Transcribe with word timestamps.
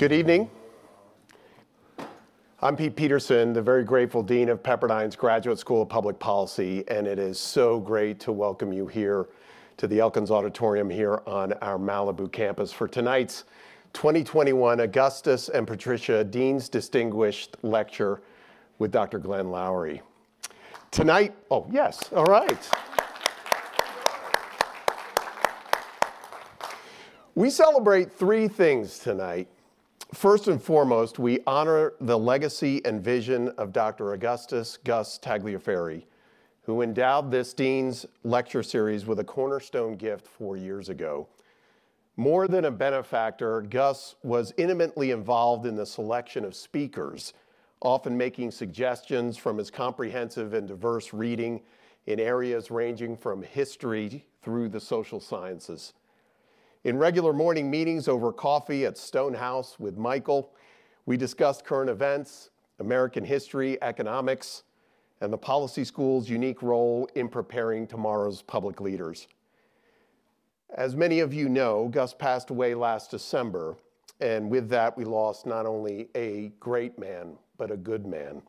Good 0.00 0.12
evening. 0.12 0.48
I'm 2.62 2.74
Pete 2.74 2.96
Peterson, 2.96 3.52
the 3.52 3.60
very 3.60 3.84
grateful 3.84 4.22
Dean 4.22 4.48
of 4.48 4.62
Pepperdine's 4.62 5.14
Graduate 5.14 5.58
School 5.58 5.82
of 5.82 5.90
Public 5.90 6.18
Policy, 6.18 6.84
and 6.88 7.06
it 7.06 7.18
is 7.18 7.38
so 7.38 7.78
great 7.78 8.18
to 8.20 8.32
welcome 8.32 8.72
you 8.72 8.86
here 8.86 9.28
to 9.76 9.86
the 9.86 10.00
Elkins 10.00 10.30
Auditorium 10.30 10.88
here 10.88 11.20
on 11.26 11.52
our 11.60 11.76
Malibu 11.76 12.32
campus 12.32 12.72
for 12.72 12.88
tonight's 12.88 13.44
2021 13.92 14.80
Augustus 14.80 15.50
and 15.50 15.66
Patricia 15.66 16.24
Dean's 16.24 16.70
Distinguished 16.70 17.58
Lecture 17.60 18.22
with 18.78 18.90
Dr. 18.90 19.18
Glenn 19.18 19.48
Loury. 19.48 20.00
Tonight, 20.90 21.34
oh, 21.50 21.66
yes, 21.70 22.10
all 22.14 22.24
right. 22.24 22.70
We 27.34 27.50
celebrate 27.50 28.10
three 28.10 28.48
things 28.48 28.98
tonight. 28.98 29.46
First 30.14 30.48
and 30.48 30.60
foremost, 30.60 31.20
we 31.20 31.38
honor 31.46 31.92
the 32.00 32.18
legacy 32.18 32.84
and 32.84 33.02
vision 33.02 33.50
of 33.50 33.72
Dr. 33.72 34.12
Augustus 34.12 34.76
Gus 34.76 35.20
Tagliaferri, 35.20 36.02
who 36.62 36.82
endowed 36.82 37.30
this 37.30 37.54
Dean's 37.54 38.06
lecture 38.24 38.64
series 38.64 39.06
with 39.06 39.20
a 39.20 39.24
cornerstone 39.24 39.94
gift 39.94 40.26
four 40.26 40.56
years 40.56 40.88
ago. 40.88 41.28
More 42.16 42.48
than 42.48 42.64
a 42.64 42.72
benefactor, 42.72 43.62
Gus 43.62 44.16
was 44.24 44.52
intimately 44.56 45.12
involved 45.12 45.64
in 45.64 45.76
the 45.76 45.86
selection 45.86 46.44
of 46.44 46.56
speakers, 46.56 47.32
often 47.80 48.16
making 48.16 48.50
suggestions 48.50 49.36
from 49.36 49.58
his 49.58 49.70
comprehensive 49.70 50.54
and 50.54 50.66
diverse 50.66 51.12
reading 51.12 51.62
in 52.06 52.18
areas 52.18 52.68
ranging 52.68 53.16
from 53.16 53.42
history 53.42 54.26
through 54.42 54.70
the 54.70 54.80
social 54.80 55.20
sciences. 55.20 55.92
In 56.82 56.96
regular 56.96 57.34
morning 57.34 57.70
meetings 57.70 58.08
over 58.08 58.32
coffee 58.32 58.86
at 58.86 58.96
Stonehouse 58.96 59.78
with 59.78 59.98
Michael, 59.98 60.50
we 61.04 61.18
discussed 61.18 61.62
current 61.62 61.90
events, 61.90 62.48
American 62.78 63.22
history, 63.22 63.76
economics, 63.82 64.62
and 65.20 65.30
the 65.30 65.36
policy 65.36 65.84
school's 65.84 66.30
unique 66.30 66.62
role 66.62 67.06
in 67.14 67.28
preparing 67.28 67.86
tomorrow's 67.86 68.40
public 68.40 68.80
leaders. 68.80 69.28
As 70.74 70.96
many 70.96 71.20
of 71.20 71.34
you 71.34 71.50
know, 71.50 71.88
Gus 71.88 72.14
passed 72.14 72.48
away 72.48 72.74
last 72.74 73.10
December, 73.10 73.76
and 74.18 74.48
with 74.48 74.70
that, 74.70 74.96
we 74.96 75.04
lost 75.04 75.44
not 75.44 75.66
only 75.66 76.08
a 76.16 76.50
great 76.60 76.98
man, 76.98 77.36
but 77.58 77.70
a 77.70 77.76
good 77.76 78.06
man. 78.06 78.40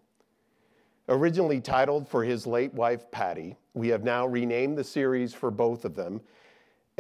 Originally 1.10 1.60
titled 1.60 2.08
for 2.08 2.24
his 2.24 2.48
late 2.48 2.74
wife, 2.74 3.12
Patty, 3.12 3.58
we 3.74 3.90
have 3.90 4.06
now 4.06 4.26
renamed 4.26 4.78
the 4.78 4.86
series 4.86 5.34
for 5.34 5.52
both 5.52 5.84
of 5.84 5.96
them 5.96 6.22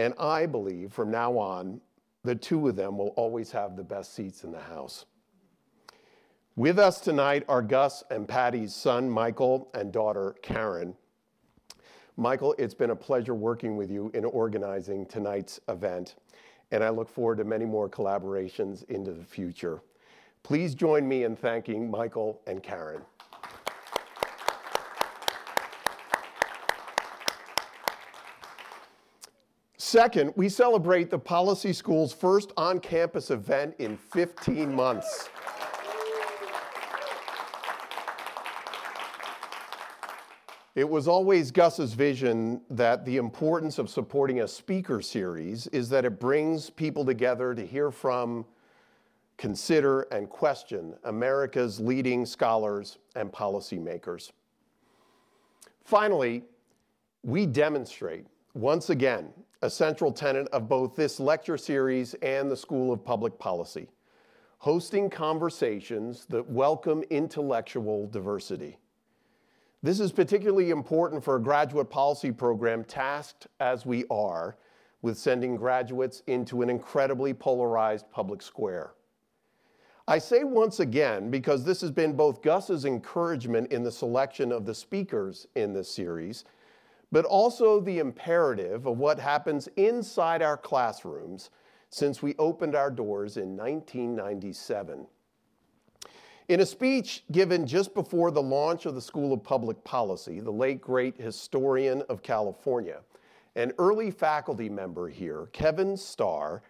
and 0.02 0.16
I 0.18 0.48
believe 0.48 0.92
from 0.92 1.12
now 1.12 1.38
on, 1.38 1.80
the 2.24 2.34
two 2.34 2.68
of 2.68 2.76
them 2.76 2.98
will 2.98 3.10
always 3.10 3.52
have 3.52 3.76
the 3.76 3.84
best 3.84 4.16
seats 4.16 4.44
in 4.44 4.52
the 4.52 4.60
house. 4.60 5.06
With 6.56 6.80
us 6.80 7.00
tonight 7.00 7.44
are 7.48 7.62
Gus 7.62 8.04
and 8.10 8.28
Patty's 8.28 8.74
son, 8.74 9.10
Michael, 9.10 9.70
and 9.76 9.92
daughter, 9.92 10.36
Karen. 10.42 10.96
Michael, 12.18 12.56
it's 12.58 12.74
been 12.74 12.90
a 12.90 12.96
pleasure 12.96 13.36
working 13.36 13.78
with 13.78 13.92
you 13.92 14.10
in 14.16 14.26
organizing 14.26 15.06
tonight's 15.06 15.60
event, 15.70 16.16
and 16.72 16.84
I 16.84 16.90
look 16.90 17.08
forward 17.08 17.38
to 17.38 17.44
many 17.44 17.66
more 17.66 17.88
collaborations 17.88 18.84
into 18.90 19.14
the 19.14 19.24
future. 19.24 19.82
Please 20.42 20.74
join 20.74 21.08
me 21.08 21.26
in 21.26 21.36
thanking 21.36 21.90
Michael 21.90 22.42
and 22.48 22.62
Karen. 22.64 23.04
Second, 29.84 30.32
we 30.36 30.48
celebrate 30.48 31.10
the 31.10 31.18
Policy 31.18 31.74
School's 31.74 32.14
first 32.14 32.52
on-campus 32.56 33.32
event 33.32 33.74
in 33.80 33.98
15 33.98 34.72
months. 34.72 35.28
It 40.76 40.88
was 40.88 41.08
always 41.08 41.50
Gus's 41.50 41.94
vision 41.94 42.62
that 42.70 43.06
the 43.06 43.18
importance 43.18 43.80
of 43.80 43.90
supporting 43.90 44.42
a 44.42 44.48
speaker 44.48 45.02
series 45.02 45.66
is 45.68 45.90
that 45.90 46.06
it 46.06 46.20
brings 46.20 46.70
people 46.70 47.04
together 47.04 47.56
to 47.56 47.66
hear 47.66 47.90
from, 47.90 48.46
consider, 49.38 50.02
and 50.12 50.30
question 50.30 50.94
America's 51.06 51.80
leading 51.80 52.28
scholars 52.28 53.00
and 53.16 53.32
policymakers. 53.32 54.32
Finally, 55.84 56.44
we 57.24 57.48
demonstrate 57.48 58.28
once 58.54 58.90
again 58.90 59.30
a 59.62 59.70
central 59.70 60.12
tenet 60.12 60.48
of 60.50 60.68
both 60.68 60.96
this 60.96 61.20
lecture 61.20 61.58
series 61.58 62.16
and 62.16 62.52
the 62.52 62.58
School 62.58 62.92
of 62.92 63.06
Public 63.06 63.38
Policy, 63.40 63.88
hosting 64.58 65.10
conversations 65.10 66.26
that 66.26 66.50
welcome 66.50 67.04
intellectual 67.10 68.08
diversity. 68.08 68.78
This 69.84 70.00
is 70.00 70.12
particularly 70.12 70.70
important 70.70 71.24
for 71.24 71.38
a 71.38 71.42
graduate 71.42 71.90
policy 71.90 72.32
program 72.32 72.84
tasked 72.84 73.48
as 73.60 73.86
we 73.86 74.04
are 74.12 74.58
with 75.02 75.18
sending 75.18 75.56
graduates 75.56 76.22
into 76.28 76.62
an 76.62 76.70
incredibly 76.70 77.34
polarized 77.34 78.10
public 78.12 78.42
square. 78.42 78.92
I 80.08 80.18
say 80.18 80.44
once 80.44 80.80
again 80.80 81.32
because 81.32 81.64
this 81.64 81.80
has 81.82 81.92
been 81.92 82.14
both 82.14 82.42
Gus's 82.42 82.86
encouragement 82.86 83.72
in 83.72 83.84
the 83.84 83.92
selection 83.92 84.52
of 84.52 84.66
the 84.66 84.76
speakers 84.76 85.48
in 85.56 85.74
this 85.74 85.90
series 85.90 86.44
but 87.12 87.26
also 87.26 87.80
the 87.80 88.00
imperative 88.00 88.86
of 88.86 88.98
what 88.98 89.20
happens 89.20 89.68
inside 89.76 90.42
our 90.42 90.58
classrooms 90.58 91.50
since 91.90 92.22
we 92.24 92.36
opened 92.40 92.76
our 92.76 92.90
doors 92.90 93.38
in 93.38 93.58
1997. 93.58 95.06
In 96.48 96.60
a 96.60 96.66
speech 96.66 97.24
given 97.32 97.66
just 97.66 97.94
before 97.94 98.32
the 98.32 98.42
launch 98.42 98.86
of 98.86 98.96
the 98.96 99.02
School 99.02 99.34
of 99.34 99.44
Public 99.44 99.82
Policy, 99.84 100.40
the 100.40 100.52
late 100.52 100.82
great 100.82 101.18
historian 101.18 102.02
of 102.10 102.24
California, 102.24 103.02
an 103.56 103.74
early 103.78 104.12
faculty 104.12 104.70
member 104.70 105.10
here, 105.10 105.48
Kevin 105.52 105.98
Starr, 105.98 106.62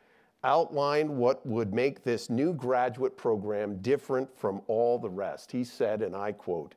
outlined 0.44 1.09
what 1.09 1.46
would 1.46 1.73
make 1.73 2.03
this 2.03 2.29
new 2.29 2.53
graduate 2.53 3.16
program 3.16 3.78
different 3.81 4.35
from 4.35 4.62
all 4.68 4.97
the 4.97 5.09
rest. 5.09 5.52
He 5.52 5.63
said, 5.63 6.02
and 6.02 6.16
I 6.16 6.31
quote, 6.31 6.73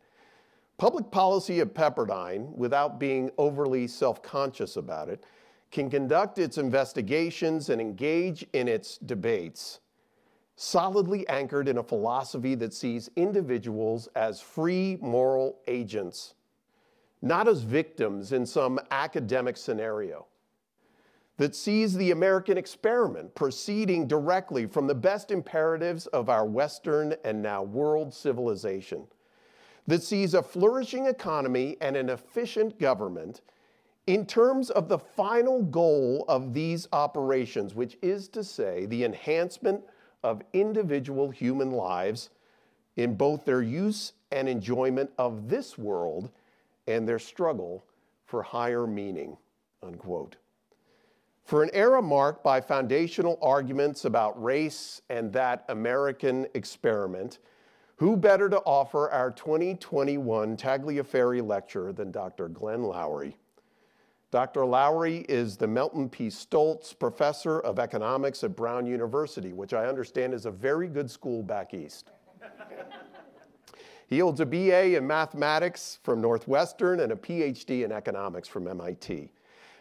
Public 0.76 1.10
policy 1.12 1.60
at 1.60 1.72
Pepperdine, 1.72 2.52
without 2.56 2.98
being 2.98 3.30
overly 3.38 3.86
self-conscious 3.86 4.76
about 4.76 5.08
it, 5.08 5.24
can 5.70 5.88
conduct 5.88 6.38
its 6.38 6.58
investigations 6.58 7.68
and 7.68 7.80
engage 7.80 8.44
in 8.52 8.66
its 8.66 8.98
debates, 8.98 9.80
solidly 10.56 11.26
anchored 11.28 11.68
in 11.68 11.78
a 11.78 11.82
philosophy 11.82 12.56
that 12.56 12.74
sees 12.74 13.08
individuals 13.14 14.08
as 14.16 14.40
free 14.40 14.98
moral 15.00 15.58
agents, 15.68 16.34
not 17.22 17.46
as 17.46 17.62
victims 17.62 18.32
in 18.32 18.44
some 18.44 18.80
academic 18.90 19.56
scenario, 19.56 20.26
that 21.36 21.54
sees 21.54 21.94
the 21.94 22.10
American 22.10 22.58
experiment 22.58 23.32
proceeding 23.34 24.06
directly 24.08 24.66
from 24.66 24.86
the 24.88 24.94
best 24.94 25.30
imperatives 25.30 26.06
of 26.08 26.28
our 26.28 26.44
Western 26.44 27.14
and 27.24 27.40
now 27.40 27.62
world 27.62 28.12
civilization 28.12 29.06
that 29.86 30.02
sees 30.02 30.34
a 30.34 30.42
flourishing 30.42 31.06
economy 31.06 31.76
and 31.80 31.96
an 31.96 32.08
efficient 32.08 32.78
government 32.78 33.42
in 34.06 34.26
terms 34.26 34.70
of 34.70 34.88
the 34.88 34.98
final 34.98 35.62
goal 35.62 36.24
of 36.28 36.52
these 36.52 36.88
operations, 36.92 37.74
which 37.74 37.96
is 38.02 38.28
to 38.28 38.44
say, 38.44 38.86
the 38.86 39.04
enhancement 39.04 39.82
of 40.22 40.42
individual 40.52 41.30
human 41.30 41.70
lives 41.70 42.30
in 42.96 43.14
both 43.14 43.44
their 43.44 43.62
use 43.62 44.12
and 44.30 44.48
enjoyment 44.48 45.10
of 45.18 45.48
this 45.48 45.78
world 45.78 46.30
and 46.86 47.08
their 47.08 47.18
struggle 47.18 47.84
for 48.26 48.42
higher 48.42 48.86
meaning, 48.86 49.36
unquote. 49.82 50.36
For 51.44 51.62
an 51.62 51.70
era 51.74 52.00
marked 52.00 52.42
by 52.42 52.60
foundational 52.60 53.38
arguments 53.42 54.06
about 54.06 54.42
race 54.42 55.02
and 55.10 55.32
that 55.34 55.64
American 55.68 56.46
experiment, 56.54 57.38
who 57.96 58.16
better 58.16 58.48
to 58.48 58.58
offer 58.60 59.10
our 59.10 59.30
2021 59.30 60.56
Tagliaferri 60.56 61.46
Lecture 61.46 61.92
than 61.92 62.10
Dr. 62.10 62.48
Glenn 62.48 62.80
Loury? 62.80 63.34
Dr. 64.30 64.62
Loury 64.62 65.24
is 65.28 65.56
the 65.56 65.68
Merton 65.68 66.08
P. 66.08 66.26
Stoltz 66.26 66.98
Professor 66.98 67.60
of 67.60 67.78
Economics 67.78 68.42
at 68.42 68.56
Brown 68.56 68.84
University, 68.84 69.52
which 69.52 69.72
I 69.72 69.86
understand 69.86 70.34
is 70.34 70.44
a 70.44 70.50
very 70.50 70.88
good 70.88 71.08
school 71.08 71.40
back 71.40 71.72
east. 71.72 72.10
he 74.08 74.18
holds 74.18 74.40
a 74.40 74.46
BA 74.46 74.96
in 74.96 75.06
mathematics 75.06 76.00
from 76.02 76.20
Northwestern 76.20 76.98
and 76.98 77.12
a 77.12 77.16
PhD 77.16 77.84
in 77.84 77.92
economics 77.92 78.48
from 78.48 78.66
MIT. 78.66 79.30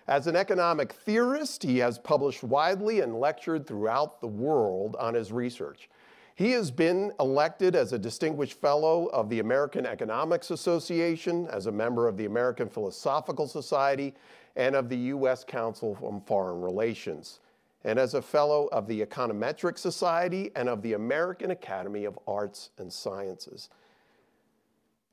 As 0.07 0.27
an 0.27 0.35
economic 0.35 0.91
theorist, 0.91 1.63
he 1.63 1.79
has 1.79 1.97
published 1.97 2.43
widely 2.43 2.99
and 2.99 3.19
lectured 3.19 3.65
throughout 3.65 4.21
the 4.21 4.27
world 4.27 4.95
on 4.99 5.15
his 5.15 5.31
research. 5.31 5.89
He 6.35 6.51
has 6.51 6.71
been 6.71 7.11
elected 7.19 7.75
as 7.75 7.93
a 7.93 7.99
distinguished 7.99 8.59
fellow 8.59 9.05
of 9.07 9.29
the 9.29 9.39
American 9.39 9.85
Economics 9.85 10.49
Association, 10.49 11.47
as 11.47 11.67
a 11.67 11.71
member 11.71 12.07
of 12.07 12.17
the 12.17 12.25
American 12.25 12.67
Philosophical 12.69 13.47
Society, 13.47 14.15
and 14.55 14.75
of 14.75 14.89
the 14.89 14.97
U.S. 14.97 15.43
Council 15.43 15.97
on 16.01 16.21
Foreign 16.21 16.61
Relations. 16.61 17.39
and 17.85 17.99
as 17.99 18.13
a 18.13 18.21
fellow 18.21 18.67
of 18.71 18.87
the 18.87 19.05
Econometric 19.05 19.77
Society 19.77 20.51
and 20.55 20.69
of 20.69 20.81
the 20.81 20.93
American 20.93 21.51
Academy 21.51 22.05
of 22.05 22.17
Arts 22.27 22.69
and 22.77 22.91
Sciences. 22.91 23.69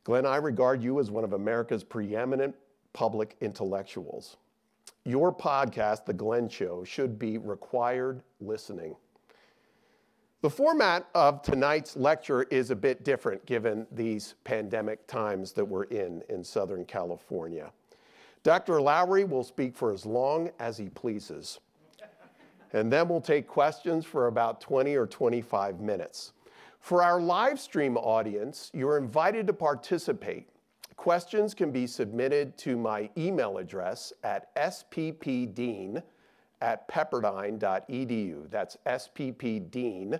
Glenn, 0.05 0.25
I 0.25 0.37
regard 0.37 0.82
you 0.82 1.00
as 1.00 1.11
one 1.11 1.25
of 1.25 1.32
America's 1.32 1.84
preeminent 1.84 2.55
public 2.93 3.37
intellectuals. 3.40 4.37
Your 5.05 5.34
podcast, 5.34 6.05
The 6.05 6.12
Glenn 6.12 6.49
Show, 6.49 6.84
should 6.84 7.19
be 7.19 7.38
required 7.38 8.23
listening. 8.40 8.94
The 10.42 10.48
format 10.48 11.06
of 11.14 11.42
tonight's 11.42 11.98
lecture 11.98 12.44
is 12.44 12.70
a 12.70 12.76
bit 12.76 13.04
different 13.04 13.44
given 13.44 13.87
these 13.92 14.37
pandemic 14.42 15.06
times 15.06 15.52
that 15.52 15.64
we're 15.66 15.84
in 15.84 16.22
in 16.31 16.42
Southern 16.42 16.87
California. 16.87 17.70
Dr. 18.42 18.75
Loury 18.75 19.28
will 19.28 19.44
speak 19.44 19.76
for 19.76 19.92
as 19.92 20.06
long 20.06 20.50
as 20.58 20.78
he 20.78 20.88
pleases. 20.88 21.60
And 22.72 22.90
then 22.90 23.06
we'll 23.06 23.20
take 23.20 23.46
questions 23.46 24.06
for 24.06 24.28
about 24.28 24.62
20 24.62 24.96
or 24.96 25.06
25 25.06 25.78
minutes. 25.81 26.32
For 26.78 27.02
our 27.02 27.20
live 27.20 27.60
stream 27.60 27.98
audience, 27.98 28.70
you're 28.72 28.96
invited 28.96 29.46
to 29.48 29.52
participate. 29.52 30.48
Questions 30.96 31.52
can 31.52 31.70
be 31.70 31.87
submitted 31.87 32.56
to 32.58 32.78
my 32.78 33.10
email 33.19 33.58
address 33.58 34.10
at 34.25 34.54
sppdean 34.56 36.02
at 36.62 36.88
pepperdine.edu. 36.88 38.50
That's 38.50 38.78
sppdean 38.87 40.19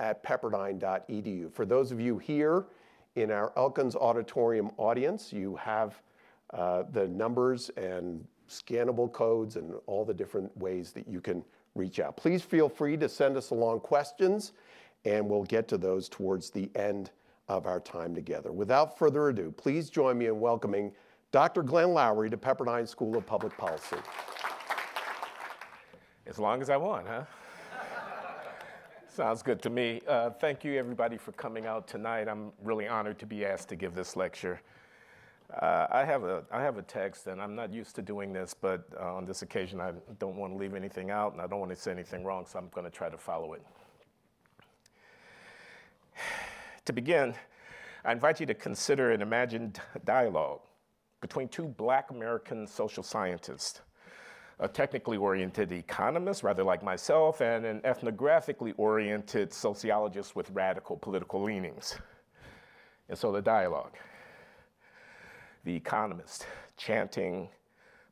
at 0.00 0.22
pepperdine.edu. 0.22 1.52
For 1.52 1.64
those 1.64 1.92
of 1.92 2.00
you 2.00 2.18
here 2.18 2.66
in 3.14 3.30
our 3.30 3.52
Elkins 3.56 3.96
Auditorium 3.96 4.70
audience, 4.76 5.32
you 5.32 5.56
have 5.56 6.00
uh, 6.52 6.84
the 6.92 7.08
numbers 7.08 7.70
and 7.76 8.24
scannable 8.48 9.10
codes 9.12 9.56
and 9.56 9.74
all 9.86 10.04
the 10.04 10.14
different 10.14 10.56
ways 10.56 10.92
that 10.92 11.08
you 11.08 11.20
can 11.20 11.44
reach 11.74 11.98
out. 12.00 12.16
Please 12.16 12.42
feel 12.42 12.68
free 12.68 12.96
to 12.96 13.08
send 13.08 13.36
us 13.36 13.50
along 13.50 13.80
questions, 13.80 14.52
and 15.04 15.28
we'll 15.28 15.44
get 15.44 15.68
to 15.68 15.78
those 15.78 16.08
towards 16.08 16.50
the 16.50 16.70
end 16.74 17.10
of 17.48 17.66
our 17.66 17.80
time 17.80 18.14
together. 18.14 18.52
Without 18.52 18.98
further 18.98 19.28
ado, 19.28 19.52
please 19.56 19.90
join 19.90 20.18
me 20.18 20.26
in 20.26 20.40
welcoming 20.40 20.92
Dr. 21.32 21.62
Glenn 21.62 21.88
Loury 21.88 22.30
to 22.30 22.36
Pepperdine 22.36 22.88
School 22.88 23.16
of 23.16 23.26
Public 23.26 23.56
Policy. 23.56 23.96
As 26.26 26.38
long 26.38 26.60
as 26.60 26.70
I 26.70 26.76
want, 26.76 27.06
huh? 27.06 27.22
Sounds 29.16 29.42
good 29.42 29.62
to 29.62 29.70
me. 29.70 30.02
Uh, 30.06 30.28
thank 30.28 30.62
you, 30.62 30.74
everybody, 30.74 31.16
for 31.16 31.32
coming 31.32 31.64
out 31.64 31.88
tonight. 31.88 32.28
I'm 32.28 32.52
really 32.62 32.86
honored 32.86 33.18
to 33.20 33.24
be 33.24 33.46
asked 33.46 33.70
to 33.70 33.74
give 33.74 33.94
this 33.94 34.14
lecture. 34.14 34.60
Uh, 35.58 35.86
I, 35.90 36.04
have 36.04 36.24
a, 36.24 36.44
I 36.52 36.60
have 36.60 36.76
a 36.76 36.82
text, 36.82 37.26
and 37.26 37.40
I'm 37.40 37.54
not 37.54 37.72
used 37.72 37.96
to 37.96 38.02
doing 38.02 38.34
this, 38.34 38.52
but 38.52 38.86
uh, 39.00 39.14
on 39.14 39.24
this 39.24 39.40
occasion, 39.40 39.80
I 39.80 39.92
don't 40.18 40.36
want 40.36 40.52
to 40.52 40.58
leave 40.58 40.74
anything 40.74 41.10
out, 41.10 41.32
and 41.32 41.40
I 41.40 41.46
don't 41.46 41.60
want 41.60 41.70
to 41.70 41.76
say 41.76 41.92
anything 41.92 42.24
wrong, 42.24 42.44
so 42.44 42.58
I'm 42.58 42.68
going 42.74 42.84
to 42.84 42.90
try 42.90 43.08
to 43.08 43.16
follow 43.16 43.54
it. 43.54 43.62
to 46.84 46.92
begin, 46.92 47.34
I 48.04 48.12
invite 48.12 48.38
you 48.38 48.44
to 48.44 48.54
consider 48.54 49.12
an 49.12 49.22
imagined 49.22 49.80
dialogue 50.04 50.60
between 51.22 51.48
two 51.48 51.68
black 51.68 52.10
American 52.10 52.66
social 52.66 53.02
scientists, 53.02 53.80
a 54.58 54.68
technically 54.68 55.16
oriented 55.16 55.70
economist, 55.72 56.42
rather 56.42 56.64
like 56.64 56.82
myself, 56.82 57.40
and 57.40 57.66
an 57.66 57.80
ethnographically 57.80 58.72
oriented 58.78 59.52
sociologist 59.52 60.34
with 60.34 60.50
radical 60.50 60.96
political 60.96 61.42
leanings. 61.42 61.96
And 63.08 63.16
so 63.18 63.30
the 63.32 63.42
dialogue 63.42 63.96
the 65.66 65.74
economist, 65.74 66.46
chanting, 66.76 67.48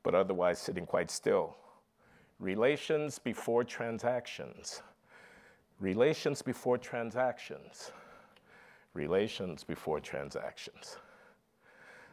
but 0.03 0.15
otherwise 0.15 0.59
sitting 0.59 0.85
quite 0.85 1.09
still. 1.09 1.57
Relations 2.41 3.19
before 3.19 3.63
transactions. 3.63 4.83
Relations 5.79 6.43
before 6.43 6.77
transactions. 6.77 7.93
Relations 8.93 9.63
before 9.63 10.01
transactions. 10.01 10.97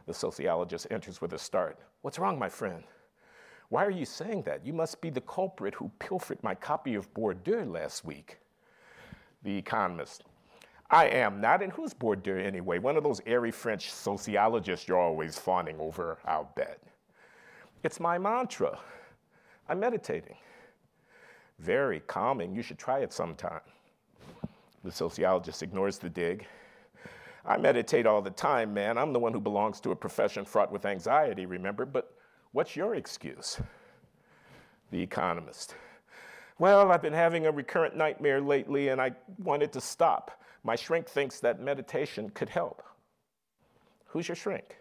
The 0.06 0.14
sociologist 0.14 0.86
enters 0.92 1.20
with 1.20 1.32
a 1.32 1.38
start. 1.38 1.76
What's 2.02 2.20
wrong, 2.20 2.38
my 2.38 2.48
friend? 2.48 2.84
Why 3.72 3.86
are 3.86 3.90
you 3.90 4.04
saying 4.04 4.42
that? 4.42 4.66
You 4.66 4.74
must 4.74 5.00
be 5.00 5.08
the 5.08 5.22
culprit 5.22 5.72
who 5.72 5.90
pilfered 5.98 6.42
my 6.42 6.54
copy 6.54 6.94
of 6.94 7.10
Bourdieu 7.14 7.72
last 7.72 8.04
week. 8.04 8.36
The 9.44 9.56
economist. 9.56 10.24
I 10.90 11.06
am 11.06 11.40
not. 11.40 11.62
And 11.62 11.72
who's 11.72 11.94
Bourdieu 11.94 12.38
anyway? 12.38 12.78
One 12.78 12.98
of 12.98 13.02
those 13.02 13.22
airy 13.24 13.50
French 13.50 13.90
sociologists 13.90 14.86
you're 14.86 14.98
always 14.98 15.38
fawning 15.38 15.80
over, 15.80 16.18
I'll 16.26 16.52
bet. 16.54 16.82
It's 17.82 17.98
my 17.98 18.18
mantra. 18.18 18.78
I'm 19.70 19.80
meditating. 19.80 20.36
Very 21.58 22.00
calming. 22.00 22.54
You 22.54 22.60
should 22.60 22.78
try 22.78 22.98
it 22.98 23.10
sometime. 23.10 23.62
The 24.84 24.92
sociologist 24.92 25.62
ignores 25.62 25.96
the 25.96 26.10
dig. 26.10 26.46
I 27.46 27.56
meditate 27.56 28.04
all 28.04 28.20
the 28.20 28.28
time, 28.28 28.74
man. 28.74 28.98
I'm 28.98 29.14
the 29.14 29.18
one 29.18 29.32
who 29.32 29.40
belongs 29.40 29.80
to 29.80 29.92
a 29.92 29.96
profession 29.96 30.44
fraught 30.44 30.70
with 30.70 30.84
anxiety, 30.84 31.46
remember? 31.46 31.86
But 31.86 32.12
what's 32.52 32.76
your 32.76 32.94
excuse? 32.94 33.60
The 34.90 35.00
economist. 35.00 35.74
Well, 36.58 36.92
I've 36.92 37.02
been 37.02 37.12
having 37.12 37.46
a 37.46 37.50
recurrent 37.50 37.96
nightmare 37.96 38.40
lately 38.40 38.88
and 38.88 39.00
I 39.00 39.12
wanted 39.42 39.72
to 39.72 39.80
stop. 39.80 40.40
My 40.64 40.76
shrink 40.76 41.08
thinks 41.08 41.40
that 41.40 41.60
meditation 41.60 42.30
could 42.30 42.48
help. 42.48 42.82
Who's 44.06 44.28
your 44.28 44.36
shrink? 44.36 44.76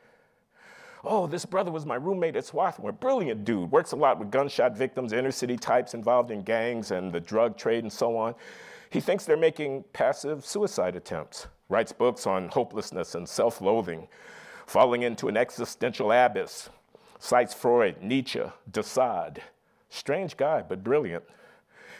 Oh, 1.03 1.25
this 1.25 1.45
brother 1.45 1.71
was 1.71 1.85
my 1.85 1.95
roommate 1.95 2.35
at 2.35 2.45
Swarthmore. 2.45 2.91
Brilliant 2.91 3.43
dude. 3.43 3.71
Works 3.71 3.93
a 3.93 3.95
lot 3.95 4.19
with 4.19 4.29
gunshot 4.29 4.77
victims, 4.77 5.13
inner 5.13 5.31
city 5.31 5.57
types 5.57 5.95
involved 5.95 6.29
in 6.29 6.43
gangs 6.43 6.91
and 6.91 7.11
the 7.11 7.19
drug 7.19 7.57
trade 7.57 7.83
and 7.83 7.91
so 7.91 8.15
on. 8.15 8.35
He 8.91 8.99
thinks 8.99 9.25
they're 9.25 9.37
making 9.37 9.85
passive 9.93 10.45
suicide 10.45 10.95
attempts. 10.95 11.47
Writes 11.69 11.91
books 11.91 12.27
on 12.27 12.49
hopelessness 12.49 13.15
and 13.15 13.27
self 13.27 13.61
loathing, 13.61 14.07
falling 14.67 15.01
into 15.03 15.29
an 15.29 15.37
existential 15.37 16.11
abyss. 16.11 16.69
Cites 17.23 17.53
Freud, 17.53 18.01
Nietzsche, 18.01 18.41
de 18.71 18.81
Sade. 18.81 19.43
Strange 19.89 20.35
guy, 20.35 20.63
but 20.67 20.83
brilliant. 20.83 21.23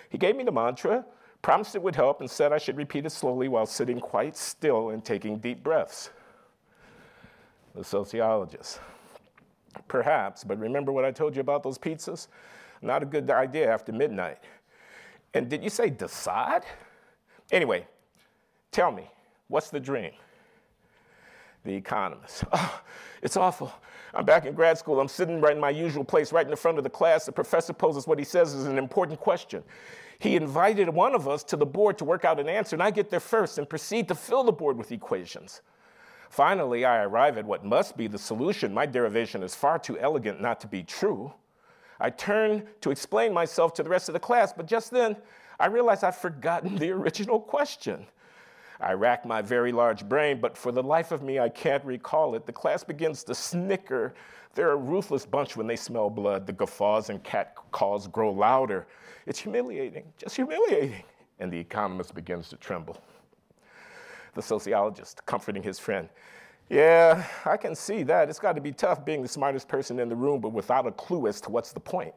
He 0.10 0.18
gave 0.18 0.36
me 0.36 0.44
the 0.44 0.52
mantra 0.52 1.06
promised 1.44 1.76
it 1.76 1.82
would 1.82 1.96
help, 1.96 2.22
and 2.22 2.30
said 2.30 2.52
I 2.52 2.58
should 2.58 2.78
repeat 2.78 3.06
it 3.06 3.12
slowly 3.12 3.48
while 3.48 3.66
sitting 3.68 4.00
quite 4.00 4.36
still 4.36 4.90
and 4.90 5.06
taking 5.06 5.38
deep 5.38 5.64
breaths. 5.64 6.10
The 7.76 7.84
sociologist. 7.84 8.80
Perhaps, 9.88 10.44
but 10.44 10.60
remember 10.60 10.92
what 10.92 11.06
I 11.06 11.12
told 11.12 11.36
you 11.36 11.42
about 11.42 11.64
those 11.64 11.78
pizzas? 11.78 12.28
Not 12.82 13.04
a 13.04 13.06
good 13.06 13.30
idea 13.30 13.72
after 13.72 13.92
midnight. 13.92 14.40
And 15.34 15.50
did 15.50 15.64
you 15.64 15.70
say 15.70 15.90
de 15.90 16.08
Sade? 16.08 16.64
Anyway, 17.52 17.88
tell 18.72 18.92
me, 18.92 19.10
what's 19.48 19.70
the 19.70 19.80
dream? 19.80 20.12
The 21.64 21.76
economist. 21.76 22.44
Oh, 22.52 22.82
it's 23.22 23.38
awful. 23.38 23.72
I'm 24.14 24.26
back 24.26 24.46
in 24.46 24.54
grad 24.54 24.78
school. 24.78 25.00
I'm 25.00 25.08
sitting 25.08 25.40
right 25.40 25.56
in 25.56 25.62
my 25.62 25.70
usual 25.70 26.04
place, 26.04 26.34
right 26.34 26.46
in 26.46 26.52
the 26.52 26.58
front 26.58 26.78
of 26.78 26.84
the 26.84 26.90
class. 26.90 27.26
The 27.26 27.32
professor 27.32 27.74
poses 27.74 28.08
what 28.08 28.20
he 28.20 28.26
says 28.26 28.54
is 28.54 28.66
an 28.66 28.78
important 28.78 29.20
question. 29.20 29.64
He 30.20 30.36
invited 30.36 30.90
one 30.90 31.16
of 31.16 31.28
us 31.28 31.44
to 31.46 31.56
the 31.56 31.66
board 31.66 31.98
to 31.98 32.06
work 32.06 32.26
out 32.26 32.40
an 32.40 32.50
answer, 32.50 32.76
and 32.76 32.84
I 32.84 32.92
get 32.92 33.10
there 33.10 33.20
first 33.20 33.58
and 33.58 33.68
proceed 33.68 34.08
to 34.10 34.16
fill 34.16 34.44
the 34.44 34.52
board 34.52 34.78
with 34.78 34.92
equations. 34.92 35.62
Finally, 36.30 36.86
I 36.86 37.04
arrive 37.04 37.38
at 37.38 37.46
what 37.46 37.66
must 37.66 37.98
be 37.98 38.08
the 38.08 38.18
solution. 38.18 38.74
My 38.74 38.86
derivation 38.86 39.44
is 39.44 39.56
far 39.56 39.80
too 39.80 39.98
elegant 39.98 40.42
not 40.42 40.60
to 40.62 40.68
be 40.68 40.84
true. 40.84 41.34
I 42.00 42.10
turn 42.10 42.68
to 42.82 42.92
explain 42.92 43.34
myself 43.34 43.74
to 43.76 43.84
the 43.84 43.90
rest 43.90 44.10
of 44.10 44.14
the 44.14 44.20
class, 44.20 44.54
but 44.54 44.66
just 44.66 44.92
then 44.92 45.16
I 45.60 45.68
realize 45.68 46.04
I've 46.04 46.18
forgotten 46.18 46.76
the 46.78 46.92
original 46.92 47.40
question. 47.40 48.06
I 48.82 48.94
rack 48.94 49.26
my 49.26 49.44
very 49.44 49.72
large 49.72 50.08
brain, 50.10 50.42
but 50.42 50.58
for 50.58 50.72
the 50.72 50.82
life 50.82 51.12
of 51.12 51.22
me, 51.22 51.40
I 51.40 51.50
can't 51.50 51.84
recall 51.86 52.34
it. 52.34 52.48
The 52.48 52.52
class 52.52 52.84
begins 52.84 53.24
to 53.26 53.36
snicker. 53.36 54.16
They're 54.56 54.72
a 54.72 54.76
ruthless 54.76 55.26
bunch 55.26 55.56
when 55.56 55.68
they 55.68 55.76
smell 55.76 56.10
blood. 56.10 56.48
The 56.48 56.54
guffaws 56.54 57.10
and 57.10 57.24
cat 57.24 57.56
calls 57.72 58.08
grow 58.08 58.32
louder. 58.32 58.88
It's 59.28 59.38
humiliating, 59.40 60.12
just 60.18 60.36
humiliating. 60.36 61.04
And 61.40 61.54
the 61.54 61.60
economist 61.60 62.16
begins 62.16 62.50
to 62.50 62.58
tremble. 62.58 63.00
The 64.34 64.42
sociologist, 64.42 65.26
comforting 65.26 65.62
his 65.62 65.78
friend, 65.78 66.10
yeah, 66.70 67.26
I 67.46 67.58
can 67.58 67.76
see 67.76 68.02
that. 68.04 68.30
It's 68.30 68.40
got 68.40 68.54
to 68.54 68.62
be 68.62 68.72
tough 68.72 69.06
being 69.06 69.22
the 69.22 69.28
smartest 69.28 69.68
person 69.68 70.00
in 70.00 70.10
the 70.10 70.16
room, 70.16 70.40
but 70.40 70.54
without 70.54 70.88
a 70.88 70.92
clue 70.92 71.28
as 71.28 71.40
to 71.42 71.52
what's 71.52 71.72
the 71.72 71.80
point. 71.80 72.14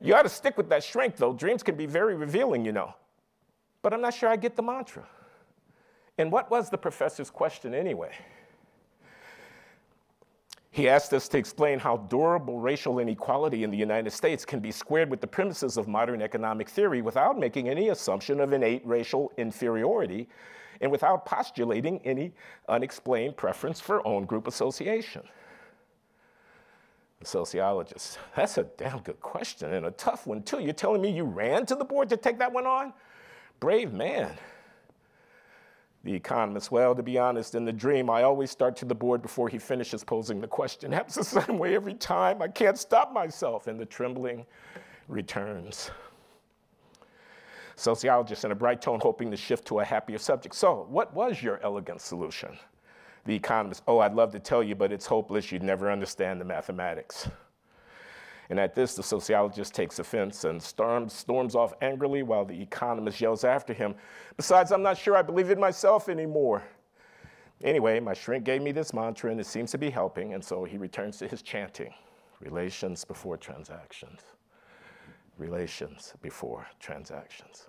You 0.00 0.14
ought 0.14 0.22
to 0.22 0.28
stick 0.28 0.56
with 0.56 0.68
that 0.68 0.84
shrink, 0.84 1.16
though. 1.16 1.32
Dreams 1.32 1.62
can 1.62 1.76
be 1.76 1.86
very 1.86 2.16
revealing, 2.16 2.64
you 2.64 2.72
know. 2.72 2.94
But 3.80 3.94
I'm 3.94 4.00
not 4.00 4.12
sure 4.12 4.28
I 4.28 4.36
get 4.36 4.56
the 4.56 4.62
mantra. 4.62 5.06
And 6.18 6.32
what 6.32 6.50
was 6.50 6.68
the 6.68 6.78
professor's 6.78 7.30
question 7.30 7.74
anyway? 7.74 8.10
He 10.70 10.88
asked 10.88 11.12
us 11.12 11.28
to 11.28 11.38
explain 11.38 11.78
how 11.78 11.96
durable 11.96 12.60
racial 12.60 12.98
inequality 12.98 13.64
in 13.64 13.70
the 13.70 13.76
United 13.76 14.10
States 14.10 14.44
can 14.44 14.60
be 14.60 14.70
squared 14.70 15.10
with 15.10 15.20
the 15.20 15.26
premises 15.26 15.76
of 15.76 15.88
modern 15.88 16.20
economic 16.20 16.68
theory 16.68 17.02
without 17.02 17.38
making 17.38 17.68
any 17.68 17.88
assumption 17.88 18.38
of 18.40 18.52
innate 18.52 18.86
racial 18.86 19.32
inferiority 19.38 20.28
and 20.80 20.90
without 20.90 21.24
postulating 21.24 22.00
any 22.04 22.32
unexplained 22.68 23.36
preference 23.36 23.80
for 23.80 24.06
own 24.06 24.24
group 24.24 24.46
association. 24.46 25.22
The 27.20 27.26
sociologist, 27.26 28.18
that's 28.36 28.58
a 28.58 28.64
damn 28.76 29.00
good 29.00 29.20
question 29.20 29.72
and 29.72 29.86
a 29.86 29.90
tough 29.92 30.26
one 30.26 30.42
too. 30.42 30.60
You're 30.60 30.74
telling 30.74 31.00
me 31.00 31.10
you 31.10 31.24
ran 31.24 31.66
to 31.66 31.74
the 31.74 31.84
board 31.84 32.08
to 32.10 32.16
take 32.16 32.38
that 32.38 32.52
one 32.52 32.66
on? 32.66 32.92
Brave 33.58 33.92
man. 33.92 34.30
The 36.04 36.14
economist, 36.14 36.70
well, 36.70 36.94
to 36.94 37.02
be 37.02 37.18
honest, 37.18 37.54
in 37.54 37.64
the 37.64 37.72
dream, 37.72 38.08
I 38.08 38.22
always 38.22 38.50
start 38.50 38.76
to 38.76 38.84
the 38.84 38.94
board 38.94 39.20
before 39.20 39.48
he 39.48 39.58
finishes 39.58 40.04
posing 40.04 40.40
the 40.40 40.46
question. 40.46 40.92
Happens 40.92 41.16
the 41.16 41.24
same 41.24 41.58
way 41.58 41.74
every 41.74 41.94
time. 41.94 42.40
I 42.40 42.48
can't 42.48 42.78
stop 42.78 43.12
myself. 43.12 43.66
And 43.66 43.78
the 43.78 43.86
trembling 43.86 44.46
returns. 45.08 45.90
Sociologist 47.74 48.44
in 48.44 48.52
a 48.52 48.54
bright 48.54 48.80
tone, 48.80 49.00
hoping 49.00 49.30
to 49.30 49.36
shift 49.36 49.66
to 49.66 49.80
a 49.80 49.84
happier 49.84 50.18
subject. 50.18 50.54
So, 50.54 50.86
what 50.88 51.14
was 51.14 51.42
your 51.42 51.60
elegant 51.62 52.00
solution? 52.00 52.56
The 53.24 53.34
economist, 53.34 53.82
oh, 53.86 53.98
I'd 53.98 54.14
love 54.14 54.32
to 54.32 54.40
tell 54.40 54.62
you, 54.62 54.74
but 54.74 54.92
it's 54.92 55.06
hopeless. 55.06 55.52
You'd 55.52 55.62
never 55.62 55.90
understand 55.90 56.40
the 56.40 56.44
mathematics. 56.44 57.28
And 58.50 58.58
at 58.58 58.74
this, 58.74 58.94
the 58.94 59.02
sociologist 59.02 59.74
takes 59.74 59.98
offense 59.98 60.44
and 60.44 60.62
storms, 60.62 61.12
storms 61.12 61.54
off 61.54 61.74
angrily 61.82 62.22
while 62.22 62.44
the 62.44 62.60
economist 62.60 63.20
yells 63.20 63.44
after 63.44 63.74
him, 63.74 63.94
Besides, 64.36 64.72
I'm 64.72 64.82
not 64.82 64.96
sure 64.96 65.16
I 65.16 65.22
believe 65.22 65.50
it 65.50 65.58
myself 65.58 66.08
anymore. 66.08 66.62
Anyway, 67.62 67.98
my 68.00 68.14
shrink 68.14 68.44
gave 68.44 68.62
me 68.62 68.72
this 68.72 68.94
mantra 68.94 69.30
and 69.30 69.40
it 69.40 69.46
seems 69.46 69.70
to 69.72 69.78
be 69.78 69.90
helping, 69.90 70.32
and 70.32 70.42
so 70.42 70.64
he 70.64 70.78
returns 70.78 71.18
to 71.18 71.28
his 71.28 71.42
chanting 71.42 71.92
relations 72.40 73.04
before 73.04 73.36
transactions. 73.36 74.20
Relations 75.38 76.14
before 76.22 76.66
transactions. 76.80 77.68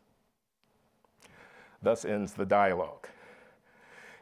Thus 1.81 2.05
ends 2.05 2.33
the 2.33 2.45
dialogue. 2.45 3.07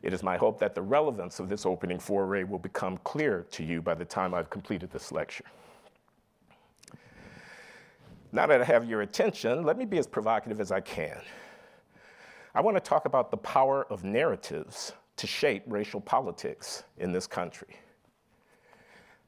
It 0.04 0.14
is 0.14 0.24
my 0.24 0.38
hope 0.38 0.60
that 0.60 0.76
the 0.76 0.82
relevance 0.82 1.40
of 1.40 1.50
this 1.50 1.66
opening 1.66 2.00
foray 2.00 2.44
will 2.44 2.60
become 2.60 2.98
clear 3.04 3.46
to 3.52 3.64
you 3.64 3.82
by 3.82 3.96
the 3.96 4.06
time 4.06 4.34
I've 4.34 4.50
completed 4.50 4.92
this 4.92 5.12
lecture. 5.12 5.46
Now 8.32 8.46
that 8.48 8.62
I 8.62 8.66
have 8.66 8.90
your 8.90 9.02
attention, 9.02 9.64
let 9.64 9.78
me 9.78 9.86
be 9.86 9.98
as 9.98 10.08
provocative 10.08 10.60
as 10.60 10.72
I 10.72 10.82
can. 10.82 11.22
I 12.54 12.62
want 12.62 12.76
to 12.76 12.82
talk 12.82 13.06
about 13.06 13.32
the 13.32 13.38
power 13.38 13.86
of 13.90 14.04
narratives 14.04 14.92
to 15.16 15.28
shape 15.28 15.64
racial 15.68 16.02
politics 16.02 16.84
in 16.98 17.12
this 17.12 17.26
country. 17.26 17.76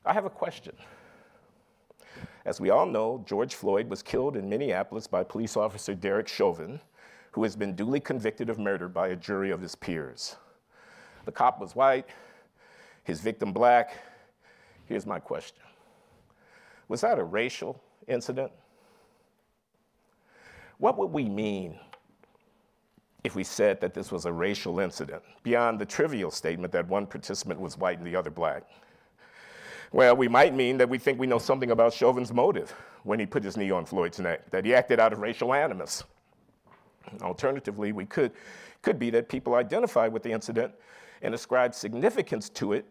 I 0.06 0.14
have 0.14 0.26
a 0.26 0.30
question. 0.30 0.76
As 2.46 2.60
we 2.60 2.72
all 2.72 2.86
know, 2.86 3.24
George 3.26 3.56
Floyd 3.56 3.90
was 3.90 4.04
killed 4.04 4.36
in 4.36 4.50
Minneapolis 4.50 5.08
by 5.08 5.24
police 5.24 5.56
officer 5.56 5.94
Derek 5.94 6.28
Chauvin, 6.28 6.80
who 7.32 7.44
has 7.44 7.56
been 7.56 7.76
duly 7.76 8.00
convicted 8.00 8.50
of 8.50 8.60
murder 8.60 8.90
by 8.90 9.10
a 9.10 9.16
jury 9.16 9.52
of 9.52 9.62
his 9.62 9.76
peers. 9.76 10.36
The 11.26 11.32
cop 11.32 11.62
was 11.62 11.76
white, 11.76 12.08
his 13.04 13.22
victim 13.22 13.54
black. 13.54 13.98
Here's 14.88 15.06
my 15.06 15.20
question 15.20 15.64
Was 16.88 17.02
that 17.02 17.20
a 17.20 17.24
racial 17.24 17.82
incident? 18.08 18.52
What 20.80 20.98
would 20.98 21.12
we 21.12 21.26
mean 21.26 21.78
if 23.26 23.36
we 23.36 23.44
said 23.44 23.82
that 23.82 23.94
this 23.94 24.12
was 24.12 24.26
a 24.26 24.32
racial 24.32 24.80
incident, 24.80 25.22
beyond 25.44 25.78
the 25.78 25.86
trivial 25.86 26.32
statement 26.32 26.72
that 26.72 26.88
one 26.88 27.06
participant 27.06 27.60
was 27.60 27.78
white 27.78 27.98
and 27.98 28.08
the 28.08 28.16
other 28.16 28.30
black? 28.30 28.64
Well, 29.92 30.16
we 30.16 30.30
might 30.30 30.56
mean 30.56 30.78
that 30.78 30.88
we 30.88 30.98
think 30.98 31.20
we 31.20 31.28
know 31.28 31.38
something 31.38 31.72
about 31.72 31.94
Chauvin's 31.94 32.32
motive 32.32 32.74
when 33.04 33.20
he 33.20 33.26
put 33.26 33.44
his 33.44 33.58
knee 33.58 33.72
on 33.72 33.86
Floyd's 33.86 34.20
neck, 34.20 34.50
that 34.52 34.64
he 34.64 34.74
acted 34.74 35.02
out 35.02 35.12
of 35.12 35.20
racial 35.20 35.54
animus. 35.54 36.04
Alternatively, 37.22 37.92
we 37.92 38.06
could, 38.06 38.32
could 38.82 38.98
be 39.00 39.10
that 39.10 39.28
people 39.28 39.56
identify 39.56 40.08
with 40.08 40.24
the 40.24 40.32
incident 40.32 40.74
and 41.22 41.34
ascribe 41.34 41.74
significance 41.74 42.48
to 42.50 42.72
it 42.72 42.86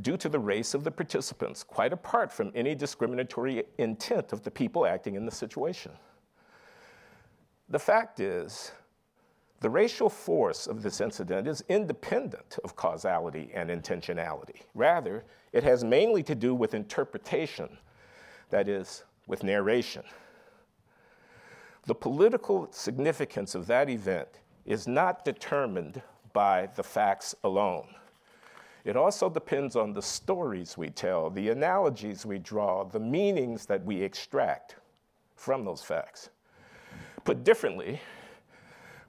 due 0.00 0.16
to 0.16 0.28
the 0.28 0.38
race 0.38 0.74
of 0.74 0.82
the 0.82 0.90
participants, 0.90 1.62
quite 1.62 1.92
apart 1.92 2.32
from 2.32 2.50
any 2.54 2.74
discriminatory 2.74 3.62
intent 3.78 4.32
of 4.32 4.42
the 4.42 4.50
people 4.50 4.86
acting 4.86 5.14
in 5.14 5.24
the 5.24 5.30
situation. 5.30 5.92
The 7.72 7.78
fact 7.78 8.20
is, 8.20 8.70
the 9.60 9.70
racial 9.70 10.10
force 10.10 10.66
of 10.66 10.82
this 10.82 11.00
incident 11.00 11.48
is 11.48 11.64
independent 11.70 12.58
of 12.64 12.76
causality 12.76 13.50
and 13.54 13.70
intentionality. 13.70 14.60
Rather, 14.74 15.24
it 15.54 15.64
has 15.64 15.82
mainly 15.82 16.22
to 16.24 16.34
do 16.34 16.54
with 16.54 16.74
interpretation, 16.74 17.78
that 18.50 18.68
is, 18.68 19.04
with 19.26 19.42
narration. 19.42 20.02
The 21.86 21.94
political 21.94 22.68
significance 22.72 23.54
of 23.54 23.66
that 23.68 23.88
event 23.88 24.28
is 24.66 24.86
not 24.86 25.24
determined 25.24 26.02
by 26.34 26.68
the 26.76 26.82
facts 26.82 27.34
alone. 27.42 27.88
It 28.84 28.98
also 28.98 29.30
depends 29.30 29.76
on 29.76 29.94
the 29.94 30.02
stories 30.02 30.76
we 30.76 30.90
tell, 30.90 31.30
the 31.30 31.48
analogies 31.48 32.26
we 32.26 32.38
draw, 32.38 32.84
the 32.84 33.00
meanings 33.00 33.64
that 33.64 33.82
we 33.82 34.02
extract 34.02 34.76
from 35.36 35.64
those 35.64 35.80
facts. 35.80 36.28
Put 37.24 37.44
differently, 37.44 38.00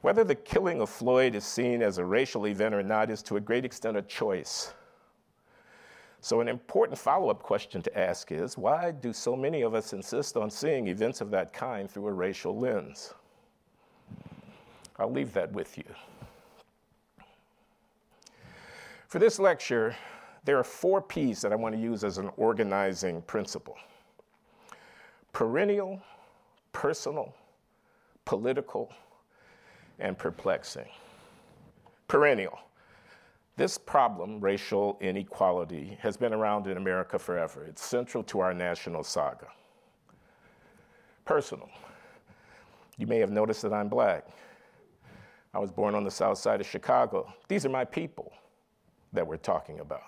whether 0.02 0.24
the 0.24 0.36
killing 0.36 0.82
of 0.82 0.90
Floyd 0.90 1.34
is 1.34 1.46
seen 1.46 1.82
as 1.82 1.98
a 1.98 2.06
racial 2.06 2.48
event 2.48 2.76
or 2.76 2.84
not 2.84 3.10
is 3.10 3.24
to 3.24 3.38
a 3.38 3.42
great 3.42 3.66
extent 3.66 3.98
a 3.98 4.02
choice. 4.02 4.74
So, 6.20 6.40
an 6.40 6.48
important 6.48 6.98
follow 6.98 7.30
up 7.30 7.42
question 7.42 7.82
to 7.82 8.00
ask 8.00 8.32
is 8.32 8.58
why 8.58 8.92
do 8.92 9.12
so 9.12 9.36
many 9.36 9.62
of 9.62 9.74
us 9.74 9.94
insist 9.94 10.38
on 10.38 10.50
seeing 10.50 10.88
events 10.88 11.22
of 11.22 11.32
that 11.32 11.54
kind 11.54 11.90
through 11.90 12.08
a 12.08 12.14
racial 12.14 12.58
lens? 12.58 13.14
I'll 15.00 15.12
leave 15.12 15.34
that 15.34 15.52
with 15.52 15.78
you. 15.78 15.84
For 19.08 19.20
this 19.20 19.40
lecture, 19.40 19.96
there 20.44 20.58
are 20.58 20.64
four 20.64 21.02
P's 21.02 21.42
that 21.42 21.52
I 21.52 21.56
want 21.56 21.76
to 21.76 21.82
use 21.82 22.04
as 22.04 22.18
an 22.18 22.30
organizing 22.38 23.22
principle 23.24 23.78
perennial, 25.32 26.00
personal, 26.74 27.34
political, 28.26 28.92
and 30.00 30.18
perplexing. 30.18 30.88
Perennial. 32.08 32.60
This 33.56 33.78
problem, 33.78 34.40
racial 34.40 34.98
inequality, 35.00 35.98
has 36.02 36.18
been 36.18 36.34
around 36.34 36.68
in 36.68 36.78
America 36.78 37.20
forever. 37.20 37.66
It's 37.66 37.84
central 37.84 38.24
to 38.24 38.40
our 38.40 38.54
national 38.54 39.04
saga. 39.04 39.48
Personal. 41.26 41.70
You 42.98 43.08
may 43.08 43.20
have 43.20 43.32
noticed 43.32 43.62
that 43.62 43.74
I'm 43.74 43.90
black. 43.90 44.28
I 45.54 45.60
was 45.60 45.72
born 45.72 45.94
on 45.94 46.04
the 46.04 46.12
south 46.12 46.40
side 46.40 46.62
of 46.62 46.68
Chicago. 46.68 47.32
These 47.48 47.66
are 47.66 47.70
my 47.70 47.86
people 47.86 48.34
that 49.14 49.26
we're 49.26 49.38
talking 49.38 49.80
about. 49.80 50.02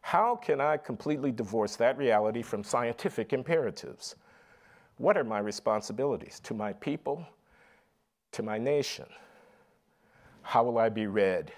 How 0.00 0.36
can 0.36 0.60
I 0.60 0.76
completely 0.76 1.30
divorce 1.30 1.76
that 1.76 1.96
reality 1.96 2.42
from 2.42 2.64
scientific 2.64 3.32
imperatives? 3.32 4.16
What 4.98 5.16
are 5.16 5.24
my 5.24 5.38
responsibilities 5.38 6.40
to 6.40 6.54
my 6.54 6.72
people, 6.74 7.26
to 8.32 8.42
my 8.42 8.58
nation? 8.58 9.06
How 10.42 10.62
will 10.62 10.78
I 10.78 10.88
be 10.88 11.06
read? 11.06 11.52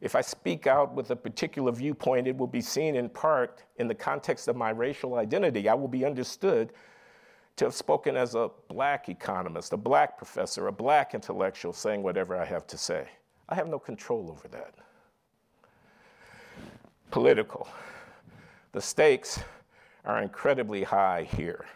If 0.00 0.16
I 0.16 0.22
speak 0.22 0.66
out 0.66 0.94
with 0.94 1.10
a 1.10 1.16
particular 1.16 1.70
viewpoint, 1.72 2.26
it 2.26 2.36
will 2.36 2.46
be 2.46 2.62
seen 2.62 2.96
in 2.96 3.08
part 3.10 3.62
in 3.76 3.86
the 3.86 3.94
context 3.94 4.48
of 4.48 4.56
my 4.56 4.70
racial 4.70 5.16
identity. 5.16 5.68
I 5.68 5.74
will 5.74 5.88
be 5.88 6.04
understood 6.04 6.72
to 7.56 7.66
have 7.66 7.74
spoken 7.74 8.16
as 8.16 8.34
a 8.34 8.50
black 8.68 9.10
economist, 9.10 9.74
a 9.74 9.76
black 9.76 10.16
professor, 10.16 10.68
a 10.68 10.72
black 10.72 11.14
intellectual, 11.14 11.74
saying 11.74 12.02
whatever 12.02 12.34
I 12.34 12.46
have 12.46 12.66
to 12.68 12.78
say. 12.78 13.06
I 13.50 13.54
have 13.54 13.68
no 13.68 13.78
control 13.78 14.30
over 14.30 14.48
that. 14.48 14.74
Political. 17.10 17.68
The 18.72 18.80
stakes 18.80 19.40
are 20.06 20.22
incredibly 20.22 20.82
high 20.82 21.28
here. 21.36 21.66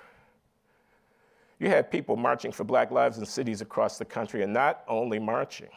You 1.65 1.71
had 1.71 1.91
people 1.91 2.15
marching 2.15 2.53
for 2.53 2.63
black 2.63 2.91
lives 2.91 3.17
in 3.17 3.25
cities 3.25 3.63
across 3.63 3.97
the 3.97 4.05
country, 4.05 4.43
and 4.43 4.53
not 4.53 4.85
only 4.87 5.19
marching. 5.19 5.71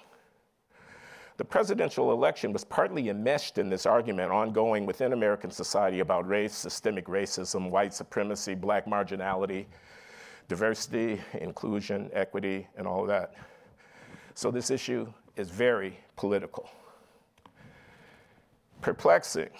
The 1.37 1.45
presidential 1.45 2.11
election 2.11 2.51
was 2.51 2.65
partly 2.65 3.07
enmeshed 3.07 3.57
in 3.57 3.69
this 3.69 3.85
argument 3.85 4.29
ongoing 4.29 4.85
within 4.85 5.13
American 5.13 5.49
society 5.49 6.01
about 6.01 6.27
race, 6.27 6.53
systemic 6.53 7.05
racism, 7.05 7.69
white 7.69 7.93
supremacy, 7.93 8.53
black 8.53 8.85
marginality, 8.85 9.65
diversity, 10.49 11.21
inclusion, 11.39 12.09
equity, 12.11 12.67
and 12.75 12.85
all 12.85 13.05
that. 13.05 13.35
So 14.33 14.51
this 14.51 14.69
issue 14.69 15.07
is 15.37 15.49
very 15.49 15.97
political. 16.17 16.69
Perplexing, 18.81 19.51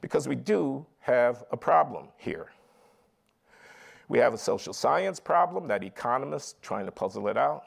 because 0.00 0.26
we 0.26 0.34
do 0.34 0.84
have 0.98 1.44
a 1.52 1.56
problem 1.56 2.08
here. 2.16 2.48
We 4.08 4.18
have 4.18 4.34
a 4.34 4.38
social 4.38 4.72
science 4.72 5.18
problem 5.18 5.66
that 5.68 5.82
economists 5.82 6.56
trying 6.62 6.86
to 6.86 6.92
puzzle 6.92 7.28
it 7.28 7.36
out. 7.36 7.64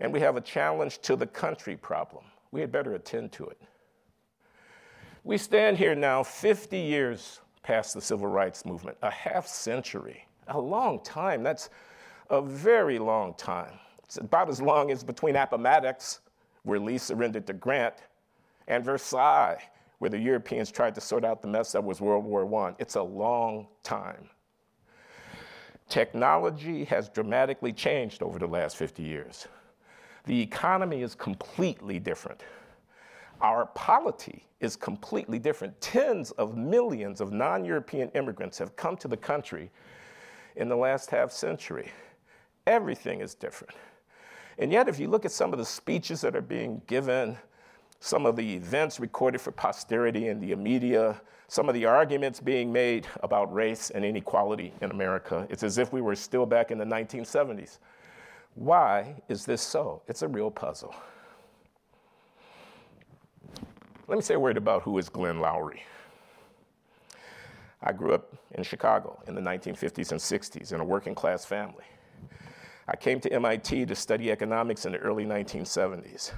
And 0.00 0.12
we 0.12 0.20
have 0.20 0.36
a 0.36 0.40
challenge 0.40 1.00
to 1.00 1.16
the 1.16 1.26
country 1.26 1.76
problem. 1.76 2.24
We 2.52 2.60
had 2.60 2.72
better 2.72 2.94
attend 2.94 3.32
to 3.32 3.46
it. 3.46 3.60
We 5.22 5.36
stand 5.36 5.76
here 5.76 5.94
now 5.94 6.22
50 6.22 6.78
years 6.78 7.40
past 7.62 7.94
the 7.94 8.00
civil 8.00 8.26
rights 8.26 8.64
movement, 8.64 8.96
a 9.02 9.10
half 9.10 9.46
century, 9.46 10.26
a 10.48 10.58
long 10.58 11.00
time. 11.00 11.42
That's 11.42 11.68
a 12.30 12.40
very 12.40 12.98
long 12.98 13.34
time. 13.34 13.74
It's 14.04 14.16
about 14.16 14.48
as 14.48 14.62
long 14.62 14.90
as 14.90 15.04
between 15.04 15.36
Appomattox, 15.36 16.20
where 16.62 16.80
Lee 16.80 16.98
surrendered 16.98 17.46
to 17.46 17.52
Grant, 17.52 17.94
and 18.66 18.84
Versailles, 18.84 19.62
where 19.98 20.10
the 20.10 20.18
Europeans 20.18 20.70
tried 20.70 20.94
to 20.94 21.00
sort 21.00 21.24
out 21.24 21.42
the 21.42 21.48
mess 21.48 21.72
that 21.72 21.84
was 21.84 22.00
World 22.00 22.24
War 22.24 22.66
I. 22.66 22.74
It's 22.78 22.94
a 22.94 23.02
long 23.02 23.66
time. 23.82 24.30
Technology 25.90 26.84
has 26.84 27.08
dramatically 27.08 27.72
changed 27.72 28.22
over 28.22 28.38
the 28.38 28.46
last 28.46 28.76
50 28.76 29.02
years. 29.02 29.48
The 30.24 30.40
economy 30.40 31.02
is 31.02 31.16
completely 31.16 31.98
different. 31.98 32.42
Our 33.40 33.66
polity 33.66 34.46
is 34.60 34.76
completely 34.76 35.40
different. 35.40 35.80
Tens 35.80 36.30
of 36.32 36.56
millions 36.56 37.20
of 37.20 37.32
non 37.32 37.64
European 37.64 38.08
immigrants 38.10 38.56
have 38.58 38.76
come 38.76 38.96
to 38.98 39.08
the 39.08 39.16
country 39.16 39.68
in 40.54 40.68
the 40.68 40.76
last 40.76 41.10
half 41.10 41.32
century. 41.32 41.90
Everything 42.68 43.20
is 43.20 43.34
different. 43.34 43.74
And 44.58 44.70
yet, 44.70 44.88
if 44.88 45.00
you 45.00 45.08
look 45.08 45.24
at 45.24 45.32
some 45.32 45.52
of 45.52 45.58
the 45.58 45.64
speeches 45.64 46.20
that 46.20 46.36
are 46.36 46.42
being 46.42 46.82
given, 46.86 47.36
some 48.00 48.24
of 48.24 48.34
the 48.34 48.54
events 48.54 48.98
recorded 48.98 49.40
for 49.42 49.52
posterity 49.52 50.28
in 50.28 50.40
the 50.40 50.54
media, 50.56 51.20
some 51.48 51.68
of 51.68 51.74
the 51.74 51.84
arguments 51.84 52.40
being 52.40 52.72
made 52.72 53.06
about 53.22 53.52
race 53.52 53.90
and 53.90 54.04
inequality 54.04 54.72
in 54.80 54.90
America, 54.90 55.46
it's 55.50 55.62
as 55.62 55.76
if 55.76 55.92
we 55.92 56.00
were 56.00 56.16
still 56.16 56.46
back 56.46 56.70
in 56.70 56.78
the 56.78 56.84
1970s. 56.84 57.78
Why 58.54 59.14
is 59.28 59.44
this 59.44 59.60
so? 59.60 60.02
It's 60.08 60.22
a 60.22 60.28
real 60.28 60.50
puzzle. 60.50 60.94
Let 64.08 64.16
me 64.16 64.22
say 64.22 64.34
a 64.34 64.40
word 64.40 64.56
about 64.56 64.82
who 64.82 64.96
is 64.98 65.08
Glenn 65.08 65.36
Loury. 65.36 65.80
I 67.82 67.92
grew 67.92 68.14
up 68.14 68.34
in 68.52 68.62
Chicago 68.62 69.22
in 69.28 69.34
the 69.34 69.40
1950s 69.40 70.10
and 70.10 70.20
60s 70.20 70.72
in 70.72 70.80
a 70.80 70.84
working 70.84 71.14
class 71.14 71.44
family. 71.44 71.84
I 72.88 72.96
came 72.96 73.20
to 73.20 73.32
MIT 73.32 73.86
to 73.86 73.94
study 73.94 74.30
economics 74.30 74.86
in 74.86 74.92
the 74.92 74.98
early 74.98 75.24
1970s 75.24 76.32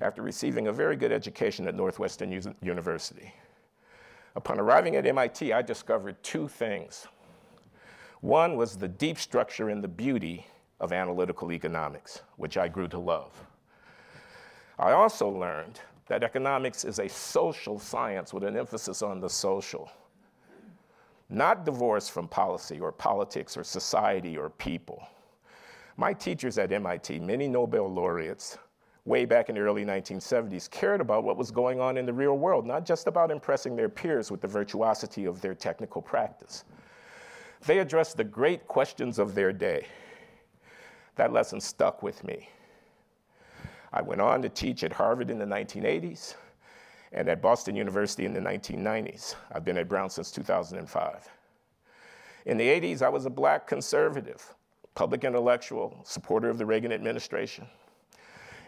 after 0.00 0.22
receiving 0.22 0.68
a 0.68 0.72
very 0.72 0.96
good 0.96 1.12
education 1.12 1.66
at 1.66 1.74
Northwestern 1.74 2.30
U- 2.30 2.54
University. 2.62 3.32
Upon 4.36 4.60
arriving 4.60 4.96
at 4.96 5.06
MIT, 5.06 5.52
I 5.52 5.62
discovered 5.62 6.22
two 6.22 6.48
things. 6.48 7.06
One 8.20 8.56
was 8.56 8.76
the 8.76 8.88
deep 8.88 9.18
structure 9.18 9.68
and 9.70 9.82
the 9.82 9.88
beauty 9.88 10.46
of 10.80 10.92
analytical 10.92 11.52
economics, 11.52 12.22
which 12.36 12.56
I 12.56 12.68
grew 12.68 12.88
to 12.88 12.98
love. 12.98 13.32
I 14.78 14.92
also 14.92 15.28
learned 15.28 15.80
that 16.06 16.22
economics 16.22 16.84
is 16.84 16.98
a 17.00 17.08
social 17.08 17.78
science 17.78 18.32
with 18.32 18.44
an 18.44 18.56
emphasis 18.56 19.02
on 19.02 19.20
the 19.20 19.28
social, 19.28 19.90
not 21.28 21.64
divorced 21.64 22.12
from 22.12 22.28
policy 22.28 22.80
or 22.80 22.92
politics 22.92 23.56
or 23.56 23.64
society 23.64 24.38
or 24.38 24.50
people. 24.50 25.06
My 25.96 26.12
teachers 26.12 26.58
at 26.58 26.72
MIT, 26.72 27.18
many 27.18 27.48
Nobel 27.48 27.92
laureates, 27.92 28.56
way 29.08 29.24
back 29.24 29.48
in 29.48 29.54
the 29.54 29.60
early 29.60 29.84
1970s, 29.84 30.70
cared 30.70 31.00
about 31.00 31.24
what 31.24 31.36
was 31.36 31.50
going 31.50 31.80
on 31.80 31.96
in 31.96 32.06
the 32.06 32.12
real 32.12 32.36
world, 32.36 32.66
not 32.66 32.84
just 32.84 33.06
about 33.06 33.30
impressing 33.30 33.74
their 33.74 33.88
peers 33.88 34.30
with 34.30 34.40
the 34.40 34.46
virtuosity 34.46 35.24
of 35.24 35.40
their 35.40 35.54
technical 35.54 36.02
practice. 36.02 36.64
They 37.66 37.78
addressed 37.78 38.16
the 38.16 38.24
great 38.24 38.68
questions 38.68 39.18
of 39.18 39.34
their 39.34 39.52
day. 39.52 39.86
That 41.16 41.32
lesson 41.32 41.60
stuck 41.60 42.02
with 42.02 42.22
me. 42.22 42.48
I 43.92 44.02
went 44.02 44.20
on 44.20 44.42
to 44.42 44.48
teach 44.48 44.84
at 44.84 44.92
Harvard 44.92 45.30
in 45.30 45.38
the 45.38 45.46
1980s 45.46 46.34
and 47.12 47.28
at 47.28 47.40
Boston 47.40 47.74
University 47.74 48.26
in 48.26 48.34
the 48.34 48.40
1990s. 48.40 49.34
I've 49.50 49.64
been 49.64 49.78
at 49.78 49.88
Brown 49.88 50.10
since 50.10 50.30
2005. 50.30 51.28
In 52.44 52.56
the 52.56 52.68
80s, 52.68 53.02
I 53.02 53.08
was 53.08 53.26
a 53.26 53.30
black 53.30 53.66
conservative 53.66 54.54
public 54.94 55.22
intellectual, 55.22 55.96
supporter 56.02 56.50
of 56.50 56.58
the 56.58 56.66
Reagan 56.66 56.90
administration. 56.90 57.64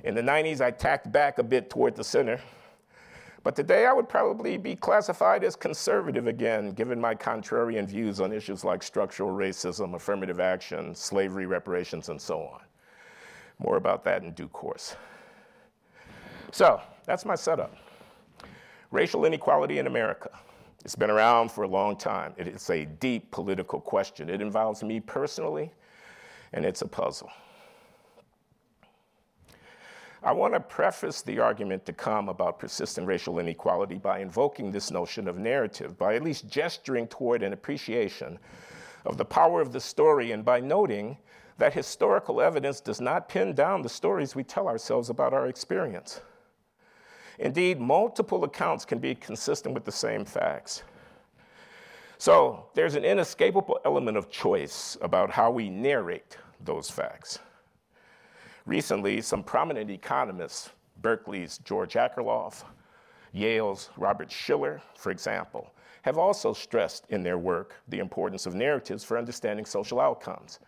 In 0.04 0.14
the 0.14 0.22
90s, 0.22 0.60
I 0.60 0.70
tacked 0.70 1.12
back 1.12 1.38
a 1.38 1.42
bit 1.42 1.68
toward 1.68 1.94
the 1.94 2.04
center. 2.04 2.40
But 3.42 3.56
today, 3.56 3.86
I 3.86 3.92
would 3.92 4.08
probably 4.08 4.58
be 4.58 4.76
classified 4.76 5.44
as 5.44 5.56
conservative 5.56 6.26
again, 6.26 6.72
given 6.72 7.00
my 7.00 7.14
contrarian 7.14 7.86
views 7.86 8.20
on 8.20 8.32
issues 8.32 8.64
like 8.64 8.82
structural 8.82 9.30
racism, 9.30 9.94
affirmative 9.94 10.40
action, 10.40 10.94
slavery 10.94 11.46
reparations, 11.46 12.10
and 12.10 12.20
so 12.20 12.40
on. 12.40 12.60
More 13.58 13.76
about 13.76 14.04
that 14.04 14.22
in 14.22 14.32
due 14.32 14.48
course. 14.48 14.96
So, 16.52 16.80
that's 17.06 17.24
my 17.24 17.34
setup. 17.34 17.74
Racial 18.90 19.24
inequality 19.24 19.78
in 19.78 19.86
America. 19.86 20.30
It's 20.84 20.96
been 20.96 21.10
around 21.10 21.50
for 21.50 21.64
a 21.64 21.68
long 21.68 21.96
time. 21.96 22.34
It 22.36 22.48
is 22.48 22.68
a 22.70 22.86
deep 22.86 23.30
political 23.30 23.80
question. 23.80 24.28
It 24.28 24.40
involves 24.40 24.82
me 24.82 25.00
personally, 25.00 25.72
and 26.52 26.64
it's 26.64 26.82
a 26.82 26.88
puzzle. 26.88 27.30
I 30.22 30.32
want 30.32 30.52
to 30.52 30.60
preface 30.60 31.22
the 31.22 31.38
argument 31.38 31.86
to 31.86 31.94
come 31.94 32.28
about 32.28 32.58
persistent 32.58 33.06
racial 33.06 33.38
inequality 33.38 33.96
by 33.96 34.18
invoking 34.18 34.70
this 34.70 34.90
notion 34.90 35.26
of 35.26 35.38
narrative, 35.38 35.96
by 35.96 36.14
at 36.14 36.22
least 36.22 36.48
gesturing 36.48 37.06
toward 37.06 37.42
an 37.42 37.54
appreciation 37.54 38.38
of 39.06 39.16
the 39.16 39.24
power 39.24 39.62
of 39.62 39.72
the 39.72 39.80
story, 39.80 40.32
and 40.32 40.44
by 40.44 40.60
noting 40.60 41.16
that 41.56 41.72
historical 41.72 42.40
evidence 42.40 42.80
does 42.80 43.00
not 43.00 43.28
pin 43.30 43.54
down 43.54 43.80
the 43.80 43.88
stories 43.88 44.34
we 44.34 44.44
tell 44.44 44.68
ourselves 44.68 45.08
about 45.08 45.32
our 45.32 45.46
experience. 45.46 46.20
Indeed, 47.38 47.80
multiple 47.80 48.44
accounts 48.44 48.84
can 48.84 48.98
be 48.98 49.14
consistent 49.14 49.74
with 49.74 49.86
the 49.86 49.92
same 49.92 50.26
facts. 50.26 50.82
So 52.18 52.66
there's 52.74 52.94
an 52.94 53.04
inescapable 53.06 53.80
element 53.86 54.18
of 54.18 54.30
choice 54.30 54.98
about 55.00 55.30
how 55.30 55.50
we 55.50 55.70
narrate 55.70 56.36
those 56.62 56.90
facts. 56.90 57.38
Recently, 58.66 59.20
some 59.20 59.42
prominent 59.42 59.90
economists, 59.90 60.70
Berkeley's 61.00 61.58
George 61.58 61.94
Akerlof, 61.94 62.64
Yale's 63.32 63.90
Robert 63.96 64.30
Shiller, 64.30 64.80
for 64.96 65.10
example, 65.10 65.72
have 66.02 66.18
also 66.18 66.52
stressed 66.52 67.04
in 67.10 67.22
their 67.22 67.38
work 67.38 67.74
the 67.88 67.98
importance 67.98 68.46
of 68.46 68.54
narratives 68.54 69.04
for 69.04 69.18
understanding 69.18 69.64
social 69.64 70.00
outcomes. 70.00 70.58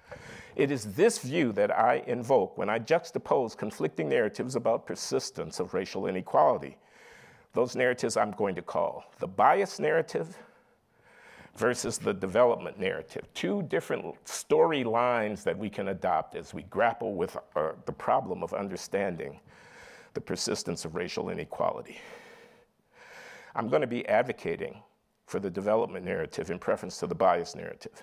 It 0.57 0.71
is 0.71 0.95
this 0.95 1.19
view 1.19 1.53
that 1.53 1.77
I 1.77 2.03
invoke 2.07 2.59
when 2.59 2.69
I 2.69 2.79
juxtapose 2.79 3.57
conflicting 3.57 4.09
narratives 4.09 4.57
about 4.57 4.87
persistence 4.87 5.61
of 5.61 5.73
racial 5.73 6.07
inequality. 6.07 6.77
Those 7.55 7.75
narratives 7.77 8.17
I'm 8.17 8.33
going 8.33 8.55
to 8.57 8.63
call 8.63 9.05
the 9.19 9.27
bias 9.27 9.79
narrative 9.79 10.37
versus 11.57 11.99
the 11.99 12.15
development 12.15 12.79
narrative. 12.79 13.27
Two 13.35 13.63
different 13.65 14.05
storylines 14.25 15.43
that 15.43 15.57
we 15.57 15.69
can 15.69 15.89
adopt 15.89 16.35
as 16.35 16.55
we 16.55 16.63
grapple 16.65 17.15
with 17.15 17.37
uh, 17.57 17.73
the 17.85 17.93
problem 17.93 18.43
of 18.43 18.55
understanding 18.55 19.39
the 20.15 20.21
persistence 20.21 20.85
of 20.85 20.95
racial 20.95 21.29
inequality. 21.29 21.99
I'm 23.55 23.69
going 23.69 23.83
to 23.83 23.87
be 23.87 24.07
advocating 24.09 24.83
for 25.27 25.41
the 25.41 25.51
development 25.51 26.05
narrative 26.05 26.51
in 26.51 26.59
preference 26.59 26.99
to 26.99 27.07
the 27.07 27.15
bias 27.15 27.55
narrative. 27.55 28.03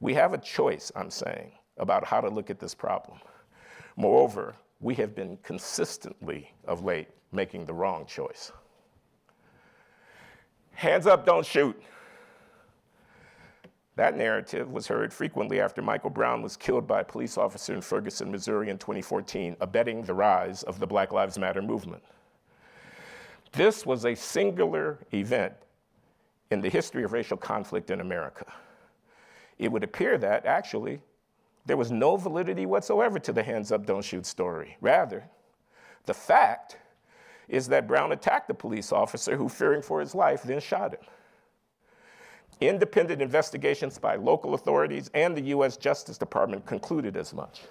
We 0.00 0.14
have 0.14 0.32
a 0.32 0.38
choice, 0.38 0.90
I'm 0.96 1.10
saying, 1.10 1.52
about 1.76 2.04
how 2.04 2.20
to 2.20 2.28
look 2.28 2.50
at 2.50 2.58
this 2.58 2.74
problem. 2.74 3.18
Moreover, 3.96 4.54
we 4.80 4.94
have 4.94 5.14
been 5.14 5.36
consistently 5.42 6.52
of 6.64 6.84
late 6.84 7.08
making 7.32 7.66
the 7.66 7.74
wrong 7.74 8.06
choice. 8.06 8.50
Hands 10.72 11.06
up, 11.06 11.26
don't 11.26 11.44
shoot. 11.44 11.80
That 13.96 14.16
narrative 14.16 14.70
was 14.70 14.86
heard 14.86 15.12
frequently 15.12 15.60
after 15.60 15.82
Michael 15.82 16.10
Brown 16.10 16.42
was 16.42 16.56
killed 16.56 16.86
by 16.86 17.00
a 17.00 17.04
police 17.04 17.36
officer 17.36 17.74
in 17.74 17.80
Ferguson, 17.80 18.30
Missouri 18.30 18.70
in 18.70 18.78
2014, 18.78 19.56
abetting 19.60 20.02
the 20.02 20.14
rise 20.14 20.62
of 20.62 20.78
the 20.78 20.86
Black 20.86 21.12
Lives 21.12 21.38
Matter 21.38 21.60
movement. 21.60 22.02
This 23.52 23.84
was 23.84 24.06
a 24.06 24.14
singular 24.14 24.98
event 25.12 25.54
in 26.50 26.60
the 26.60 26.68
history 26.68 27.02
of 27.02 27.12
racial 27.12 27.36
conflict 27.36 27.90
in 27.90 28.00
America. 28.00 28.46
It 29.58 29.70
would 29.70 29.84
appear 29.84 30.18
that 30.18 30.46
actually 30.46 31.00
there 31.66 31.76
was 31.76 31.90
no 31.90 32.16
validity 32.16 32.66
whatsoever 32.66 33.18
to 33.18 33.32
the 33.32 33.42
hands 33.42 33.72
up, 33.72 33.86
don't 33.86 34.04
shoot 34.04 34.24
story. 34.24 34.76
Rather, 34.80 35.24
the 36.06 36.14
fact 36.14 36.78
is 37.48 37.68
that 37.68 37.86
Brown 37.86 38.12
attacked 38.12 38.48
the 38.48 38.54
police 38.54 38.92
officer 38.92 39.36
who, 39.36 39.48
fearing 39.48 39.82
for 39.82 40.00
his 40.00 40.14
life, 40.14 40.42
then 40.42 40.60
shot 40.60 40.92
him. 40.92 41.00
Independent 42.60 43.22
investigations 43.22 43.98
by 43.98 44.16
local 44.16 44.54
authorities 44.54 45.10
and 45.14 45.36
the 45.36 45.42
US 45.56 45.76
Justice 45.76 46.18
Department 46.18 46.66
concluded 46.66 47.16
as 47.16 47.32
much. 47.32 47.62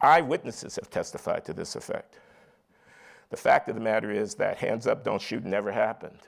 Eyewitnesses 0.00 0.76
have 0.76 0.88
testified 0.88 1.44
to 1.44 1.52
this 1.52 1.74
effect. 1.74 2.14
The 3.30 3.36
fact 3.36 3.68
of 3.68 3.74
the 3.74 3.80
matter 3.80 4.10
is 4.10 4.34
that 4.36 4.56
hands 4.58 4.86
up, 4.86 5.04
don't 5.04 5.20
shoot 5.20 5.44
never 5.44 5.72
happened. 5.72 6.20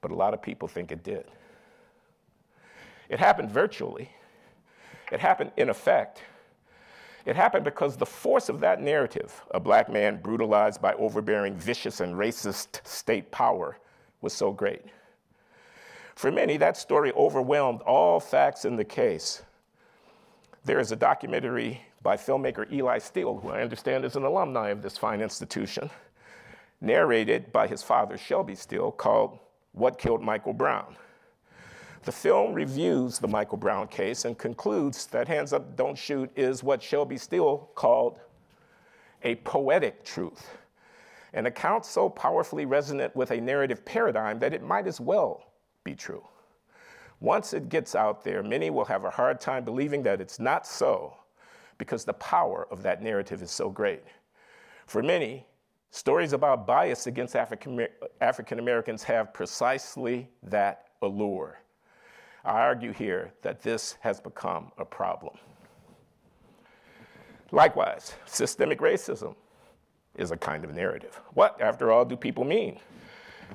But 0.00 0.12
a 0.12 0.14
lot 0.14 0.32
of 0.32 0.40
people 0.40 0.68
think 0.68 0.92
it 0.92 1.02
did. 1.02 1.24
It 3.08 3.18
happened 3.18 3.50
virtually. 3.50 4.10
It 5.10 5.20
happened 5.20 5.50
in 5.56 5.68
effect. 5.68 6.22
It 7.26 7.34
happened 7.34 7.64
because 7.64 7.96
the 7.96 8.06
force 8.06 8.48
of 8.48 8.60
that 8.60 8.80
narrative, 8.80 9.42
a 9.50 9.60
black 9.60 9.90
man 9.90 10.20
brutalized 10.22 10.80
by 10.80 10.94
overbearing, 10.94 11.56
vicious, 11.56 12.00
and 12.00 12.14
racist 12.14 12.86
state 12.86 13.30
power, 13.30 13.76
was 14.20 14.32
so 14.32 14.52
great. 14.52 14.84
For 16.18 16.32
many, 16.32 16.56
that 16.56 16.76
story 16.76 17.12
overwhelmed 17.12 17.80
all 17.82 18.18
facts 18.18 18.64
in 18.64 18.74
the 18.74 18.84
case. 18.84 19.42
There 20.64 20.80
is 20.80 20.90
a 20.90 20.96
documentary 20.96 21.80
by 22.02 22.16
filmmaker 22.16 22.68
Eli 22.72 22.98
Steele, 22.98 23.38
who 23.38 23.50
I 23.50 23.62
understand 23.62 24.04
is 24.04 24.16
an 24.16 24.24
alumni 24.24 24.70
of 24.70 24.82
this 24.82 24.98
fine 24.98 25.20
institution, 25.20 25.88
narrated 26.80 27.52
by 27.52 27.68
his 27.68 27.84
father, 27.84 28.18
Shelby 28.18 28.56
Steele, 28.56 28.90
called 28.90 29.38
What 29.70 29.96
Killed 29.96 30.20
Michael 30.20 30.54
Brown. 30.54 30.96
The 32.02 32.10
film 32.10 32.52
reviews 32.52 33.20
the 33.20 33.28
Michael 33.28 33.58
Brown 33.58 33.86
case 33.86 34.24
and 34.24 34.36
concludes 34.36 35.06
that 35.06 35.28
Hands 35.28 35.52
Up, 35.52 35.76
Don't 35.76 35.96
Shoot 35.96 36.32
is 36.34 36.64
what 36.64 36.82
Shelby 36.82 37.16
Steele 37.16 37.70
called 37.76 38.18
a 39.22 39.36
poetic 39.36 40.02
truth, 40.02 40.50
an 41.32 41.46
account 41.46 41.86
so 41.86 42.08
powerfully 42.08 42.66
resonant 42.66 43.14
with 43.14 43.30
a 43.30 43.40
narrative 43.40 43.84
paradigm 43.84 44.40
that 44.40 44.52
it 44.52 44.64
might 44.64 44.88
as 44.88 45.00
well 45.00 45.44
be 45.88 45.94
true. 45.94 46.22
Once 47.20 47.54
it 47.54 47.68
gets 47.68 47.94
out 47.94 48.22
there, 48.22 48.42
many 48.42 48.68
will 48.70 48.84
have 48.84 49.04
a 49.04 49.10
hard 49.10 49.40
time 49.40 49.64
believing 49.64 50.02
that 50.02 50.20
it's 50.20 50.38
not 50.38 50.66
so 50.66 51.16
because 51.78 52.04
the 52.04 52.12
power 52.14 52.68
of 52.70 52.82
that 52.82 53.02
narrative 53.02 53.42
is 53.42 53.50
so 53.50 53.70
great. 53.70 54.02
For 54.86 55.02
many, 55.02 55.46
stories 55.90 56.32
about 56.34 56.66
bias 56.66 57.06
against 57.06 57.34
African 57.34 58.58
Americans 58.58 59.02
have 59.02 59.32
precisely 59.32 60.28
that 60.42 60.88
allure. 61.00 61.58
I 62.44 62.60
argue 62.60 62.92
here 62.92 63.32
that 63.42 63.62
this 63.62 63.96
has 64.00 64.20
become 64.20 64.70
a 64.78 64.84
problem. 64.84 65.36
Likewise, 67.50 68.14
systemic 68.26 68.80
racism 68.80 69.34
is 70.16 70.30
a 70.32 70.36
kind 70.36 70.64
of 70.64 70.74
narrative. 70.74 71.18
What, 71.32 71.58
after 71.60 71.90
all, 71.90 72.04
do 72.04 72.16
people 72.16 72.44
mean 72.44 72.78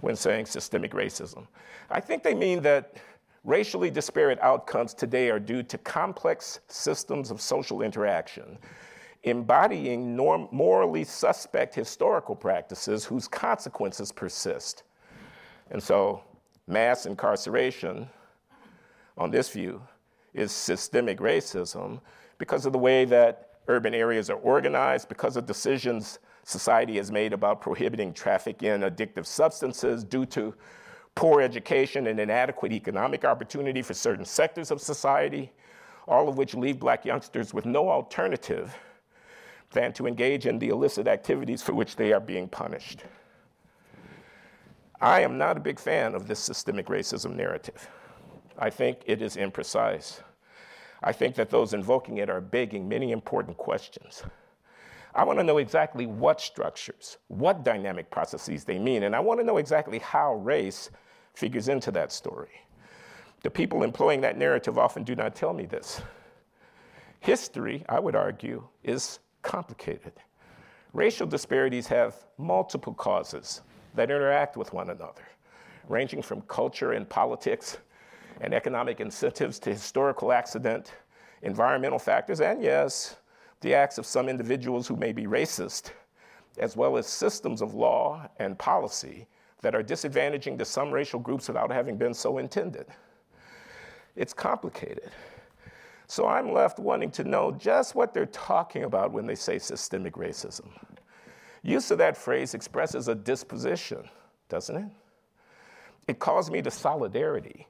when 0.01 0.15
saying 0.15 0.45
systemic 0.45 0.91
racism? 0.91 1.47
I 1.89 1.99
think 1.99 2.23
they 2.23 2.33
mean 2.33 2.61
that 2.63 2.97
racially 3.43 3.91
disparate 3.91 4.39
outcomes 4.39 4.93
today 4.93 5.29
are 5.29 5.39
due 5.39 5.63
to 5.63 5.77
complex 5.77 6.59
systems 6.67 7.31
of 7.31 7.41
social 7.41 7.81
interaction 7.81 8.57
embodying 9.23 10.15
norm- 10.15 10.49
morally 10.51 11.03
suspect 11.03 11.73
historical 11.73 12.35
practices 12.35 13.05
whose 13.05 13.27
consequences 13.27 14.11
persist. 14.11 14.83
And 15.71 15.81
so, 15.81 16.23
mass 16.67 17.05
incarceration, 17.05 18.09
on 19.17 19.31
this 19.31 19.49
view, 19.49 19.81
is 20.33 20.51
systemic 20.51 21.19
racism 21.19 22.01
because 22.37 22.65
of 22.65 22.73
the 22.73 22.79
way 22.79 23.05
that 23.05 23.51
urban 23.67 23.93
areas 23.93 24.29
are 24.29 24.37
organized, 24.37 25.07
because 25.07 25.37
of 25.37 25.45
decisions 25.45 26.19
society 26.43 26.97
has 26.97 27.11
made 27.11 27.33
about 27.33 27.61
prohibiting 27.61 28.13
traffic 28.13 28.63
in 28.63 28.81
addictive 28.81 29.25
substances 29.25 30.03
due 30.03 30.25
to 30.27 30.53
poor 31.15 31.41
education 31.41 32.07
and 32.07 32.19
inadequate 32.19 32.71
economic 32.71 33.23
opportunity 33.23 33.81
for 33.81 33.93
certain 33.93 34.25
sectors 34.25 34.71
of 34.71 34.81
society, 34.81 35.51
all 36.07 36.27
of 36.27 36.37
which 36.37 36.53
leave 36.53 36.79
black 36.79 37.05
youngsters 37.05 37.53
with 37.53 37.65
no 37.65 37.89
alternative 37.89 38.75
than 39.71 39.93
to 39.93 40.07
engage 40.07 40.45
in 40.45 40.59
the 40.59 40.69
illicit 40.69 41.07
activities 41.07 41.61
for 41.61 41.73
which 41.73 41.95
they 41.95 42.13
are 42.13 42.19
being 42.19 42.47
punished. 42.47 43.03
I 45.01 45.21
am 45.21 45.37
not 45.37 45.57
a 45.57 45.59
big 45.59 45.79
fan 45.79 46.15
of 46.15 46.27
this 46.27 46.39
systemic 46.39 46.87
racism 46.87 47.35
narrative. 47.35 47.89
I 48.57 48.69
think 48.69 48.99
it 49.05 49.21
is 49.21 49.35
imprecise. 49.35 50.21
I 51.03 51.11
think 51.11 51.35
that 51.35 51.49
those 51.49 51.73
invoking 51.73 52.17
it 52.17 52.29
are 52.29 52.39
begging 52.39 52.87
many 52.87 53.11
important 53.11 53.57
questions. 53.57 54.23
I 55.15 55.23
want 55.23 55.37
to 55.39 55.43
know 55.43 55.59
exactly 55.59 56.07
what 56.07 56.41
structures, 56.41 57.17
what 57.27 57.63
dynamic 57.63 58.09
processes 58.09 58.63
they 58.63 58.79
mean, 58.79 59.03
and 59.03 59.15
I 59.15 59.19
want 59.19 59.39
to 59.39 59.45
know 59.45 59.57
exactly 59.57 59.99
how 59.99 60.35
race 60.35 60.89
figures 61.35 61.67
into 61.67 61.91
that 61.91 62.11
story. 62.11 62.49
The 63.43 63.51
people 63.51 63.83
employing 63.83 64.21
that 64.21 64.37
narrative 64.37 64.77
often 64.77 65.03
do 65.03 65.15
not 65.15 65.35
tell 65.35 65.53
me 65.53 65.65
this. 65.65 66.01
History, 67.19 67.85
I 67.89 67.99
would 67.99 68.15
argue, 68.15 68.67
is 68.83 69.19
complicated. 69.43 70.13
Racial 70.93 71.27
disparities 71.27 71.87
have 71.87 72.15
multiple 72.37 72.93
causes 72.93 73.61
that 73.95 74.09
interact 74.09 74.57
with 74.57 74.73
one 74.73 74.89
another, 74.89 75.27
ranging 75.89 76.21
from 76.21 76.41
culture 76.41 76.93
and 76.93 77.07
politics 77.07 77.77
and 78.41 78.53
economic 78.53 78.99
incentives 78.99 79.59
to 79.59 79.69
historical 79.69 80.31
accident, 80.31 80.93
environmental 81.43 81.99
factors, 81.99 82.41
and 82.41 82.63
yes, 82.63 83.17
the 83.63 83.73
acts 83.73 83.97
of 83.97 84.05
some 84.05 84.29
individuals 84.29 84.87
who 84.87 84.95
may 84.95 85.11
be 85.11 85.23
racist, 85.23 85.91
as 86.59 86.77
well 86.77 86.97
as 86.97 87.07
systems 87.07 87.61
of 87.61 87.73
law 87.73 88.29
and 88.37 88.59
policy 88.59 89.25
that 89.61 89.73
are 89.73 89.81
disadvantaging 89.81 90.57
to 90.59 90.65
some 90.65 90.91
racial 90.91 91.19
groups 91.19 91.47
without 91.47 91.71
having 91.71 91.97
been 91.97 92.13
so 92.13 92.37
intended. 92.37 92.85
It's 94.15 94.33
complicated. 94.33 95.09
So 96.07 96.27
I'm 96.27 96.51
left 96.51 96.77
wanting 96.77 97.09
to 97.11 97.23
know 97.23 97.51
just 97.51 97.95
what 97.95 98.13
they're 98.13 98.25
talking 98.27 98.83
about 98.83 99.11
when 99.11 99.25
they 99.25 99.35
say 99.35 99.57
systemic 99.57 100.13
racism. 100.15 100.67
Use 101.63 101.89
of 101.89 101.97
that 101.99 102.17
phrase 102.17 102.53
expresses 102.53 103.07
a 103.07 103.15
disposition, 103.15 104.03
doesn't 104.49 104.75
it? 104.75 104.89
It 106.09 106.19
calls 106.19 106.51
me 106.51 106.61
to 106.61 106.69
solidarity 106.69 107.65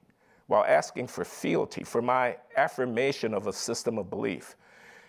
while 0.47 0.65
asking 0.67 1.07
for 1.07 1.23
fealty, 1.23 1.83
for 1.83 2.01
my 2.01 2.35
affirmation 2.57 3.33
of 3.35 3.45
a 3.45 3.53
system 3.53 3.99
of 3.99 4.09
belief. 4.09 4.55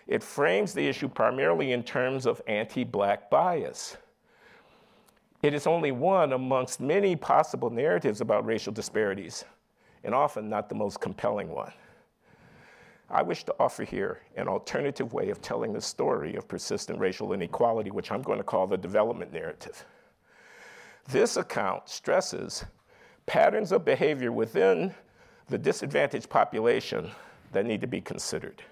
It 0.07 0.23
frames 0.23 0.73
the 0.73 0.87
issue 0.87 1.07
primarily 1.07 1.71
in 1.71 1.83
terms 1.83 2.25
of 2.25 2.41
anti 2.47 2.83
black 2.83 3.29
bias. 3.29 3.97
It 5.41 5.53
is 5.53 5.67
only 5.67 5.91
one 5.91 6.33
amongst 6.33 6.79
many 6.79 7.15
possible 7.15 7.69
narratives 7.69 8.21
about 8.21 8.45
racial 8.45 8.73
disparities, 8.73 9.45
and 10.03 10.13
often 10.13 10.49
not 10.49 10.69
the 10.69 10.75
most 10.75 10.99
compelling 10.99 11.49
one. 11.49 11.71
I 13.09 13.21
wish 13.21 13.43
to 13.43 13.55
offer 13.59 13.83
here 13.83 14.21
an 14.35 14.47
alternative 14.47 15.13
way 15.13 15.29
of 15.29 15.41
telling 15.41 15.73
the 15.73 15.81
story 15.81 16.35
of 16.35 16.47
persistent 16.47 16.99
racial 16.99 17.33
inequality, 17.33 17.91
which 17.91 18.11
I'm 18.11 18.23
going 18.23 18.39
to 18.39 18.43
call 18.43 18.65
the 18.65 18.77
development 18.77 19.31
narrative. 19.31 19.85
This 21.07 21.37
account 21.37 21.87
stresses 21.87 22.65
patterns 23.27 23.71
of 23.71 23.85
behavior 23.85 24.31
within 24.31 24.93
the 25.47 25.57
disadvantaged 25.57 26.29
population 26.29 27.11
that 27.51 27.65
need 27.65 27.81
to 27.81 27.87
be 27.87 28.01
considered. 28.01 28.63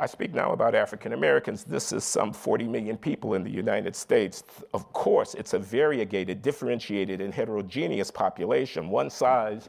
I 0.00 0.06
speak 0.06 0.32
now 0.32 0.52
about 0.52 0.76
African 0.76 1.12
Americans. 1.12 1.64
This 1.64 1.92
is 1.92 2.04
some 2.04 2.32
40 2.32 2.68
million 2.68 2.96
people 2.96 3.34
in 3.34 3.42
the 3.42 3.50
United 3.50 3.96
States. 3.96 4.44
Of 4.72 4.92
course, 4.92 5.34
it's 5.34 5.54
a 5.54 5.58
variegated, 5.58 6.40
differentiated, 6.40 7.20
and 7.20 7.34
heterogeneous 7.34 8.10
population. 8.10 8.90
One 8.90 9.10
size 9.10 9.68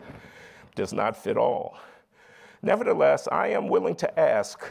does 0.76 0.94
not 0.94 1.18
fit 1.18 1.36
all. 1.36 1.78
Nevertheless, 2.62 3.28
I 3.32 3.48
am 3.48 3.68
willing 3.68 3.96
to 3.96 4.20
ask 4.20 4.64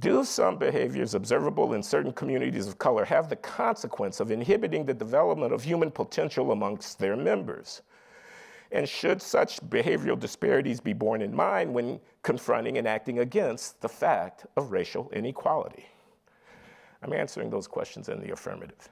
do 0.00 0.24
some 0.24 0.58
behaviors 0.58 1.14
observable 1.14 1.74
in 1.74 1.82
certain 1.82 2.12
communities 2.12 2.68
of 2.68 2.78
color 2.78 3.04
have 3.04 3.28
the 3.28 3.36
consequence 3.36 4.20
of 4.20 4.30
inhibiting 4.30 4.84
the 4.84 4.94
development 4.94 5.52
of 5.52 5.62
human 5.62 5.90
potential 5.90 6.52
amongst 6.52 6.98
their 6.98 7.16
members? 7.16 7.82
And 8.70 8.88
should 8.88 9.22
such 9.22 9.60
behavioral 9.62 10.18
disparities 10.18 10.80
be 10.80 10.92
borne 10.92 11.22
in 11.22 11.34
mind 11.34 11.72
when 11.72 12.00
confronting 12.22 12.76
and 12.76 12.86
acting 12.86 13.20
against 13.20 13.80
the 13.80 13.88
fact 13.88 14.46
of 14.56 14.72
racial 14.72 15.08
inequality? 15.10 15.86
I'm 17.02 17.12
answering 17.12 17.48
those 17.48 17.66
questions 17.66 18.08
in 18.08 18.20
the 18.20 18.32
affirmative. 18.32 18.88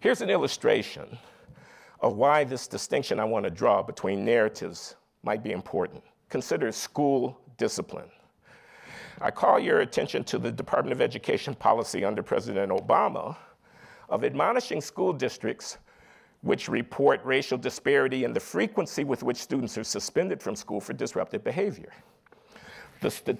Here's 0.00 0.22
an 0.22 0.30
illustration 0.30 1.18
of 2.00 2.16
why 2.16 2.44
this 2.44 2.66
distinction 2.66 3.20
I 3.20 3.24
want 3.24 3.44
to 3.44 3.50
draw 3.50 3.82
between 3.82 4.24
narratives 4.24 4.96
might 5.22 5.42
be 5.42 5.52
important. 5.52 6.02
Consider 6.30 6.72
school 6.72 7.38
discipline. 7.58 8.10
I 9.20 9.30
call 9.30 9.58
your 9.58 9.80
attention 9.80 10.24
to 10.24 10.38
the 10.38 10.50
Department 10.50 10.92
of 10.92 11.02
Education 11.02 11.54
policy 11.54 12.04
under 12.04 12.22
President 12.22 12.72
Obama 12.72 13.36
of 14.08 14.24
admonishing 14.24 14.80
school 14.80 15.12
districts 15.12 15.76
which 16.42 16.68
report 16.68 17.20
racial 17.24 17.58
disparity 17.58 18.24
in 18.24 18.32
the 18.32 18.40
frequency 18.40 19.04
with 19.04 19.22
which 19.22 19.36
students 19.36 19.76
are 19.76 19.84
suspended 19.84 20.42
from 20.42 20.56
school 20.56 20.80
for 20.80 20.92
disruptive 20.92 21.44
behavior. 21.44 21.92
The, 23.00 23.38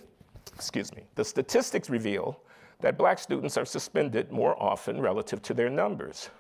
excuse 0.55 0.95
me, 0.95 1.05
the 1.15 1.25
statistics 1.25 1.89
reveal 1.89 2.41
that 2.81 2.99
black 2.99 3.19
students 3.19 3.57
are 3.57 3.65
suspended 3.65 4.31
more 4.31 4.61
often 4.63 5.01
relative 5.01 5.43
to 5.43 5.55
their 5.55 5.71
numbers. 5.71 6.31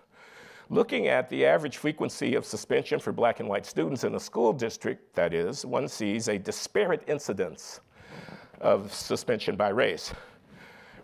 Looking 0.68 1.09
at 1.09 1.29
the 1.29 1.44
average 1.44 1.79
frequency 1.79 2.35
of 2.35 2.44
suspension 2.44 3.01
for 3.01 3.12
black 3.12 3.40
and 3.40 3.49
white 3.49 3.66
students 3.66 4.05
in 4.05 4.14
a 4.14 4.20
school 4.20 4.53
district, 4.53 5.14
that 5.16 5.35
is, 5.35 5.66
one 5.66 5.88
sees 5.88 6.29
a 6.29 6.38
disparate 6.38 7.03
incidence 7.09 7.81
of 8.61 8.92
suspension 8.94 9.57
by 9.57 9.70
race. 9.70 10.12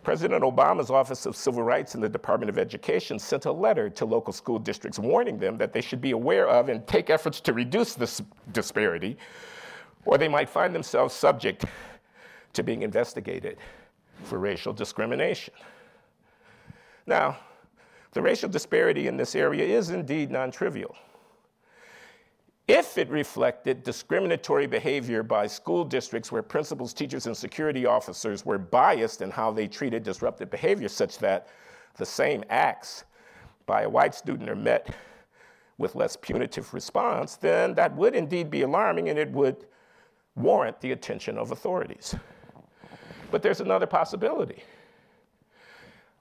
President 0.06 0.44
Obama's 0.44 0.88
Office 0.88 1.26
of 1.26 1.34
Civil 1.34 1.64
Rights 1.64 1.96
in 1.96 2.00
the 2.00 2.08
Department 2.08 2.48
of 2.48 2.58
Education 2.58 3.18
sent 3.18 3.46
a 3.46 3.50
letter 3.50 3.90
to 3.90 4.04
local 4.04 4.32
school 4.32 4.56
districts 4.56 5.00
warning 5.00 5.36
them 5.36 5.58
that 5.58 5.72
they 5.72 5.80
should 5.80 6.00
be 6.00 6.12
aware 6.12 6.46
of 6.46 6.68
and 6.68 6.86
take 6.86 7.10
efforts 7.10 7.40
to 7.40 7.52
reduce 7.52 7.94
this 7.94 8.22
disparity, 8.52 9.16
or 10.04 10.16
they 10.16 10.28
might 10.28 10.48
find 10.48 10.72
themselves 10.72 11.12
subject 11.12 11.64
to 12.52 12.62
being 12.62 12.82
investigated 12.82 13.56
for 14.22 14.38
racial 14.38 14.72
discrimination. 14.72 15.52
Now, 17.04 17.38
the 18.12 18.22
racial 18.22 18.48
disparity 18.48 19.08
in 19.08 19.16
this 19.16 19.34
area 19.34 19.64
is 19.64 19.90
indeed 19.90 20.30
non 20.30 20.52
trivial. 20.52 20.94
If 22.68 22.98
it 22.98 23.08
reflected 23.10 23.84
discriminatory 23.84 24.66
behavior 24.66 25.22
by 25.22 25.46
school 25.46 25.84
districts 25.84 26.32
where 26.32 26.42
principals, 26.42 26.92
teachers, 26.92 27.26
and 27.26 27.36
security 27.36 27.86
officers 27.86 28.44
were 28.44 28.58
biased 28.58 29.22
in 29.22 29.30
how 29.30 29.52
they 29.52 29.68
treated 29.68 30.02
disruptive 30.02 30.50
behavior, 30.50 30.88
such 30.88 31.18
that 31.18 31.46
the 31.96 32.06
same 32.06 32.42
acts 32.50 33.04
by 33.66 33.82
a 33.82 33.88
white 33.88 34.16
student 34.16 34.50
are 34.50 34.56
met 34.56 34.88
with 35.78 35.94
less 35.94 36.16
punitive 36.16 36.74
response, 36.74 37.36
then 37.36 37.74
that 37.74 37.94
would 37.94 38.16
indeed 38.16 38.50
be 38.50 38.62
alarming 38.62 39.10
and 39.10 39.18
it 39.18 39.30
would 39.30 39.66
warrant 40.34 40.80
the 40.80 40.90
attention 40.90 41.38
of 41.38 41.52
authorities. 41.52 42.16
But 43.30 43.42
there's 43.42 43.60
another 43.60 43.86
possibility. 43.86 44.64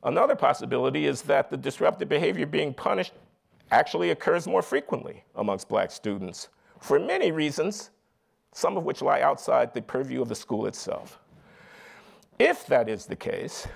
Another 0.03 0.36
possibility 0.36 1.08
is 1.08 1.23
that 1.23 1.49
the 1.49 1.58
disruptive 1.58 2.10
behavior 2.10 2.45
being 2.45 2.73
punished 2.73 3.13
actually 3.71 4.12
occurs 4.12 4.47
more 4.47 4.62
frequently 4.62 5.23
amongst 5.36 5.67
black 5.67 5.91
students 5.91 6.49
for 6.80 6.99
many 6.99 7.32
reasons, 7.32 7.91
some 8.51 8.78
of 8.78 8.84
which 8.84 9.01
lie 9.01 9.21
outside 9.21 9.73
the 9.73 9.82
purview 9.82 10.21
of 10.21 10.30
the 10.30 10.36
school 10.36 10.67
itself. 10.67 11.19
If 12.38 12.67
that 12.67 12.89
is 12.89 13.06
the 13.06 13.15
case, 13.15 13.67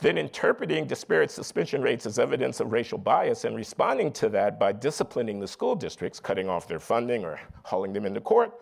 then 0.00 0.16
interpreting 0.16 0.86
disparate 0.86 1.30
suspension 1.30 1.82
rates 1.82 2.06
as 2.06 2.18
evidence 2.18 2.60
of 2.60 2.72
racial 2.72 2.98
bias 2.98 3.44
and 3.44 3.56
responding 3.56 4.12
to 4.12 4.28
that 4.28 4.58
by 4.58 4.72
disciplining 4.72 5.40
the 5.40 5.48
school 5.48 5.74
districts, 5.74 6.20
cutting 6.20 6.48
off 6.48 6.68
their 6.68 6.78
funding 6.78 7.24
or 7.24 7.40
hauling 7.64 7.92
them 7.92 8.06
into 8.06 8.20
court, 8.20 8.52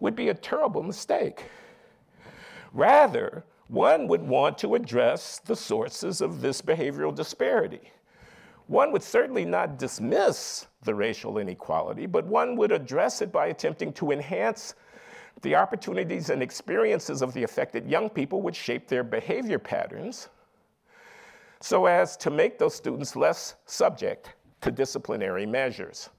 would 0.00 0.14
be 0.14 0.28
a 0.28 0.34
terrible 0.34 0.82
mistake. 0.82 1.44
Rather, 2.74 3.44
one 3.68 4.06
would 4.08 4.22
want 4.22 4.58
to 4.58 4.74
address 4.74 5.38
the 5.38 5.56
sources 5.56 6.20
of 6.20 6.42
this 6.42 6.60
behavioral 6.60 7.14
disparity. 7.14 7.90
One 8.66 8.92
would 8.92 9.02
certainly 9.02 9.44
not 9.44 9.78
dismiss 9.78 10.66
the 10.82 10.94
racial 10.94 11.38
inequality, 11.38 12.06
but 12.06 12.26
one 12.26 12.56
would 12.56 12.72
address 12.72 13.20
it 13.20 13.30
by 13.30 13.46
attempting 13.46 13.92
to 13.94 14.10
enhance 14.10 14.74
the 15.42 15.54
opportunities 15.54 16.30
and 16.30 16.42
experiences 16.42 17.20
of 17.20 17.34
the 17.34 17.42
affected 17.42 17.86
young 17.86 18.08
people 18.08 18.40
which 18.40 18.56
shape 18.56 18.88
their 18.88 19.04
behavior 19.04 19.58
patterns 19.58 20.28
so 21.60 21.86
as 21.86 22.16
to 22.18 22.30
make 22.30 22.58
those 22.58 22.74
students 22.74 23.16
less 23.16 23.54
subject 23.64 24.34
to 24.60 24.70
disciplinary 24.70 25.46
measures. 25.46 26.10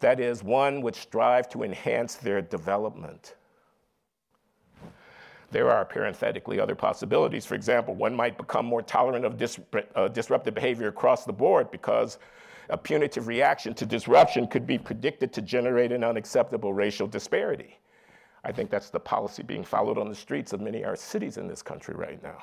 That 0.00 0.20
is, 0.20 0.42
one 0.42 0.82
would 0.82 0.94
strive 0.94 1.48
to 1.50 1.62
enhance 1.62 2.16
their 2.16 2.42
development. 2.42 3.34
There 5.50 5.70
are 5.70 5.84
parenthetically 5.84 6.58
other 6.58 6.74
possibilities. 6.74 7.46
For 7.46 7.54
example, 7.54 7.94
one 7.94 8.14
might 8.14 8.36
become 8.36 8.66
more 8.66 8.82
tolerant 8.82 9.24
of 9.24 9.36
dis- 9.36 9.60
uh, 9.94 10.08
disruptive 10.08 10.54
behavior 10.54 10.88
across 10.88 11.24
the 11.24 11.32
board 11.32 11.70
because 11.70 12.18
a 12.70 12.76
punitive 12.76 13.28
reaction 13.28 13.74
to 13.74 13.86
disruption 13.86 14.46
could 14.46 14.66
be 14.66 14.78
predicted 14.78 15.32
to 15.34 15.42
generate 15.42 15.92
an 15.92 16.02
unacceptable 16.02 16.72
racial 16.72 17.06
disparity. 17.06 17.78
I 18.44 18.52
think 18.52 18.70
that's 18.70 18.90
the 18.90 19.00
policy 19.00 19.42
being 19.42 19.64
followed 19.64 19.98
on 19.98 20.08
the 20.08 20.14
streets 20.14 20.52
of 20.52 20.60
many 20.60 20.82
of 20.82 20.88
our 20.88 20.96
cities 20.96 21.36
in 21.36 21.46
this 21.46 21.62
country 21.62 21.94
right 21.94 22.22
now. 22.22 22.42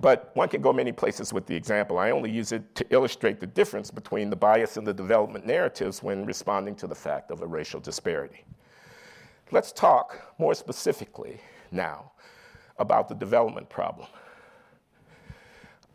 But 0.00 0.30
one 0.34 0.48
can 0.48 0.62
go 0.62 0.72
many 0.72 0.92
places 0.92 1.32
with 1.32 1.46
the 1.46 1.54
example. 1.54 1.98
I 1.98 2.10
only 2.10 2.30
use 2.30 2.52
it 2.52 2.74
to 2.76 2.86
illustrate 2.90 3.38
the 3.38 3.46
difference 3.46 3.90
between 3.90 4.30
the 4.30 4.36
bias 4.36 4.78
and 4.78 4.86
the 4.86 4.94
development 4.94 5.44
narratives 5.44 6.02
when 6.02 6.24
responding 6.24 6.74
to 6.76 6.86
the 6.86 6.94
fact 6.94 7.30
of 7.30 7.42
a 7.42 7.46
racial 7.46 7.80
disparity. 7.80 8.44
Let's 9.52 9.72
talk 9.72 10.34
more 10.38 10.54
specifically 10.54 11.40
now 11.72 12.12
about 12.78 13.08
the 13.08 13.16
development 13.16 13.68
problem. 13.68 14.06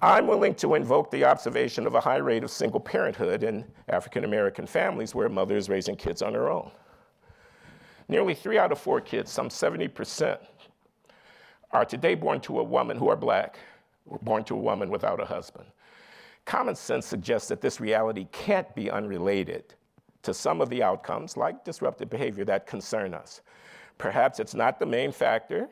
I'm 0.01 0.27
willing 0.27 0.55
to 0.55 0.75
invoke 0.75 1.09
the 1.09 1.23
observation 1.23 1.87
of 1.87 1.95
a 1.95 2.01
high 2.01 2.17
rate 2.17 2.43
of 2.43 2.51
single 2.51 2.81
parenthood 2.81 3.43
in 3.43 3.63
African 3.87 4.25
American 4.25 4.67
families 4.67 5.15
where 5.15 5.27
a 5.27 5.29
mother 5.29 5.55
is 5.55 5.69
raising 5.69 5.95
kids 5.95 6.21
on 6.21 6.33
her 6.33 6.49
own. 6.49 6.69
Nearly 8.09 8.35
three 8.35 8.57
out 8.57 8.73
of 8.73 8.77
four 8.77 8.99
kids, 8.99 9.31
some 9.31 9.47
70%, 9.47 10.37
are 11.71 11.85
today 11.85 12.13
born 12.13 12.41
to 12.41 12.59
a 12.59 12.63
woman 12.63 12.97
who 12.97 13.09
are 13.09 13.15
black 13.15 13.57
born 14.21 14.43
to 14.43 14.53
a 14.53 14.59
woman 14.59 14.89
without 14.89 15.21
a 15.21 15.25
husband. 15.25 15.65
Common 16.43 16.75
sense 16.75 17.05
suggests 17.07 17.47
that 17.47 17.61
this 17.61 17.79
reality 17.79 18.27
can't 18.31 18.73
be 18.75 18.91
unrelated 18.91 19.73
to 20.25 20.33
some 20.33 20.59
of 20.59 20.69
the 20.69 20.83
outcomes, 20.83 21.37
like 21.37 21.63
disruptive 21.63 22.09
behavior, 22.09 22.43
that 22.45 22.67
concern 22.67 23.13
us. 23.13 23.41
Perhaps 23.97 24.39
it's 24.39 24.53
not 24.53 24.79
the 24.79 24.85
main 24.85 25.11
factor, 25.11 25.69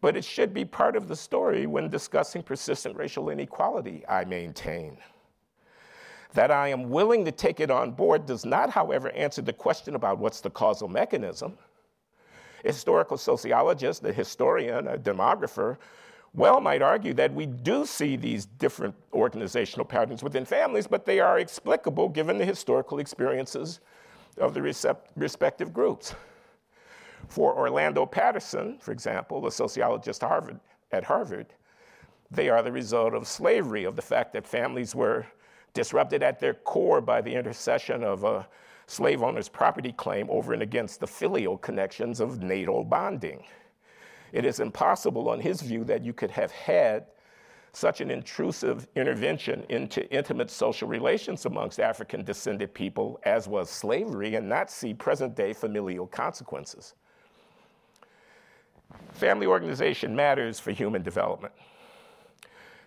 but 0.00 0.16
it 0.16 0.24
should 0.24 0.52
be 0.52 0.64
part 0.64 0.96
of 0.96 1.08
the 1.08 1.16
story 1.16 1.66
when 1.66 1.88
discussing 1.88 2.42
persistent 2.42 2.96
racial 2.96 3.30
inequality, 3.30 4.04
I 4.08 4.24
maintain. 4.24 4.98
That 6.34 6.50
I 6.50 6.68
am 6.68 6.90
willing 6.90 7.24
to 7.24 7.32
take 7.32 7.60
it 7.60 7.70
on 7.70 7.92
board 7.92 8.26
does 8.26 8.44
not, 8.44 8.70
however, 8.70 9.10
answer 9.10 9.40
the 9.40 9.52
question 9.52 9.94
about 9.94 10.18
what's 10.18 10.40
the 10.40 10.50
causal 10.50 10.88
mechanism. 10.88 11.56
Historical 12.64 13.16
sociologist, 13.16 14.04
a 14.04 14.12
historian, 14.12 14.88
a 14.88 14.98
demographer 14.98 15.76
well 16.34 16.60
might 16.60 16.82
argue 16.82 17.14
that 17.14 17.32
we 17.32 17.46
do 17.46 17.86
see 17.86 18.16
these 18.16 18.46
different 18.46 18.94
organizational 19.12 19.86
patterns 19.86 20.22
within 20.22 20.44
families, 20.44 20.86
but 20.86 21.06
they 21.06 21.20
are 21.20 21.38
explicable 21.38 22.08
given 22.08 22.38
the 22.38 22.44
historical 22.44 22.98
experiences 22.98 23.80
of 24.38 24.52
the 24.52 24.62
respective 25.16 25.72
groups. 25.72 26.14
For 27.28 27.56
Orlando 27.56 28.04
Patterson, 28.04 28.78
for 28.80 28.92
example, 28.92 29.46
a 29.46 29.52
sociologist 29.52 30.22
Harvard, 30.22 30.60
at 30.92 31.04
Harvard, 31.04 31.46
they 32.30 32.48
are 32.48 32.62
the 32.62 32.72
result 32.72 33.14
of 33.14 33.26
slavery, 33.28 33.84
of 33.84 33.96
the 33.96 34.02
fact 34.02 34.32
that 34.32 34.46
families 34.46 34.94
were 34.94 35.24
disrupted 35.72 36.22
at 36.22 36.40
their 36.40 36.54
core 36.54 37.00
by 37.00 37.20
the 37.20 37.34
intercession 37.34 38.04
of 38.04 38.24
a 38.24 38.46
slave 38.86 39.22
owner's 39.22 39.48
property 39.48 39.92
claim 39.92 40.28
over 40.28 40.52
and 40.52 40.62
against 40.62 41.00
the 41.00 41.06
filial 41.06 41.56
connections 41.56 42.20
of 42.20 42.42
natal 42.42 42.84
bonding. 42.84 43.42
It 44.34 44.44
is 44.44 44.58
impossible, 44.58 45.28
on 45.28 45.38
his 45.38 45.62
view, 45.62 45.84
that 45.84 46.04
you 46.04 46.12
could 46.12 46.32
have 46.32 46.50
had 46.50 47.06
such 47.72 48.00
an 48.00 48.10
intrusive 48.10 48.88
intervention 48.96 49.64
into 49.68 50.12
intimate 50.12 50.50
social 50.50 50.88
relations 50.88 51.46
amongst 51.46 51.78
African 51.78 52.24
descended 52.24 52.74
people 52.74 53.20
as 53.22 53.46
was 53.46 53.70
slavery 53.70 54.34
and 54.34 54.48
not 54.48 54.72
see 54.72 54.92
present 54.92 55.36
day 55.36 55.52
familial 55.52 56.08
consequences. 56.08 56.94
Family 59.12 59.46
organization 59.46 60.16
matters 60.16 60.58
for 60.58 60.72
human 60.72 61.02
development. 61.02 61.54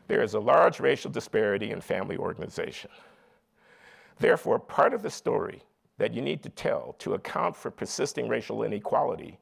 There 0.09 0.21
is 0.21 0.33
a 0.33 0.39
large 0.41 0.81
racial 0.81 1.11
disparity 1.11 1.71
in 1.71 1.79
family 1.79 2.17
organization. 2.17 2.91
Therefore, 4.19 4.59
part 4.59 4.93
of 4.93 5.01
the 5.01 5.09
story 5.09 5.63
that 5.97 6.13
you 6.13 6.21
need 6.21 6.43
to 6.43 6.49
tell 6.49 6.93
to 6.99 7.13
account 7.13 7.55
for 7.55 7.71
persisting 7.71 8.27
racial 8.27 8.63
inequality 8.63 9.39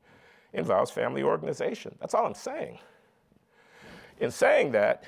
involves 0.55 0.91
family 0.91 1.23
organization. 1.23 1.95
That's 1.99 2.13
all 2.13 2.25
I'm 2.25 2.33
saying. 2.33 2.79
In 4.19 4.31
saying 4.31 4.71
that, 4.71 5.03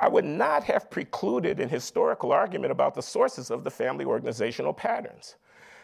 I 0.00 0.08
would 0.08 0.24
not 0.24 0.62
have 0.64 0.90
precluded 0.90 1.58
an 1.58 1.68
historical 1.68 2.32
argument 2.32 2.70
about 2.70 2.94
the 2.94 3.02
sources 3.02 3.50
of 3.50 3.64
the 3.64 3.70
family 3.70 4.04
organizational 4.04 4.72
patterns. 4.72 5.36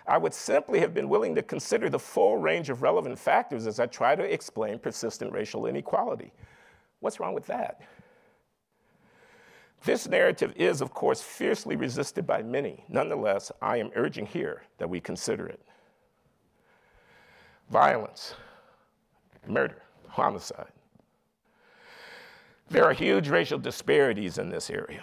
I 0.07 0.19
would 0.19 0.35
simply 0.35 0.81
have 0.81 0.95
been 0.95 1.09
willing 1.09 1.35
to 1.35 1.43
consider 1.43 1.89
the 1.89 1.99
full 1.99 2.37
range 2.37 2.69
of 2.69 2.83
relevant 2.83 3.19
factors 3.19 3.67
as 3.67 3.81
I 3.81 3.87
try 3.87 4.15
to 4.15 4.23
explain 4.23 4.79
persistent 4.79 5.33
racial 5.33 5.67
inequality. 5.67 6.33
What's 7.01 7.19
wrong 7.19 7.35
with 7.35 7.47
that? 7.47 7.81
This 9.85 10.07
narrative 10.09 10.53
is, 10.57 10.81
of 10.81 10.95
course, 10.95 11.21
fiercely 11.21 11.77
resisted 11.77 12.27
by 12.27 12.43
many. 12.43 12.85
Nonetheless, 12.89 13.51
I 13.61 13.79
am 13.79 13.91
urging 13.95 14.27
here 14.27 14.63
that 14.79 14.89
we 14.89 15.01
consider 15.01 15.47
it. 15.47 15.61
Violence, 17.71 18.35
murder, 19.49 19.83
homicide. 20.09 20.73
There 22.71 22.85
are 22.85 22.93
huge 22.93 23.29
racial 23.29 23.59
disparities 23.59 24.39
in 24.39 24.49
this 24.49 24.71
area. 24.71 25.03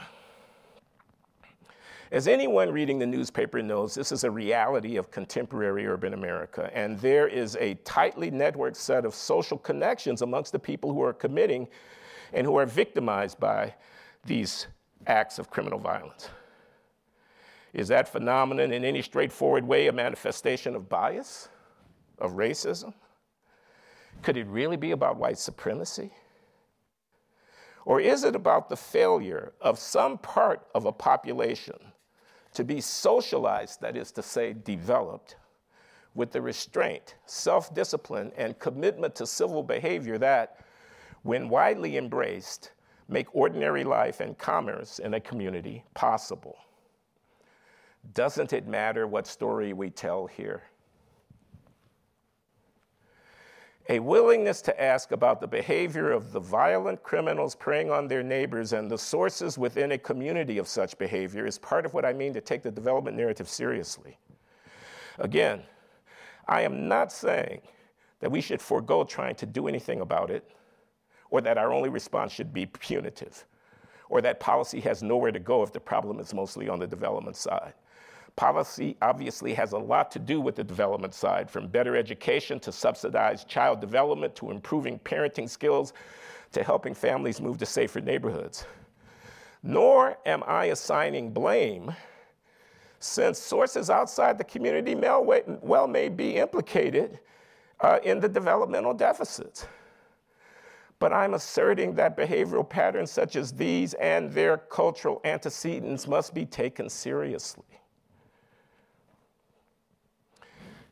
As 2.12 2.28
anyone 2.28 2.74
reading 2.74 3.00
the 3.00 3.06
newspaper 3.06 3.62
knows, 3.62 3.96
this 3.96 4.12
is 4.12 4.26
a 4.26 4.32
reality 4.32 4.98
of 4.98 5.12
contemporary 5.12 5.88
urban 5.88 6.14
America, 6.14 6.70
and 6.74 7.00
there 7.00 7.28
is 7.28 7.56
a 7.56 7.76
tightly 7.86 8.30
networked 8.30 8.76
set 8.76 9.06
of 9.06 9.16
social 9.16 9.58
connections 9.58 10.22
amongst 10.22 10.52
the 10.52 10.60
people 10.60 10.94
who 10.94 11.02
are 11.02 11.14
committing 11.14 11.70
and 12.34 12.46
who 12.46 12.58
are 12.58 12.66
victimized 12.66 13.40
by 13.40 13.74
these 14.26 14.68
acts 15.08 15.40
of 15.40 15.50
criminal 15.50 15.80
violence. 15.80 16.30
Is 17.74 17.88
that 17.88 18.10
phenomenon 18.10 18.74
in 18.74 18.84
any 18.84 19.02
straightforward 19.02 19.66
way 19.66 19.88
a 19.88 19.94
manifestation 19.94 20.76
of 20.76 20.90
bias, 20.90 21.48
of 22.18 22.34
racism? 22.34 22.94
Could 24.22 24.38
it 24.38 24.48
really 24.48 24.78
be 24.78 24.92
about 24.92 25.18
white 25.18 25.38
supremacy? 25.38 26.12
Or 27.86 28.00
is 28.00 28.24
it 28.24 28.36
about 28.36 28.70
the 28.70 28.78
failure 28.78 29.54
of 29.60 29.80
some 29.80 30.18
part 30.18 30.68
of 30.76 30.86
a 30.86 30.92
population 30.92 31.78
to 32.54 32.64
be 32.64 32.82
socialized, 32.82 33.82
that 33.82 33.96
is 33.96 34.12
to 34.12 34.22
say, 34.22 34.54
developed, 34.54 35.38
with 36.14 36.32
the 36.32 36.42
restraint, 36.42 37.16
self 37.26 37.74
discipline, 37.74 38.32
and 38.38 38.60
commitment 38.60 39.16
to 39.16 39.26
civil 39.26 39.64
behavior 39.64 40.18
that, 40.18 40.60
when 41.24 41.50
widely 41.50 41.98
embraced, 41.98 42.72
make 43.08 43.34
ordinary 43.34 43.84
life 43.84 44.20
and 44.20 44.38
commerce 44.38 45.00
in 45.00 45.14
a 45.14 45.20
community 45.20 45.84
possible? 45.94 46.58
Doesn't 48.14 48.52
it 48.54 48.68
matter 48.68 49.08
what 49.08 49.28
story 49.28 49.74
we 49.74 49.90
tell 49.90 50.28
here? 50.28 50.64
A 53.92 54.00
willingness 54.00 54.62
to 54.62 54.82
ask 54.82 55.12
about 55.12 55.42
the 55.42 55.48
behavior 55.48 56.14
of 56.14 56.32
the 56.32 56.40
violent 56.40 57.04
criminals 57.04 57.56
preying 57.56 57.92
on 57.92 58.08
their 58.08 58.24
neighbors 58.24 58.72
and 58.72 58.90
the 58.90 58.98
sources 58.98 59.58
within 59.58 59.92
a 59.92 59.98
community 59.98 60.60
of 60.60 60.70
such 60.70 60.98
behavior 60.98 61.46
is 61.46 61.58
part 61.58 61.86
of 61.86 61.94
what 61.94 62.06
I 62.06 62.14
mean 62.14 62.34
to 62.36 62.40
take 62.40 62.64
the 62.64 62.72
development 62.72 63.18
narrative 63.18 63.50
seriously. 63.50 64.18
Again, 65.20 65.64
I 66.48 66.62
am 66.62 66.88
not 66.88 67.12
saying 67.12 67.60
that 68.22 68.32
we 68.32 68.40
should 68.40 68.62
forego 68.62 69.04
trying 69.04 69.36
to 69.36 69.46
do 69.46 69.68
anything 69.68 70.00
about 70.00 70.32
it, 70.32 70.50
or 71.30 71.42
that 71.42 71.58
our 71.58 71.74
only 71.74 71.90
response 71.90 72.32
should 72.32 72.54
be 72.54 72.68
punitive, 72.68 73.46
or 74.08 74.22
that 74.22 74.40
policy 74.40 74.80
has 74.80 75.04
nowhere 75.04 75.34
to 75.34 75.40
go 75.40 75.64
if 75.64 75.74
the 75.74 75.82
problem 75.82 76.22
is 76.22 76.34
mostly 76.34 76.70
on 76.70 76.80
the 76.80 76.88
development 76.88 77.36
side. 77.36 77.74
Policy 78.36 78.98
obviously 79.02 79.54
has 79.54 79.74
a 79.74 79.78
lot 79.78 80.10
to 80.12 80.20
do 80.20 80.40
with 80.42 80.56
the 80.56 80.64
development 80.64 81.14
side, 81.14 81.50
from 81.50 81.68
better 81.68 81.96
education 81.96 82.60
to 82.62 82.72
subsidized 82.72 83.48
child 83.48 83.82
development 83.82 84.36
to 84.36 84.52
improving 84.52 85.00
parenting 85.00 85.50
skills 85.50 85.94
to 86.52 86.64
helping 86.64 86.94
families 86.94 87.42
move 87.42 87.58
to 87.58 87.66
safer 87.66 88.02
neighborhoods. 88.02 88.66
Nor 89.64 90.18
am 90.26 90.44
I 90.48 90.66
assigning 90.66 91.32
blame 91.32 91.94
since 93.00 93.40
sources 93.40 93.90
outside 93.90 94.38
the 94.38 94.44
community 94.44 94.96
well 94.96 95.88
may 95.88 96.10
be 96.10 96.36
implicated 96.36 97.20
uh, 97.80 98.00
in 98.04 98.20
the 98.20 98.30
developmental 98.30 98.94
deficits. 98.94 99.66
But 101.00 101.12
I'm 101.12 101.34
asserting 101.34 101.96
that 101.96 102.16
behavioral 102.16 102.68
patterns 102.68 103.10
such 103.12 103.36
as 103.36 103.52
these 103.52 103.96
and 103.96 104.32
their 104.32 104.58
cultural 104.58 105.20
antecedents 105.24 106.08
must 106.08 106.34
be 106.34 106.46
taken 106.46 106.90
seriously. 106.90 107.66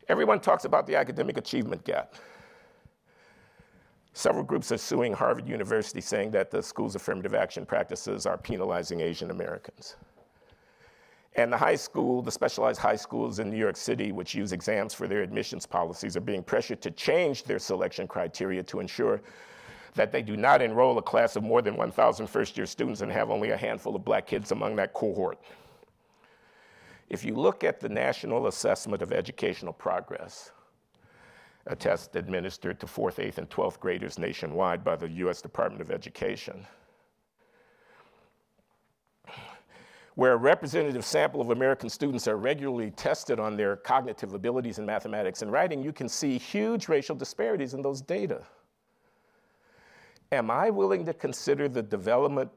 Everyone 0.10 0.39
talks 0.39 0.65
about 0.65 0.88
the 0.88 0.95
academic 0.95 1.38
achievement 1.38 1.84
gap. 1.84 2.15
Several 4.13 4.43
groups 4.43 4.72
are 4.72 4.78
suing 4.78 5.13
Harvard 5.13 5.48
University 5.48 6.02
saying 6.02 6.32
that 6.32 6.50
the 6.50 6.63
school's 6.63 6.95
affirmative 6.95 7.36
action 7.36 7.63
practices 7.63 8.26
are 8.26 8.36
penalizing 8.36 9.02
Asian 9.02 9.30
Americans. 9.30 9.98
And 11.36 11.54
the 11.54 11.58
high 11.58 11.76
school, 11.76 12.24
the 12.24 12.32
specialized 12.32 12.80
high 12.80 12.95
schools 12.95 13.38
in 13.38 13.52
New 13.52 13.58
York 13.58 13.78
City, 13.78 14.12
which 14.12 14.34
use 14.34 14.52
exams 14.52 14.95
for 14.95 15.08
their 15.08 15.22
admissions 15.22 15.67
policies, 15.67 16.17
are 16.17 16.22
being 16.22 16.41
pressured 16.41 16.82
to 16.82 16.91
change 16.91 17.43
their 17.43 17.60
selection 17.60 18.08
criteria 18.08 18.63
to 18.63 18.80
ensure 18.80 19.22
that 19.93 20.12
they 20.12 20.24
do 20.24 20.36
not 20.36 20.60
enroll 20.60 20.98
a 20.98 21.04
class 21.04 21.36
of 21.36 21.43
more 21.43 21.62
than 21.62 21.78
1,000 21.78 22.26
first 22.26 22.58
year 22.58 22.65
students 22.65 23.02
and 23.02 23.12
have 23.12 23.30
only 23.30 23.52
a 23.52 23.58
handful 23.58 23.95
of 23.95 24.04
black 24.04 24.26
kids 24.26 24.52
among 24.52 24.76
that 24.76 24.91
cohort. 24.93 25.38
If 27.10 27.26
you 27.26 27.34
look 27.34 27.63
at 27.63 27.80
the 27.80 27.89
National 27.89 28.48
Assessment 28.48 29.02
of 29.02 29.12
Educational 29.12 29.74
Progress, 29.74 30.52
a 31.65 31.76
test 31.76 32.15
administered 32.15 32.80
to 32.80 32.88
fourth, 32.88 33.19
eighth, 33.19 33.39
and 33.39 33.50
12th 33.50 33.80
graders 33.80 34.19
nationwide 34.19 34.84
by 34.84 34.95
the 34.95 35.10
US 35.10 35.41
Department 35.41 35.82
of 35.82 35.89
Education, 35.89 36.67
where 40.13 40.34
a 40.34 40.38
representative 40.38 41.04
sample 41.04 41.41
of 41.41 41.50
American 41.50 41.89
students 41.89 42.28
are 42.28 42.38
regularly 42.38 42.91
tested 42.91 43.39
on 43.39 43.56
their 43.56 43.78
cognitive 43.78 44.34
abilities 44.34 44.78
in 44.78 44.86
mathematics 44.86 45.41
and 45.41 45.52
writing, 45.52 45.82
you 45.82 45.93
can 45.93 46.10
see 46.10 46.38
huge 46.38 46.89
racial 46.89 47.15
disparities 47.15 47.74
in 47.74 47.82
those 47.82 48.02
data. 48.02 48.43
Am 50.32 50.52
I 50.52 50.69
willing 50.69 51.06
to 51.06 51.13
consider 51.13 51.67
the 51.67 51.82
development 51.82 52.52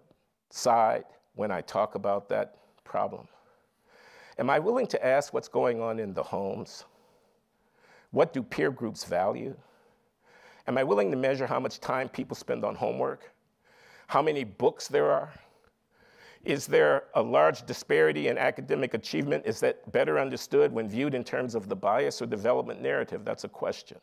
side 0.51 1.05
when 1.37 1.51
I 1.51 1.63
talk 1.63 1.95
about 1.95 2.29
that 2.29 2.57
problem? 2.85 3.29
Am 4.39 4.49
I 4.49 4.59
willing 4.59 4.87
to 4.89 5.05
ask 5.05 5.33
what's 5.33 5.49
going 5.49 5.81
on 5.81 5.99
in 5.99 6.15
the 6.15 6.23
homes? 6.23 6.85
What 8.11 8.33
do 8.33 8.43
peer 8.43 8.71
groups 8.71 9.05
value? 9.05 9.57
Am 10.67 10.79
I 10.79 10.85
willing 10.85 11.11
to 11.11 11.17
measure 11.17 11.47
how 11.47 11.59
much 11.59 11.81
time 11.81 12.09
people 12.09 12.37
spend 12.37 12.65
on 12.65 12.75
homework? 12.75 13.33
How 14.07 14.23
many 14.23 14.45
books 14.45 14.89
there 14.89 15.11
are? 15.11 15.33
Is 16.45 16.67
there 16.67 17.05
a 17.15 17.23
large 17.23 17.65
disparity 17.67 18.29
in 18.29 18.37
academic 18.37 18.95
achievement? 18.95 19.45
Is 19.47 19.61
that 19.61 19.91
better 19.93 20.19
understood 20.19 20.73
when 20.73 20.89
viewed 20.89 21.15
in 21.15 21.25
terms 21.25 21.55
of 21.55 21.69
the 21.69 21.77
bias 21.77 22.21
or 22.21 22.27
development 22.27 22.83
narrative? 22.83 23.25
That's 23.25 23.45
a 23.45 23.49
question. 23.49 23.99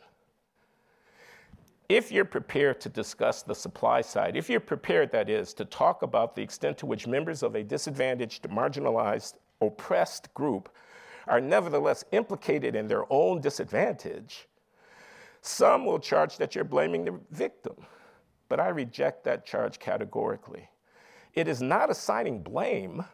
If 1.90 2.12
you're 2.12 2.24
prepared 2.24 2.80
to 2.82 2.90
discuss 2.90 3.42
the 3.42 3.56
supply 3.56 4.02
side, 4.02 4.38
if 4.38 4.50
you're 4.50 4.60
prepared, 4.60 5.12
that 5.12 5.28
is, 5.28 5.54
to 5.56 5.66
talk 5.66 6.04
about 6.04 6.36
the 6.36 6.42
extent 6.42 6.78
to 6.78 6.86
which 6.86 7.08
members 7.08 7.42
of 7.42 7.56
a 7.56 7.64
disadvantaged, 7.64 8.44
marginalized, 8.44 9.34
oppressed 9.62 10.34
group 10.34 10.70
are 11.28 11.42
nevertheless 11.42 12.04
implicated 12.12 12.76
in 12.76 12.88
their 12.88 13.06
own 13.12 13.42
disadvantage, 13.42 14.48
some 15.42 15.86
will 15.86 16.00
charge 16.00 16.38
that 16.38 16.56
you're 16.56 16.64
blaming 16.64 17.06
the 17.06 17.20
victim. 17.32 17.76
But 18.50 18.60
I 18.60 18.70
reject 18.70 19.24
that 19.26 19.46
charge 19.46 19.80
categorically. 19.80 20.70
It 21.36 21.48
is 21.48 21.62
not 21.62 21.92
assigning 21.92 22.42
blame 22.42 23.06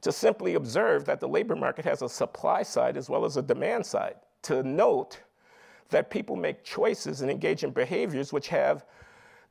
to 0.00 0.12
simply 0.12 0.54
observe 0.54 1.04
that 1.04 1.20
the 1.20 1.28
labor 1.28 1.56
market 1.56 1.84
has 1.84 2.02
a 2.02 2.08
supply 2.08 2.62
side 2.62 2.96
as 2.96 3.08
well 3.08 3.24
as 3.24 3.36
a 3.36 3.42
demand 3.42 3.86
side, 3.86 4.16
to 4.42 4.62
note 4.62 5.20
that 5.90 6.10
people 6.10 6.36
make 6.36 6.64
choices 6.64 7.20
and 7.20 7.30
engage 7.30 7.64
in 7.64 7.70
behaviors 7.70 8.32
which 8.32 8.48
have 8.48 8.84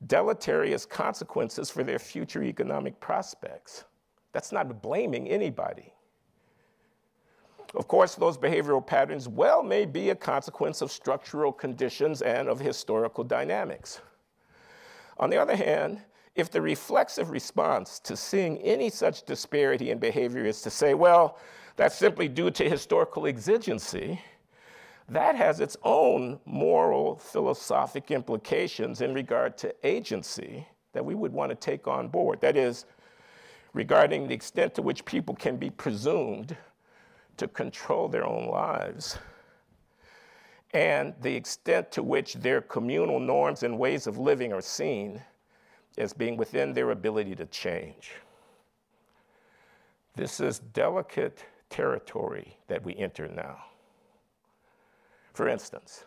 deleterious 0.06 0.86
consequences 0.86 1.70
for 1.70 1.84
their 1.84 1.98
future 2.00 2.44
economic 2.44 3.00
prospects. 3.00 3.86
That's 4.34 4.52
not 4.52 4.82
blaming 4.82 5.28
anybody. 5.28 5.94
Of 7.76 7.88
course, 7.88 8.16
those 8.16 8.38
behavioral 8.38 8.86
patterns 8.86 9.28
well 9.28 9.62
may 9.62 9.86
be 9.86 10.10
a 10.10 10.16
consequence 10.16 10.82
of 10.82 10.92
structural 10.92 11.52
conditions 11.52 12.22
and 12.22 12.48
of 12.48 12.60
historical 12.60 13.24
dynamics. 13.24 14.00
On 15.18 15.30
the 15.30 15.38
other 15.38 15.56
hand, 15.56 16.02
if 16.36 16.52
the 16.52 16.62
reflexive 16.62 17.32
response 17.32 18.00
to 18.00 18.16
seeing 18.16 18.60
any 18.60 18.90
such 18.90 19.24
disparity 19.24 19.90
in 19.90 19.98
behavior 19.98 20.46
is 20.46 20.62
to 20.62 20.70
say, 20.70 20.94
well, 20.94 21.40
that's 21.76 21.96
simply 21.96 22.28
due 22.28 22.52
to 22.52 22.70
historical 22.70 23.28
exigency, 23.28 24.22
that 25.10 25.36
has 25.36 25.60
its 25.60 25.78
own 25.84 26.40
moral, 26.46 27.18
philosophic 27.18 28.12
implications 28.12 29.02
in 29.02 29.14
regard 29.14 29.58
to 29.58 29.74
agency 29.84 30.68
that 30.94 31.04
we 31.04 31.16
would 31.16 31.34
want 31.34 31.50
to 31.50 31.56
take 31.56 31.88
on 31.88 32.08
board. 32.08 32.40
That 32.42 32.58
is, 32.58 32.86
regarding 33.74 34.28
the 34.28 34.34
extent 34.34 34.74
to 34.76 34.82
which 34.82 35.06
people 35.06 35.36
can 35.36 35.58
be 35.58 35.70
presumed 35.70 36.56
to 37.38 37.48
control 37.48 38.08
their 38.08 38.26
own 38.26 38.48
lives 38.48 39.18
and 40.74 41.14
the 41.22 41.36
extent 41.36 41.92
to 41.92 42.04
which 42.04 42.34
their 42.36 42.62
communal 42.62 43.20
norms 43.20 43.64
and 43.64 43.78
ways 43.78 44.06
of 44.08 44.18
living 44.18 44.52
are 44.52 44.62
seen 44.62 45.22
as 45.98 46.14
being 46.14 46.38
within 46.38 46.74
their 46.74 46.92
ability 46.92 47.36
to 47.36 47.46
change. 47.48 48.12
This 50.16 50.40
is 50.40 50.60
delicate 50.60 51.46
territory 51.70 52.58
that 52.68 52.84
we 52.84 52.96
enter 52.96 53.28
now. 53.28 53.58
For 55.34 55.48
instance, 55.48 56.04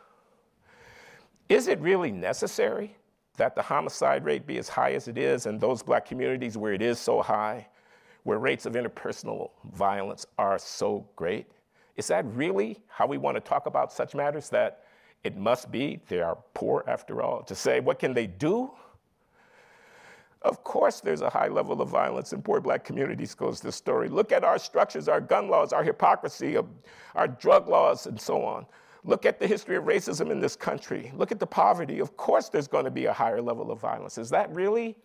is 1.49 1.66
it 1.66 1.81
really 1.81 2.12
necessary 2.12 2.96
that 3.37 3.55
the 3.55 3.62
homicide 3.62 4.25
rate 4.25 4.47
be 4.47 4.59
as 4.59 4.69
high 4.69 4.93
as 4.93 5.09
it 5.09 5.16
is 5.16 5.47
in 5.47 5.59
those 5.59 5.83
black 5.83 6.05
communities 6.05 6.57
where 6.57 6.73
it 6.73 6.83
is 6.83 6.99
so 6.99 7.23
high, 7.23 7.66
where 8.25 8.38
rates 8.38 8.66
of 8.66 8.75
interpersonal 8.75 9.51
violence 9.73 10.27
are 10.38 10.59
so 10.59 11.07
great? 11.16 11.47
Is 11.97 12.07
that 12.09 12.25
really 12.27 12.79
how 12.88 13.07
we 13.07 13.19
want 13.19 13.37
to 13.37 13.40
talk 13.40 13.66
about 13.66 13.93
such 13.93 14.14
matters 14.14 14.49
that 14.51 14.85
it 15.25 15.37
must 15.37 15.71
be 15.71 16.01
they 16.09 16.21
are 16.21 16.38
poor 16.55 16.85
after 16.87 17.23
all? 17.23 17.43
To 17.45 17.55
say, 17.55 17.81
what 17.81 17.99
can 17.99 18.14
they 18.14 18.27
do? 18.27 18.71
Of 20.43 20.64
course, 20.64 21.01
there's 21.01 21.21
a 21.21 21.29
high 21.29 21.49
level 21.49 21.83
of 21.83 21.90
violence 21.90 22.33
in 22.33 22.40
poor 22.40 22.61
black 22.61 22.85
communities, 22.85 23.35
goes 23.35 23.61
this 23.61 23.77
story. 23.77 24.09
Look 24.09 24.33
at 24.33 24.43
our 24.45 24.59
structures, 24.59 25.09
our 25.09 25.21
gun 25.21 25.49
laws, 25.49 25.75
our 25.75 25.85
hypocrisy, 25.85 26.57
uh, 26.57 26.62
our 27.14 27.29
drug 27.29 27.69
laws, 27.69 28.07
and 28.07 28.19
so 28.19 28.43
on. 28.43 28.64
Look 29.04 29.24
at 29.24 29.38
the 29.38 29.46
history 29.46 29.76
of 29.76 29.84
racism 29.84 30.30
in 30.30 30.40
this 30.40 30.56
country. 30.56 31.12
Look 31.16 31.32
at 31.32 31.38
the 31.40 31.46
poverty. 31.46 32.00
Of 32.00 32.16
course, 32.16 32.48
there's 32.48 32.68
going 32.68 32.84
to 32.84 32.90
be 32.90 33.06
a 33.06 33.12
higher 33.12 33.40
level 33.40 33.70
of 33.70 33.80
violence. 33.80 34.18
Is 34.18 34.30
that 34.30 34.53
really 34.55 34.96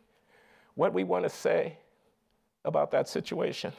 what 0.75 0.93
we 0.93 1.03
want 1.03 1.23
to 1.23 1.29
say 1.29 1.77
about 2.65 2.91
that 2.91 3.07
situation? 3.07 3.71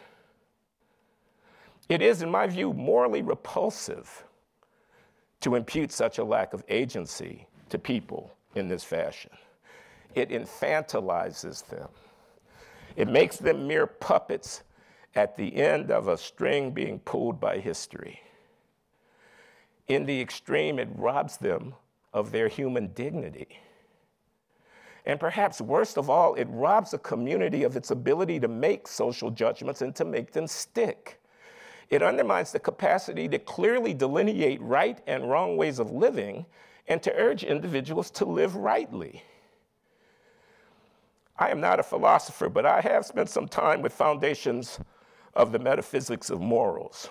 It 1.88 2.00
is, 2.00 2.22
in 2.22 2.30
my 2.30 2.46
view, 2.46 2.72
morally 2.72 3.22
repulsive 3.22 4.24
to 5.40 5.54
impute 5.54 5.92
such 5.92 6.18
a 6.18 6.24
lack 6.24 6.54
of 6.54 6.64
agency 6.68 7.46
to 7.68 7.78
people 7.78 8.32
in 8.54 8.68
this 8.68 8.82
fashion. 8.82 9.30
It 10.14 10.30
infantilizes 10.30 11.66
them, 11.66 11.88
it 12.96 13.08
makes 13.08 13.36
them 13.36 13.68
mere 13.68 13.86
puppets 13.86 14.62
at 15.14 15.36
the 15.36 15.54
end 15.56 15.90
of 15.90 16.08
a 16.08 16.16
string 16.16 16.70
being 16.70 16.98
pulled 17.00 17.38
by 17.38 17.58
history 17.58 18.20
in 19.88 20.06
the 20.06 20.20
extreme, 20.20 20.78
it 20.78 20.88
robs 20.94 21.36
them 21.36 21.74
of 22.12 22.32
their 22.32 22.48
human 22.48 22.88
dignity. 22.88 23.60
And 25.04 25.20
perhaps 25.20 25.60
worst 25.60 25.96
of 25.96 26.10
all, 26.10 26.34
it 26.34 26.48
robs 26.50 26.92
a 26.92 26.98
community 26.98 27.62
of 27.62 27.76
its 27.76 27.92
ability 27.92 28.40
to 28.40 28.48
make 28.48 28.88
social 28.88 29.30
judgments 29.30 29.80
and 29.80 29.94
to 29.94 30.04
make 30.04 30.32
them 30.32 30.48
stick. 30.48 31.20
It 31.88 32.02
undermines 32.02 32.50
the 32.50 32.58
capacity 32.58 33.28
to 33.28 33.38
clearly 33.38 33.94
delineate 33.94 34.60
right 34.60 35.00
and 35.06 35.30
wrong 35.30 35.56
ways 35.56 35.78
of 35.78 35.92
living 35.92 36.46
and 36.88 37.00
to 37.02 37.14
urge 37.14 37.44
individuals 37.44 38.10
to 38.12 38.24
live 38.24 38.56
rightly. 38.56 39.22
I 41.38 41.50
am 41.50 41.60
not 41.60 41.78
a 41.78 41.84
philosopher, 41.84 42.48
but 42.48 42.66
I 42.66 42.80
have 42.80 43.06
spent 43.06 43.28
some 43.28 43.46
time 43.46 43.82
with 43.82 43.92
foundations 43.92 44.80
of 45.34 45.52
the 45.52 45.58
metaphysics 45.58 46.30
of 46.30 46.40
morals. 46.40 47.10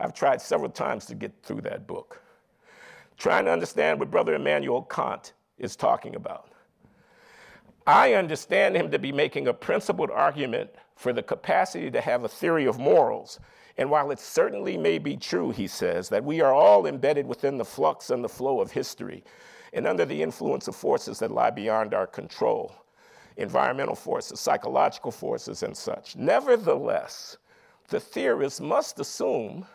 I've 0.00 0.14
tried 0.14 0.40
several 0.40 0.70
times 0.70 1.06
to 1.06 1.14
get 1.14 1.32
through 1.42 1.62
that 1.62 1.86
book, 1.86 2.22
trying 3.16 3.46
to 3.46 3.50
understand 3.50 3.98
what 3.98 4.10
Brother 4.10 4.34
Immanuel 4.34 4.82
Kant 4.82 5.32
is 5.58 5.74
talking 5.76 6.14
about. 6.14 6.52
I 7.86 8.14
understand 8.14 8.76
him 8.76 8.90
to 8.90 8.98
be 8.98 9.12
making 9.12 9.48
a 9.48 9.54
principled 9.54 10.10
argument 10.10 10.70
for 10.94 11.12
the 11.12 11.22
capacity 11.22 11.90
to 11.90 12.00
have 12.00 12.24
a 12.24 12.28
theory 12.28 12.66
of 12.66 12.78
morals. 12.78 13.40
And 13.78 13.90
while 13.90 14.10
it 14.10 14.18
certainly 14.18 14.76
may 14.76 14.98
be 14.98 15.16
true, 15.16 15.50
he 15.52 15.66
says, 15.66 16.08
that 16.10 16.24
we 16.24 16.40
are 16.40 16.52
all 16.52 16.86
embedded 16.86 17.26
within 17.26 17.56
the 17.56 17.64
flux 17.64 18.10
and 18.10 18.22
the 18.22 18.28
flow 18.28 18.60
of 18.60 18.72
history 18.72 19.24
and 19.72 19.86
under 19.86 20.04
the 20.04 20.22
influence 20.22 20.68
of 20.68 20.76
forces 20.76 21.18
that 21.20 21.30
lie 21.30 21.50
beyond 21.50 21.94
our 21.94 22.06
control, 22.06 22.74
environmental 23.36 23.94
forces, 23.94 24.40
psychological 24.40 25.10
forces, 25.10 25.62
and 25.62 25.76
such. 25.76 26.16
Nevertheless, 26.16 27.36
the 27.88 28.00
theorists 28.00 28.60
must 28.60 28.98
assume 29.00 29.66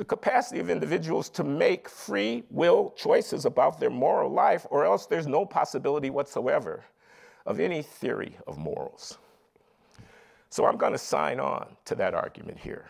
the 0.00 0.04
capacity 0.06 0.60
of 0.60 0.70
individuals 0.70 1.28
to 1.28 1.44
make 1.44 1.86
free 1.86 2.42
will 2.48 2.94
choices 2.96 3.44
about 3.44 3.78
their 3.78 3.90
moral 3.90 4.30
life, 4.30 4.66
or 4.70 4.82
else 4.82 5.04
there's 5.04 5.26
no 5.26 5.44
possibility 5.44 6.08
whatsoever 6.08 6.82
of 7.44 7.60
any 7.60 7.82
theory 7.82 8.34
of 8.46 8.56
morals. 8.56 9.18
So 10.48 10.64
I'm 10.64 10.78
going 10.78 10.92
to 10.92 10.98
sign 10.98 11.38
on 11.38 11.76
to 11.84 11.94
that 11.96 12.14
argument 12.14 12.56
here. 12.56 12.88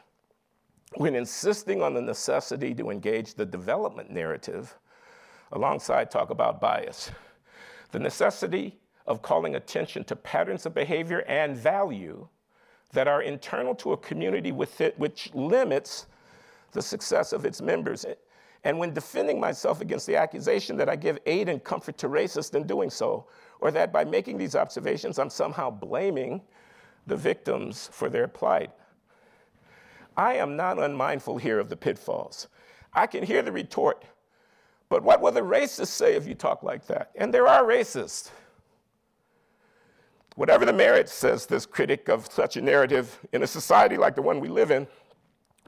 When 0.99 1.17
insisting 1.17 1.83
on 1.83 1.95
the 1.95 2.01
necessity 2.01 2.75
to 2.75 2.91
engage 2.91 3.35
the 3.35 3.45
development 3.45 4.13
narrative, 4.13 4.79
alongside 5.51 6.13
talk 6.13 6.31
about 6.31 6.61
bias, 6.61 7.11
the 7.91 7.99
necessity 7.99 8.79
of 9.09 9.21
calling 9.21 9.57
attention 9.57 10.05
to 10.05 10.15
patterns 10.15 10.65
of 10.65 10.75
behavior 10.75 11.25
and 11.27 11.57
value 11.57 12.29
that 12.93 13.09
are 13.09 13.23
internal 13.23 13.75
to 13.75 13.95
a 13.95 13.97
community 13.97 14.53
with 14.53 14.81
it, 14.81 14.97
which 14.97 15.35
limits 15.35 16.07
the 16.73 16.83
success 16.83 17.33
of 17.33 17.45
its 17.45 17.61
members. 17.61 18.05
And 18.65 18.79
when 18.79 18.93
defending 18.93 19.41
myself 19.41 19.81
against 19.81 20.07
the 20.07 20.17
accusation 20.17 20.77
that 20.77 20.89
I 20.89 20.97
give 20.97 21.19
aid 21.27 21.49
and 21.49 21.63
comfort 21.63 21.97
to 21.99 22.09
racists 22.09 22.55
in 22.55 22.67
doing 22.67 22.91
so, 22.91 23.27
or 23.61 23.71
that 23.71 23.93
by 23.93 24.05
making 24.05 24.39
these 24.39 24.55
observations, 24.55 25.19
I'm 25.19 25.31
somehow 25.31 25.71
blaming 25.71 26.43
the 27.07 27.17
victims 27.17 27.89
for 27.93 28.09
their 28.09 28.29
plight. 28.29 28.71
I 30.17 30.35
am 30.35 30.57
not 30.57 30.79
unmindful 30.79 31.39
here 31.39 31.59
of 31.59 31.69
the 31.69 31.77
pitfalls. 31.77 32.49
I 32.93 33.07
can 33.07 33.23
hear 33.23 33.43
the 33.43 33.53
retort, 33.53 34.05
but 34.89 35.03
what 35.03 35.21
will 35.21 35.33
the 35.33 35.41
racists 35.41 35.87
say 35.87 36.15
if 36.15 36.27
you 36.27 36.35
talk 36.35 36.63
like 36.63 36.87
that? 36.89 37.11
And 37.15 37.33
there 37.33 37.47
are 37.47 37.63
racists. 37.63 38.31
Whatever 40.37 40.65
the 40.65 40.73
merit, 40.73 41.09
says 41.09 41.47
this 41.47 41.67
critic 41.67 42.09
of 42.09 42.31
such 42.31 42.57
a 42.57 42.61
narrative, 42.61 43.19
in 43.33 43.43
a 43.43 43.47
society 43.47 43.97
like 43.97 44.15
the 44.15 44.23
one 44.23 44.41
we 44.41 44.49
live 44.49 44.71
in, 44.71 44.87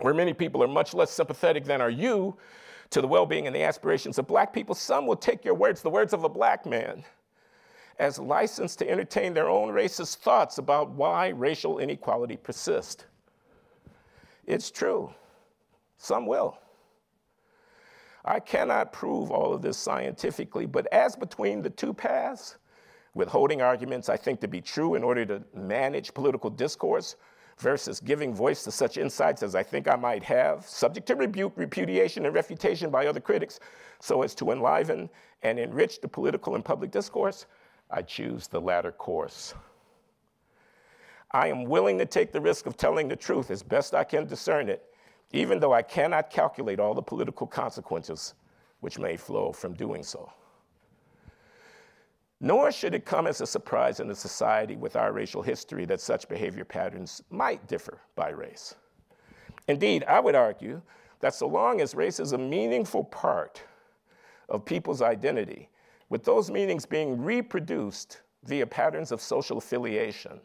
where 0.02 0.14
many 0.14 0.34
people 0.34 0.62
are 0.62 0.68
much 0.68 0.94
less 0.94 1.10
sympathetic 1.10 1.64
than 1.64 1.80
are 1.80 1.90
you 1.90 2.36
to 2.90 3.00
the 3.00 3.08
well 3.08 3.26
being 3.26 3.46
and 3.46 3.56
the 3.56 3.62
aspirations 3.62 4.18
of 4.18 4.26
black 4.26 4.52
people, 4.52 4.74
some 4.74 5.06
will 5.06 5.16
take 5.16 5.44
your 5.44 5.54
words, 5.54 5.82
the 5.82 5.90
words 5.90 6.12
of 6.12 6.24
a 6.24 6.28
black 6.28 6.66
man, 6.66 7.04
as 7.98 8.18
license 8.18 8.76
to 8.76 8.88
entertain 8.88 9.32
their 9.32 9.48
own 9.48 9.68
racist 9.68 10.16
thoughts 10.18 10.58
about 10.58 10.90
why 10.90 11.28
racial 11.28 11.78
inequality 11.78 12.36
persists. 12.36 13.04
It's 14.46 14.70
true. 14.70 15.12
Some 15.98 16.26
will. 16.26 16.58
I 18.24 18.40
cannot 18.40 18.92
prove 18.92 19.30
all 19.30 19.52
of 19.52 19.62
this 19.62 19.78
scientifically, 19.78 20.66
but 20.66 20.86
as 20.92 21.16
between 21.16 21.62
the 21.62 21.70
two 21.70 21.94
paths, 21.94 22.56
withholding 23.14 23.62
arguments 23.62 24.08
I 24.08 24.16
think 24.16 24.40
to 24.40 24.48
be 24.48 24.60
true 24.60 24.94
in 24.94 25.02
order 25.02 25.24
to 25.26 25.42
manage 25.54 26.14
political 26.14 26.50
discourse 26.50 27.16
versus 27.58 28.00
giving 28.00 28.34
voice 28.34 28.64
to 28.64 28.70
such 28.70 28.96
insights 28.96 29.42
as 29.42 29.54
I 29.54 29.62
think 29.62 29.88
I 29.88 29.96
might 29.96 30.22
have, 30.24 30.66
subject 30.66 31.06
to 31.08 31.16
rebuke, 31.16 31.52
repudiation, 31.56 32.26
and 32.26 32.34
refutation 32.34 32.90
by 32.90 33.06
other 33.06 33.20
critics, 33.20 33.60
so 34.00 34.22
as 34.22 34.34
to 34.36 34.50
enliven 34.50 35.08
and 35.42 35.58
enrich 35.58 36.00
the 36.00 36.08
political 36.08 36.54
and 36.54 36.64
public 36.64 36.90
discourse, 36.90 37.46
I 37.90 38.02
choose 38.02 38.46
the 38.46 38.60
latter 38.60 38.92
course. 38.92 39.54
I 41.30 41.48
am 41.48 41.64
willing 41.64 41.98
to 41.98 42.06
take 42.06 42.32
the 42.32 42.40
risk 42.40 42.66
of 42.66 42.76
telling 42.76 43.08
the 43.08 43.16
truth 43.16 43.50
as 43.50 43.62
best 43.62 43.94
I 43.94 44.04
can 44.04 44.26
discern 44.26 44.68
it, 44.68 44.84
even 45.32 45.60
though 45.60 45.72
I 45.72 45.82
cannot 45.82 46.30
calculate 46.30 46.78
all 46.78 46.94
the 46.94 47.02
political 47.02 47.46
consequences 47.46 48.34
which 48.80 48.98
may 48.98 49.16
flow 49.16 49.52
from 49.52 49.74
doing 49.74 50.02
so. 50.02 50.30
Nor 52.44 52.72
should 52.72 52.92
it 52.92 53.06
come 53.06 53.28
as 53.28 53.40
a 53.40 53.46
surprise 53.46 54.00
in 54.00 54.10
a 54.10 54.14
society 54.16 54.74
with 54.74 54.96
our 54.96 55.12
racial 55.12 55.42
history 55.42 55.84
that 55.84 56.00
such 56.00 56.28
behavior 56.28 56.64
patterns 56.64 57.22
might 57.30 57.68
differ 57.68 58.00
by 58.16 58.30
race. 58.30 58.74
Indeed, 59.68 60.02
I 60.08 60.18
would 60.18 60.34
argue 60.34 60.82
that 61.20 61.34
so 61.34 61.46
long 61.46 61.80
as 61.80 61.94
race 61.94 62.18
is 62.18 62.32
a 62.32 62.38
meaningful 62.38 63.04
part 63.04 63.62
of 64.48 64.64
people's 64.64 65.02
identity, 65.02 65.70
with 66.08 66.24
those 66.24 66.50
meanings 66.50 66.84
being 66.84 67.22
reproduced 67.22 68.22
via 68.42 68.66
patterns 68.66 69.12
of 69.12 69.20
social 69.20 69.58
affiliation, 69.58 70.40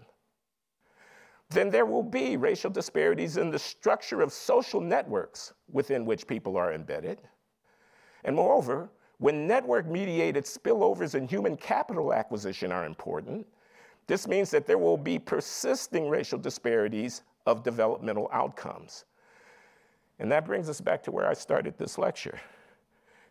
then 1.49 1.71
there 1.71 1.85
will 1.85 2.03
be 2.03 2.37
racial 2.37 2.69
disparities 2.69 3.37
in 3.37 3.49
the 3.49 3.57
structure 3.57 4.21
of 4.21 4.31
social 4.31 4.81
networks 4.81 5.51
within 5.71 6.05
which 6.05 6.27
people 6.27 6.57
are 6.57 6.73
embedded. 6.73 7.19
And 8.23 8.35
moreover, 8.35 8.91
when 9.19 9.47
network 9.47 9.87
mediated 9.87 10.45
spillovers 10.45 11.15
in 11.15 11.27
human 11.27 11.57
capital 11.57 12.13
acquisition 12.13 12.71
are 12.71 12.85
important, 12.85 13.45
this 14.05 14.27
means 14.27 14.51
that 14.51 14.67
there 14.67 14.77
will 14.77 14.97
be 14.97 15.17
persisting 15.19 16.09
racial 16.09 16.37
disparities 16.37 17.23
of 17.45 17.63
developmental 17.63 18.29
outcomes. 18.31 19.05
And 20.19 20.31
that 20.31 20.45
brings 20.45 20.69
us 20.69 20.81
back 20.81 21.03
to 21.03 21.11
where 21.11 21.27
I 21.27 21.33
started 21.33 21.77
this 21.77 21.97
lecture, 21.97 22.39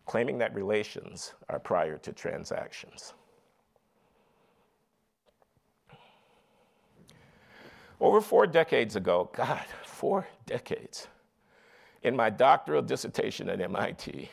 claiming 0.05 0.39
that 0.39 0.55
relations 0.55 1.35
are 1.49 1.59
prior 1.59 1.99
to 1.99 2.13
transactions. 2.13 3.15
Over 8.01 8.21
four 8.21 8.47
decades 8.47 8.97
ago, 8.97 9.31
God, 9.35 9.65
four 9.85 10.27
decades, 10.45 11.09
in 12.03 12.15
my 12.15 12.29
doctoral 12.29 12.83
dissertation 12.83 13.49
at 13.49 13.61
MIT, 13.61 14.29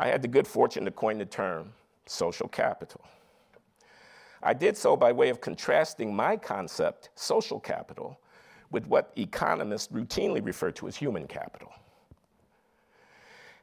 I 0.00 0.08
had 0.08 0.22
the 0.22 0.28
good 0.28 0.48
fortune 0.48 0.86
to 0.86 0.90
coin 0.90 1.18
the 1.18 1.26
term 1.26 1.74
social 2.06 2.48
capital. 2.48 3.02
I 4.42 4.54
did 4.54 4.74
so 4.74 4.96
by 4.96 5.12
way 5.12 5.28
of 5.28 5.42
contrasting 5.42 6.16
my 6.16 6.38
concept, 6.38 7.10
social 7.16 7.60
capital, 7.60 8.18
with 8.70 8.86
what 8.86 9.12
economists 9.16 9.92
routinely 9.92 10.42
refer 10.42 10.70
to 10.70 10.88
as 10.88 10.96
human 10.96 11.26
capital. 11.26 11.70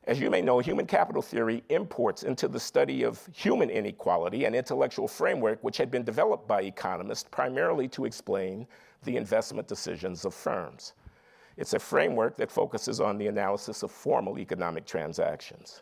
As 0.03 0.19
you 0.19 0.29
may 0.29 0.43
know, 0.43 0.59
human 0.59 0.85
capital 0.85 1.23
theory 1.23 1.63
imports 1.69 2.21
into 2.21 2.47
the 2.47 2.59
study 2.59 3.01
of 3.01 3.27
human 3.33 3.71
inequality 3.71 4.45
an 4.45 4.53
intellectual 4.53 5.07
framework 5.07 5.63
which 5.63 5.77
had 5.77 5.89
been 5.89 6.03
developed 6.03 6.47
by 6.47 6.61
economists 6.61 7.27
primarily 7.31 7.87
to 7.87 8.05
explain 8.05 8.67
the 9.05 9.17
investment 9.17 9.67
decisions 9.67 10.23
of 10.23 10.35
firms. 10.35 10.93
It's 11.57 11.73
a 11.73 11.79
framework 11.79 12.37
that 12.37 12.51
focuses 12.51 13.01
on 13.01 13.17
the 13.17 13.25
analysis 13.25 13.81
of 13.81 13.89
formal 13.89 14.37
economic 14.37 14.85
transactions. 14.85 15.81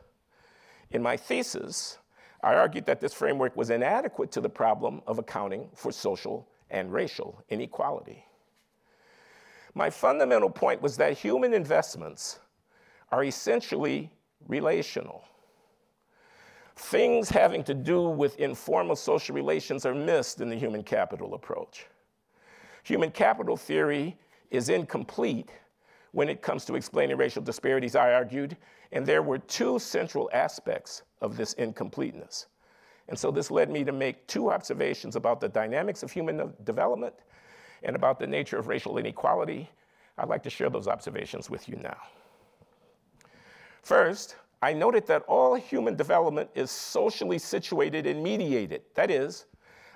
In 0.96 1.04
my 1.04 1.18
thesis, 1.18 1.98
I 2.42 2.54
argued 2.54 2.86
that 2.86 3.02
this 3.02 3.14
framework 3.14 3.58
was 3.58 3.70
inadequate 3.70 4.32
to 4.32 4.40
the 4.40 4.48
problem 4.48 5.02
of 5.06 5.20
accounting 5.20 5.68
for 5.76 5.92
social 5.92 6.48
and 6.70 6.94
racial 6.94 7.44
inequality. 7.50 8.24
My 9.74 9.90
fundamental 9.90 10.50
point 10.50 10.82
was 10.82 10.96
that 10.96 11.18
human 11.18 11.54
investments 11.54 12.40
are 13.12 13.26
essentially 13.26 14.10
relational. 14.48 15.26
Things 16.78 17.28
having 17.28 17.66
to 17.66 17.74
do 17.74 18.04
with 18.04 18.40
informal 18.40 18.96
social 18.96 19.36
relations 19.36 19.86
are 19.86 19.94
missed 19.94 20.40
in 20.40 20.48
the 20.48 20.56
human 20.56 20.82
capital 20.82 21.34
approach. 21.34 21.88
Human 22.84 23.12
capital 23.12 23.58
theory 23.58 24.16
is 24.50 24.70
incomplete 24.70 25.50
when 26.14 26.30
it 26.30 26.42
comes 26.42 26.64
to 26.64 26.76
explaining 26.76 27.18
racial 27.18 27.42
disparities, 27.42 27.98
I 27.98 28.14
argued, 28.14 28.56
and 28.96 29.06
there 29.06 29.22
were 29.22 29.38
two 29.38 29.78
central 29.78 30.30
aspects 30.34 31.04
of 31.22 31.36
this 31.36 31.52
incompleteness. 31.54 32.48
And 33.10 33.20
so 33.20 33.30
this 33.30 33.52
led 33.52 33.70
me 33.70 33.84
to 33.84 33.92
make 33.92 34.26
two 34.26 34.50
observations 34.50 35.18
about 35.18 35.42
the 35.42 35.50
dynamics 35.50 36.02
of 36.02 36.12
human 36.12 36.54
development 36.64 37.14
and 37.84 37.96
about 37.96 38.20
the 38.20 38.26
nature 38.26 38.58
of 38.58 38.68
racial 38.68 38.98
inequality. 38.98 39.70
I'd 40.18 40.30
like 40.30 40.44
to 40.44 40.50
share 40.50 40.70
those 40.70 40.88
observations 40.88 41.50
with 41.50 41.68
you 41.68 41.76
now. 41.76 41.98
First, 43.84 44.38
I 44.62 44.72
noted 44.72 45.06
that 45.08 45.24
all 45.28 45.56
human 45.56 45.96
development 45.96 46.50
is 46.56 46.72
socially 46.72 47.38
situated 47.38 48.08
and 48.08 48.24
mediated. 48.24 48.82
That 48.96 49.12
is, 49.12 49.46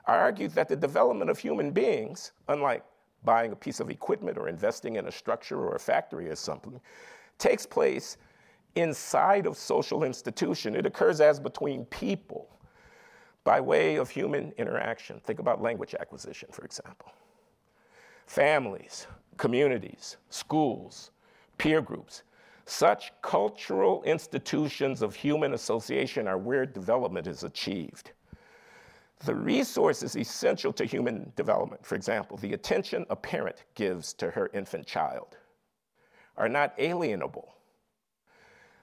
I 0.07 0.17
argued 0.17 0.51
that 0.51 0.67
the 0.67 0.75
development 0.75 1.31
of 1.31 1.39
human 1.39 1.71
beings, 1.71 2.33
unlike 2.49 2.83
buying 3.23 3.53
a 3.53 3.55
piece 3.55 3.79
of 3.79 3.89
equipment 3.89 4.37
or 4.37 4.49
investing 4.49 4.97
in 4.97 5.07
a 5.07 5.11
structure 5.11 5.57
or 5.57 5.75
a 5.75 5.79
factory 5.79 6.29
or 6.29 6.35
something, 6.35 6.81
takes 7.37 7.65
place 7.65 8.17
inside 8.75 9.45
of 9.45 9.57
social 9.57 10.03
institution. 10.03 10.75
It 10.75 10.85
occurs 10.85 11.21
as 11.21 11.39
between 11.39 11.85
people 11.85 12.49
by 13.43 13.59
way 13.59 13.95
of 13.95 14.09
human 14.09 14.53
interaction. 14.57 15.19
Think 15.21 15.39
about 15.39 15.61
language 15.61 15.95
acquisition, 15.99 16.49
for 16.51 16.63
example. 16.63 17.11
Families, 18.27 19.07
communities, 19.37 20.17
schools, 20.29 21.11
peer 21.57 21.81
groups. 21.81 22.23
Such 22.65 23.11
cultural 23.23 24.03
institutions 24.03 25.01
of 25.01 25.15
human 25.15 25.55
association 25.55 26.27
are 26.27 26.37
where 26.37 26.67
development 26.67 27.25
is 27.25 27.43
achieved. 27.43 28.11
The 29.25 29.33
resources 29.33 30.15
essential 30.15 30.71
to 30.73 30.85
human 30.85 31.33
development, 31.35 31.85
for 31.85 31.95
example, 31.95 32.37
the 32.37 32.53
attention 32.53 33.05
a 33.09 33.15
parent 33.15 33.63
gives 33.73 34.13
to 34.13 34.29
her 34.29 34.49
infant 34.53 34.85
child, 34.85 35.37
are 36.37 36.47
not 36.47 36.77
alienable. 36.77 37.47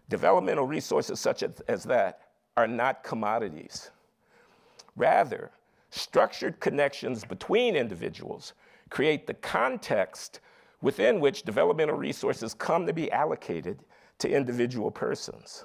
Developmental 0.09 0.67
resources 0.67 1.19
such 1.19 1.43
as, 1.43 1.61
as 1.69 1.85
that 1.85 2.21
are 2.57 2.69
not 2.69 3.03
commodities. 3.03 3.91
Rather, 4.97 5.51
structured 5.91 6.61
connections 6.61 7.25
between 7.25 7.77
individuals 7.77 8.55
create 8.91 9.27
the 9.27 9.35
context 9.35 10.41
within 10.81 11.21
which 11.21 11.43
developmental 11.43 11.97
resources 11.97 12.55
come 12.55 12.87
to 12.87 12.93
be 12.93 13.11
allocated 13.11 13.81
to 14.19 14.31
individual 14.31 14.91
persons. 14.91 15.65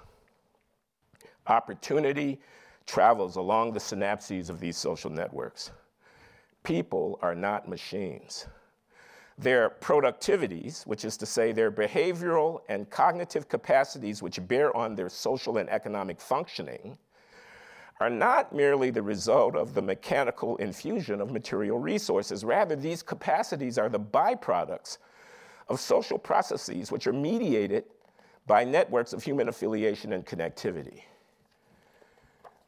Opportunity 1.47 2.39
travels 2.85 3.35
along 3.35 3.71
the 3.71 3.79
synapses 3.79 4.49
of 4.49 4.59
these 4.59 4.77
social 4.77 5.09
networks. 5.09 5.71
People 6.63 7.19
are 7.21 7.35
not 7.35 7.67
machines. 7.67 8.47
Their 9.41 9.71
productivities, 9.71 10.85
which 10.85 11.03
is 11.03 11.17
to 11.17 11.25
say 11.25 11.51
their 11.51 11.71
behavioral 11.71 12.61
and 12.69 12.87
cognitive 12.91 13.49
capacities 13.49 14.21
which 14.21 14.47
bear 14.47 14.75
on 14.77 14.93
their 14.93 15.09
social 15.09 15.57
and 15.57 15.67
economic 15.67 16.21
functioning, 16.21 16.95
are 17.99 18.09
not 18.11 18.53
merely 18.53 18.91
the 18.91 19.01
result 19.01 19.55
of 19.55 19.73
the 19.73 19.81
mechanical 19.81 20.57
infusion 20.57 21.19
of 21.19 21.31
material 21.31 21.79
resources. 21.79 22.43
Rather, 22.43 22.75
these 22.75 23.01
capacities 23.01 23.79
are 23.79 23.89
the 23.89 23.99
byproducts 23.99 24.99
of 25.69 25.79
social 25.79 26.19
processes 26.19 26.91
which 26.91 27.07
are 27.07 27.13
mediated 27.13 27.85
by 28.45 28.63
networks 28.63 29.11
of 29.11 29.23
human 29.23 29.49
affiliation 29.49 30.13
and 30.13 30.23
connectivity. 30.23 31.01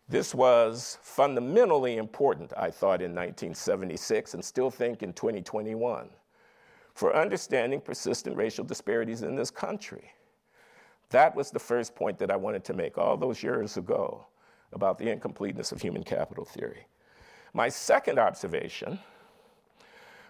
This 0.09 0.34
was 0.34 0.97
fundamentally 1.03 1.97
important, 1.97 2.51
I 2.57 2.71
thought, 2.71 3.01
in 3.01 3.11
1976 3.11 4.34
and 4.34 4.43
still 4.43 4.71
think 4.71 5.03
in 5.03 5.13
2021 5.13 6.09
for 6.94 7.16
understanding 7.16 7.82
persistent 7.82 8.36
racial 8.36 8.64
disparities 8.64 9.24
in 9.24 9.36
this 9.36 9.50
country. 9.50 10.14
That 11.10 11.36
was 11.36 11.52
the 11.52 11.60
first 11.60 11.96
point 11.96 12.18
that 12.20 12.32
I 12.32 12.36
wanted 12.36 12.64
to 12.66 12.74
make 12.74 12.98
all 12.98 13.18
those 13.18 13.44
years 13.44 13.78
ago 13.78 14.26
about 14.72 14.98
the 14.98 15.10
incompleteness 15.10 15.72
of 15.72 15.82
human 15.82 16.04
capital 16.04 16.46
theory. 16.46 16.88
My 17.54 17.70
second 17.70 18.18
observation 18.18 19.00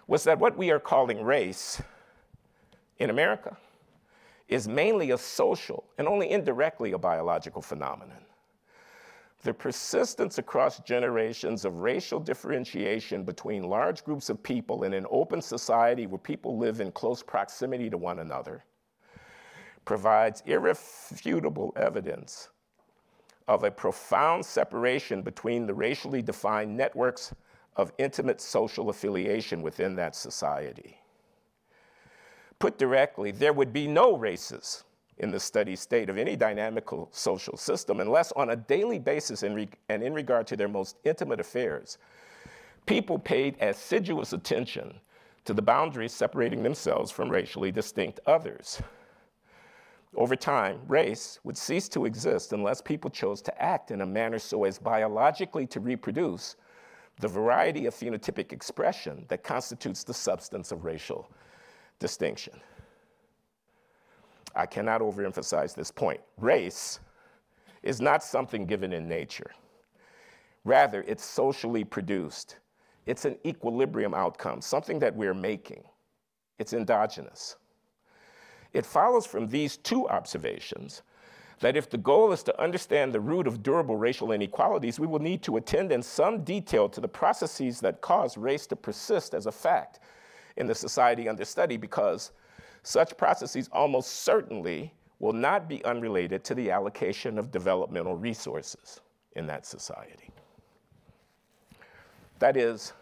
was 0.06 0.24
that 0.24 0.38
what 0.38 0.56
we 0.56 0.70
are 0.70 0.78
calling 0.78 1.22
race 1.22 1.82
in 2.98 3.10
America 3.10 3.56
is 4.48 4.68
mainly 4.68 5.10
a 5.10 5.18
social 5.18 5.84
and 5.96 6.06
only 6.06 6.30
indirectly 6.30 6.92
a 6.92 6.98
biological 6.98 7.62
phenomenon. 7.62 8.24
The 9.44 9.52
persistence 9.52 10.38
across 10.38 10.78
generations 10.80 11.66
of 11.66 11.76
racial 11.76 12.18
differentiation 12.18 13.24
between 13.24 13.68
large 13.68 14.02
groups 14.02 14.30
of 14.30 14.42
people 14.42 14.84
in 14.84 14.94
an 14.94 15.06
open 15.10 15.42
society 15.42 16.06
where 16.06 16.18
people 16.18 16.56
live 16.56 16.80
in 16.80 16.90
close 16.90 17.22
proximity 17.22 17.90
to 17.90 17.98
one 17.98 18.20
another 18.20 18.64
provides 19.84 20.42
irrefutable 20.46 21.74
evidence 21.76 22.48
of 23.46 23.64
a 23.64 23.70
profound 23.70 24.46
separation 24.46 25.20
between 25.20 25.66
the 25.66 25.74
racially 25.74 26.22
defined 26.22 26.74
networks 26.74 27.34
of 27.76 27.92
intimate 27.98 28.40
social 28.40 28.88
affiliation 28.88 29.60
within 29.60 29.94
that 29.94 30.16
society. 30.16 30.98
Put 32.58 32.78
directly, 32.78 33.30
there 33.30 33.52
would 33.52 33.74
be 33.74 33.86
no 33.86 34.16
races 34.16 34.84
in 35.18 35.30
the 35.30 35.40
steady 35.40 35.76
state 35.76 36.10
of 36.10 36.18
any 36.18 36.36
dynamical 36.36 37.08
social 37.12 37.56
system 37.56 38.00
unless, 38.00 38.32
on 38.32 38.50
a 38.50 38.56
daily 38.56 38.98
basis 38.98 39.42
in 39.42 39.68
and 39.88 40.02
in 40.02 40.12
regard 40.12 40.46
to 40.46 40.56
their 40.56 40.68
most 40.68 40.96
intimate 41.04 41.40
affairs, 41.40 41.98
people 42.86 43.18
paid 43.18 43.56
assiduous 43.60 44.32
attention 44.32 44.94
to 45.44 45.54
the 45.54 45.62
boundaries 45.62 46.12
separating 46.12 46.62
themselves 46.62 47.10
from 47.10 47.28
racially 47.28 47.70
distinct 47.70 48.20
others. 48.26 48.80
Over 50.16 50.36
time, 50.36 50.80
race 50.86 51.40
would 51.44 51.56
cease 51.56 51.88
to 51.90 52.06
exist 52.06 52.52
unless 52.52 52.80
people 52.80 53.10
chose 53.10 53.42
to 53.42 53.62
act 53.62 53.90
in 53.90 54.00
a 54.00 54.06
manner 54.06 54.38
so 54.38 54.64
as 54.64 54.78
biologically 54.78 55.66
to 55.68 55.80
reproduce 55.80 56.56
the 57.20 57.28
variety 57.28 57.86
of 57.86 57.94
phenotypic 57.94 58.52
expression 58.52 59.24
that 59.28 59.42
constitutes 59.42 60.04
the 60.04 60.14
substance 60.14 60.72
of 60.72 60.84
racial 60.84 61.28
distinction. 61.98 62.60
I 64.54 64.66
cannot 64.66 65.00
overemphasize 65.00 65.74
this 65.74 65.90
point. 65.90 66.20
Race 66.38 67.00
is 67.82 68.00
not 68.00 68.22
something 68.22 68.66
given 68.66 68.92
in 68.92 69.08
nature. 69.08 69.50
Rather, 70.64 71.02
it's 71.06 71.24
socially 71.24 71.84
produced. 71.84 72.56
It's 73.06 73.24
an 73.24 73.36
equilibrium 73.44 74.14
outcome, 74.14 74.60
something 74.62 74.98
that 75.00 75.14
we're 75.14 75.34
making. 75.34 75.84
It's 76.58 76.72
endogenous. 76.72 77.56
It 78.72 78.86
follows 78.86 79.26
from 79.26 79.48
these 79.48 79.76
two 79.76 80.08
observations 80.08 81.02
that 81.60 81.76
if 81.76 81.88
the 81.88 81.98
goal 81.98 82.32
is 82.32 82.42
to 82.42 82.60
understand 82.60 83.12
the 83.12 83.20
root 83.20 83.46
of 83.46 83.62
durable 83.62 83.96
racial 83.96 84.32
inequalities, 84.32 84.98
we 84.98 85.06
will 85.06 85.20
need 85.20 85.42
to 85.42 85.56
attend 85.56 85.92
in 85.92 86.02
some 86.02 86.42
detail 86.42 86.88
to 86.88 87.00
the 87.00 87.08
processes 87.08 87.80
that 87.80 88.00
cause 88.00 88.36
race 88.36 88.66
to 88.66 88.76
persist 88.76 89.34
as 89.34 89.46
a 89.46 89.52
fact 89.52 90.00
in 90.56 90.66
the 90.66 90.74
society 90.74 91.28
under 91.28 91.44
study 91.44 91.76
because 91.76 92.32
such 92.84 93.16
processes 93.16 93.68
almost 93.72 94.10
certainly 94.22 94.92
will 95.18 95.32
not 95.32 95.68
be 95.68 95.84
unrelated 95.84 96.44
to 96.44 96.54
the 96.54 96.70
allocation 96.70 97.38
of 97.38 97.50
developmental 97.50 98.14
resources 98.14 99.00
in 99.36 99.46
that 99.46 99.66
society. 99.66 100.30
That 102.38 102.56
is, 102.56 102.92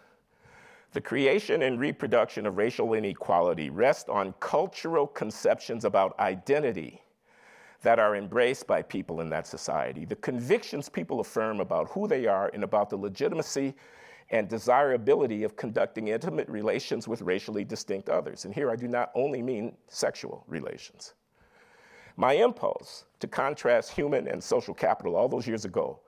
the 0.93 1.01
creation 1.01 1.63
and 1.63 1.79
reproduction 1.79 2.45
of 2.45 2.57
racial 2.57 2.93
inequality 2.93 3.69
rest 3.69 4.09
on 4.09 4.33
cultural 4.39 5.07
conceptions 5.07 5.85
about 5.85 6.17
identity 6.19 7.01
that 7.81 7.99
are 7.99 8.15
embraced 8.15 8.65
by 8.65 8.81
people 8.81 9.19
in 9.19 9.29
that 9.29 9.45
society, 9.45 10.05
the 10.05 10.15
convictions 10.15 10.87
people 10.87 11.19
affirm 11.19 11.59
about 11.59 11.89
who 11.89 12.07
they 12.07 12.25
are 12.25 12.49
and 12.53 12.63
about 12.63 12.89
the 12.89 12.95
legitimacy 12.95 13.73
and 14.29 14.47
desirability 14.47 15.43
of 15.43 15.55
conducting 15.55 16.07
intimate 16.07 16.49
relations 16.49 17.07
with 17.07 17.21
racially 17.21 17.63
distinct 17.63 18.09
others. 18.09 18.45
And 18.45 18.53
here 18.53 18.71
I 18.71 18.75
do 18.75 18.87
not 18.87 19.11
only 19.15 19.41
mean 19.41 19.75
sexual 19.87 20.43
relations. 20.47 21.13
My 22.15 22.33
impulse 22.33 23.05
to 23.19 23.27
contrast 23.27 23.91
human 23.91 24.27
and 24.27 24.43
social 24.43 24.73
capital 24.73 25.15
all 25.15 25.27
those 25.27 25.47
years 25.47 25.65
ago 25.65 25.99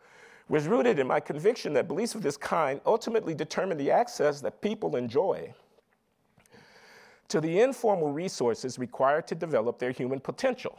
was 0.48 0.68
rooted 0.68 1.00
in 1.00 1.08
my 1.08 1.20
conviction 1.20 1.74
that 1.74 1.88
beliefs 1.88 2.14
of 2.14 2.22
this 2.22 2.38
kind 2.38 2.80
ultimately 2.86 3.34
determine 3.34 3.78
the 3.78 3.90
access 3.90 4.42
that 4.42 4.62
people 4.62 4.96
enjoy 4.96 5.52
to 7.28 7.42
the 7.42 7.60
informal 7.62 8.12
resources 8.12 8.78
required 8.78 9.26
to 9.28 9.36
develop 9.36 9.80
their 9.80 9.92
human 9.92 10.20
potential. 10.20 10.78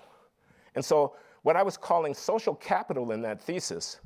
And 0.77 0.85
so, 0.85 1.15
what 1.43 1.57
I 1.57 1.63
was 1.63 1.77
calling 1.77 2.15
social 2.15 2.55
capital 2.55 3.13
in 3.13 3.23
that 3.23 3.41
thesis 3.41 4.01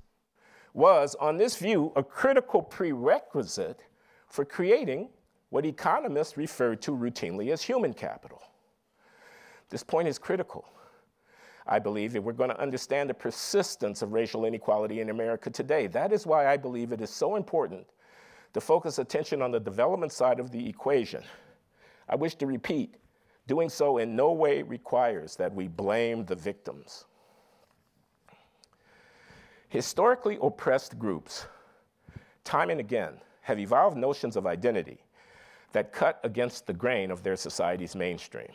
was, 0.73 1.15
on 1.17 1.37
this 1.37 1.57
view, 1.57 1.93
a 1.97 2.03
critical 2.03 2.63
prerequisite 2.63 3.81
for 4.29 4.45
creating 4.45 5.09
what 5.51 5.67
economists 5.67 6.37
refer 6.37 6.77
to 6.77 6.93
routinely 6.93 7.53
as 7.53 7.63
human 7.63 7.93
capital. 7.93 8.41
This 9.69 9.83
point 9.83 10.09
is 10.09 10.19
critical 10.19 10.65
I 11.71 11.79
believe, 11.79 12.17
if 12.17 12.25
we're 12.25 12.33
going 12.33 12.51
to 12.51 12.61
understand 12.61 13.09
the 13.09 13.15
persistence 13.15 14.03
of 14.03 14.13
racial 14.13 14.45
inequality 14.45 15.01
in 15.01 15.11
America 15.11 15.51
today. 15.51 15.87
That 15.87 16.13
is 16.13 16.27
why 16.27 16.49
I 16.49 16.57
believe 16.57 16.91
it 16.91 17.01
is 17.01 17.11
so 17.11 17.37
important 17.37 17.87
to 18.55 18.61
focus 18.61 18.99
attention 18.99 19.41
on 19.41 19.53
the 19.53 19.61
development 19.61 20.13
side 20.13 20.41
of 20.41 20.51
the 20.51 20.69
equation. 20.69 21.23
I 22.09 22.17
wish 22.17 22.35
to 22.37 22.47
repeat, 22.47 22.97
doing 23.47 23.69
so 23.69 23.99
in 23.99 24.17
no 24.17 24.33
way 24.33 24.63
requires 24.63 25.37
that 25.37 25.55
we 25.55 25.69
blame 25.69 26.25
the 26.25 26.35
victims. 26.35 27.05
Historically 29.71 30.39
oppressed 30.43 30.99
groups, 30.99 31.47
time 32.45 32.71
and 32.71 32.81
again, 32.81 33.15
have 33.41 33.59
evolved 33.59 33.97
notions 33.97 34.37
of 34.37 34.47
identity 34.47 34.99
that 35.73 35.93
cut 35.93 36.21
against 36.23 36.67
the 36.67 36.75
grain 36.75 37.11
of 37.11 37.23
their 37.23 37.37
society's 37.37 37.97
mainstream 37.97 38.53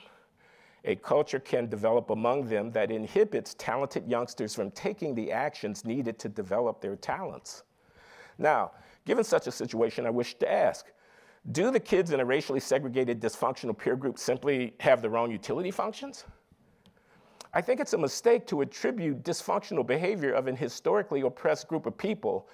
a 0.86 0.96
culture 0.96 1.40
can 1.40 1.68
develop 1.68 2.12
among 2.12 2.48
them 2.48 2.72
that 2.72 2.92
inhibits 2.92 3.56
talented 3.56 4.08
youngsters 4.08 4.54
from 4.54 4.72
taking 4.72 5.16
the 5.16 5.32
actions 5.32 5.84
needed 5.84 6.20
to 6.20 6.30
develop 6.30 6.80
their 6.80 6.96
talents. 6.96 7.64
Now, 8.38 8.72
given 9.06 9.24
such 9.24 9.48
a 9.48 9.52
situation, 9.52 10.06
I 10.06 10.12
wish 10.12 10.36
to 10.36 10.52
ask 10.52 10.86
do 11.52 11.70
the 11.70 11.80
kids 11.80 12.12
in 12.12 12.20
a 12.20 12.26
racially 12.26 12.60
segregated 12.60 13.22
dysfunctional 13.22 13.78
peer 13.78 13.96
group 13.96 14.18
simply 14.18 14.74
have 14.80 15.02
their 15.04 15.16
own 15.16 15.30
utility 15.30 15.70
functions? 15.70 16.26
I 17.56 17.62
think 17.62 17.80
it's 17.80 17.94
a 17.94 17.98
mistake 17.98 18.46
to 18.48 18.60
attribute 18.60 19.24
dysfunctional 19.24 19.88
behavior 19.88 20.34
of 20.34 20.48
an 20.48 20.58
historically 20.58 21.22
oppressed 21.22 21.70
group 21.70 21.86
of 21.86 21.98
people 21.98 22.50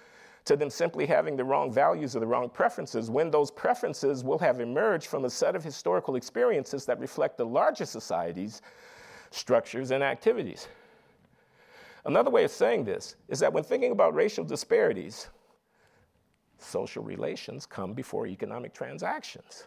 to 0.46 0.56
them 0.56 0.70
simply 0.70 1.08
having 1.08 1.36
the 1.36 1.44
wrong 1.44 1.72
values 1.74 2.16
or 2.16 2.20
the 2.20 2.28
wrong 2.28 2.50
preferences 2.50 3.10
when 3.10 3.32
those 3.32 3.50
preferences 3.50 4.24
will 4.24 4.38
have 4.38 4.60
emerged 4.60 5.08
from 5.08 5.26
a 5.26 5.30
set 5.30 5.56
of 5.56 5.64
historical 5.64 6.16
experiences 6.16 6.86
that 6.86 7.00
reflect 7.00 7.38
the 7.38 7.46
larger 7.46 7.86
society's 7.86 8.62
structures 9.32 9.90
and 9.90 10.04
activities. 10.04 10.68
Another 12.06 12.30
way 12.30 12.44
of 12.44 12.52
saying 12.52 12.84
this 12.84 13.16
is 13.28 13.40
that 13.40 13.52
when 13.52 13.64
thinking 13.64 13.92
about 13.92 14.14
racial 14.14 14.44
disparities, 14.44 15.30
social 16.60 17.04
relations 17.04 17.66
come 17.66 17.94
before 17.94 18.28
economic 18.28 18.74
transactions. 18.74 19.66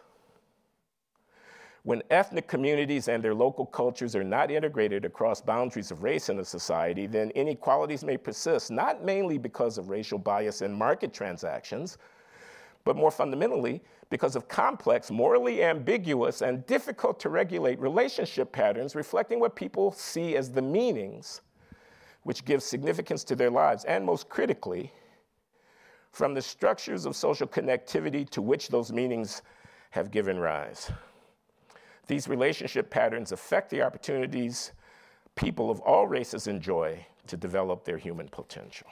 When 1.85 2.01
ethnic 2.09 2.47
communities 2.47 3.09
and 3.09 3.23
their 3.23 3.35
local 3.35 3.67
cultures 3.67 4.15
are 4.15 4.23
not 4.23 4.49
integrated 4.49 5.05
across 5.05 5.39
boundaries 5.39 5.91
of 5.91 6.01
race 6.01 6.29
in 6.29 6.39
a 6.39 6.43
society, 6.43 7.05
then 7.05 7.29
inequalities 7.35 8.03
may 8.03 8.17
persist, 8.17 8.71
not 8.71 9.05
mainly 9.05 9.37
because 9.37 9.77
of 9.77 9.89
racial 9.89 10.17
bias 10.17 10.63
in 10.63 10.73
market 10.73 11.13
transactions, 11.13 11.99
but 12.85 12.95
more 12.95 13.11
fundamentally, 13.11 13.83
because 14.09 14.35
of 14.35 14.47
complex, 14.47 15.11
morally 15.11 15.63
ambiguous, 15.63 16.41
and 16.41 16.65
difficult 16.65 17.19
to 17.19 17.29
regulate 17.29 17.79
relationship 17.79 18.51
patterns 18.51 18.95
reflecting 18.95 19.39
what 19.39 19.55
people 19.55 19.91
see 19.91 20.35
as 20.35 20.49
the 20.49 20.63
meanings 20.63 21.41
which 22.23 22.45
give 22.45 22.63
significance 22.63 23.23
to 23.23 23.35
their 23.35 23.51
lives, 23.51 23.85
and 23.85 24.03
most 24.03 24.27
critically, 24.27 24.91
from 26.11 26.33
the 26.33 26.41
structures 26.41 27.05
of 27.05 27.15
social 27.15 27.47
connectivity 27.47 28.27
to 28.27 28.41
which 28.41 28.69
those 28.69 28.91
meanings 28.91 29.43
have 29.91 30.09
given 30.09 30.39
rise. 30.39 30.91
These 32.07 32.27
relationship 32.27 32.89
patterns 32.89 33.31
affect 33.31 33.69
the 33.69 33.81
opportunities 33.81 34.71
people 35.35 35.69
of 35.69 35.79
all 35.81 36.07
races 36.07 36.47
enjoy 36.47 37.05
to 37.27 37.37
develop 37.37 37.83
their 37.83 37.97
human 37.97 38.27
potential. 38.29 38.87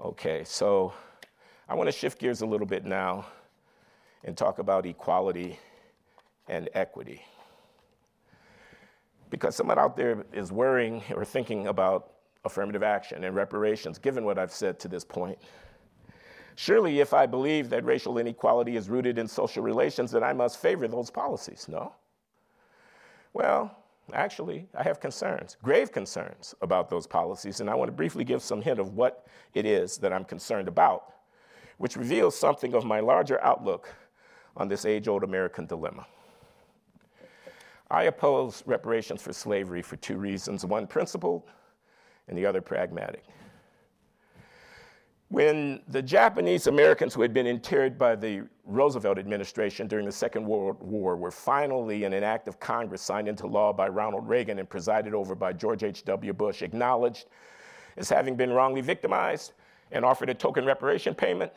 Okay, 0.00 0.44
so 0.44 0.92
I 1.68 1.74
want 1.74 1.88
to 1.88 1.92
shift 1.92 2.18
gears 2.18 2.40
a 2.40 2.46
little 2.46 2.66
bit 2.66 2.84
now 2.84 3.26
and 4.24 4.36
talk 4.36 4.58
about 4.58 4.86
equality 4.86 5.58
and 6.48 6.68
equity. 6.74 7.24
Because 9.30 9.56
someone 9.56 9.78
out 9.78 9.96
there 9.96 10.24
is 10.32 10.52
worrying 10.52 11.02
or 11.14 11.24
thinking 11.24 11.66
about 11.66 12.12
affirmative 12.44 12.82
action 12.82 13.24
and 13.24 13.34
reparations, 13.34 13.98
given 13.98 14.24
what 14.24 14.38
I've 14.38 14.52
said 14.52 14.78
to 14.80 14.88
this 14.88 15.04
point. 15.04 15.38
Surely, 16.56 17.00
if 17.00 17.12
I 17.12 17.26
believe 17.26 17.68
that 17.68 17.84
racial 17.84 18.16
inequality 18.16 18.76
is 18.76 18.88
rooted 18.88 19.18
in 19.18 19.28
social 19.28 19.62
relations, 19.62 20.10
then 20.10 20.24
I 20.24 20.32
must 20.32 20.58
favor 20.58 20.88
those 20.88 21.10
policies, 21.10 21.66
no? 21.68 21.92
Well, 23.34 23.76
actually, 24.14 24.66
I 24.74 24.82
have 24.82 24.98
concerns, 24.98 25.58
grave 25.62 25.92
concerns 25.92 26.54
about 26.62 26.88
those 26.88 27.06
policies, 27.06 27.60
and 27.60 27.68
I 27.68 27.74
want 27.74 27.88
to 27.88 27.92
briefly 27.92 28.24
give 28.24 28.42
some 28.42 28.62
hint 28.62 28.80
of 28.80 28.94
what 28.94 29.26
it 29.52 29.66
is 29.66 29.98
that 29.98 30.14
I'm 30.14 30.24
concerned 30.24 30.66
about, 30.66 31.12
which 31.76 31.94
reveals 31.94 32.38
something 32.38 32.72
of 32.72 32.86
my 32.86 33.00
larger 33.00 33.42
outlook 33.44 33.94
on 34.56 34.66
this 34.66 34.86
age 34.86 35.08
old 35.08 35.24
American 35.24 35.66
dilemma. 35.66 36.06
I 37.90 38.04
oppose 38.04 38.62
reparations 38.64 39.20
for 39.20 39.34
slavery 39.34 39.82
for 39.82 39.96
two 39.96 40.16
reasons 40.16 40.64
one 40.64 40.86
principled 40.86 41.42
and 42.28 42.38
the 42.38 42.46
other 42.46 42.62
pragmatic. 42.62 43.24
When 45.28 45.82
the 45.88 46.02
Japanese 46.02 46.68
Americans 46.68 47.12
who 47.12 47.22
had 47.22 47.34
been 47.34 47.48
interred 47.48 47.98
by 47.98 48.14
the 48.14 48.42
Roosevelt 48.64 49.18
administration 49.18 49.88
during 49.88 50.06
the 50.06 50.12
Second 50.12 50.46
World 50.46 50.80
War 50.80 51.16
were 51.16 51.32
finally, 51.32 52.04
in 52.04 52.12
an 52.12 52.22
act 52.22 52.46
of 52.46 52.60
Congress 52.60 53.02
signed 53.02 53.26
into 53.26 53.48
law 53.48 53.72
by 53.72 53.88
Ronald 53.88 54.28
Reagan 54.28 54.60
and 54.60 54.68
presided 54.68 55.14
over 55.14 55.34
by 55.34 55.52
George 55.52 55.82
H.W. 55.82 56.32
Bush, 56.32 56.62
acknowledged 56.62 57.26
as 57.96 58.08
having 58.08 58.36
been 58.36 58.50
wrongly 58.50 58.80
victimized 58.82 59.52
and 59.90 60.04
offered 60.04 60.30
a 60.30 60.34
token 60.34 60.64
reparation 60.64 61.14
payment, 61.14 61.52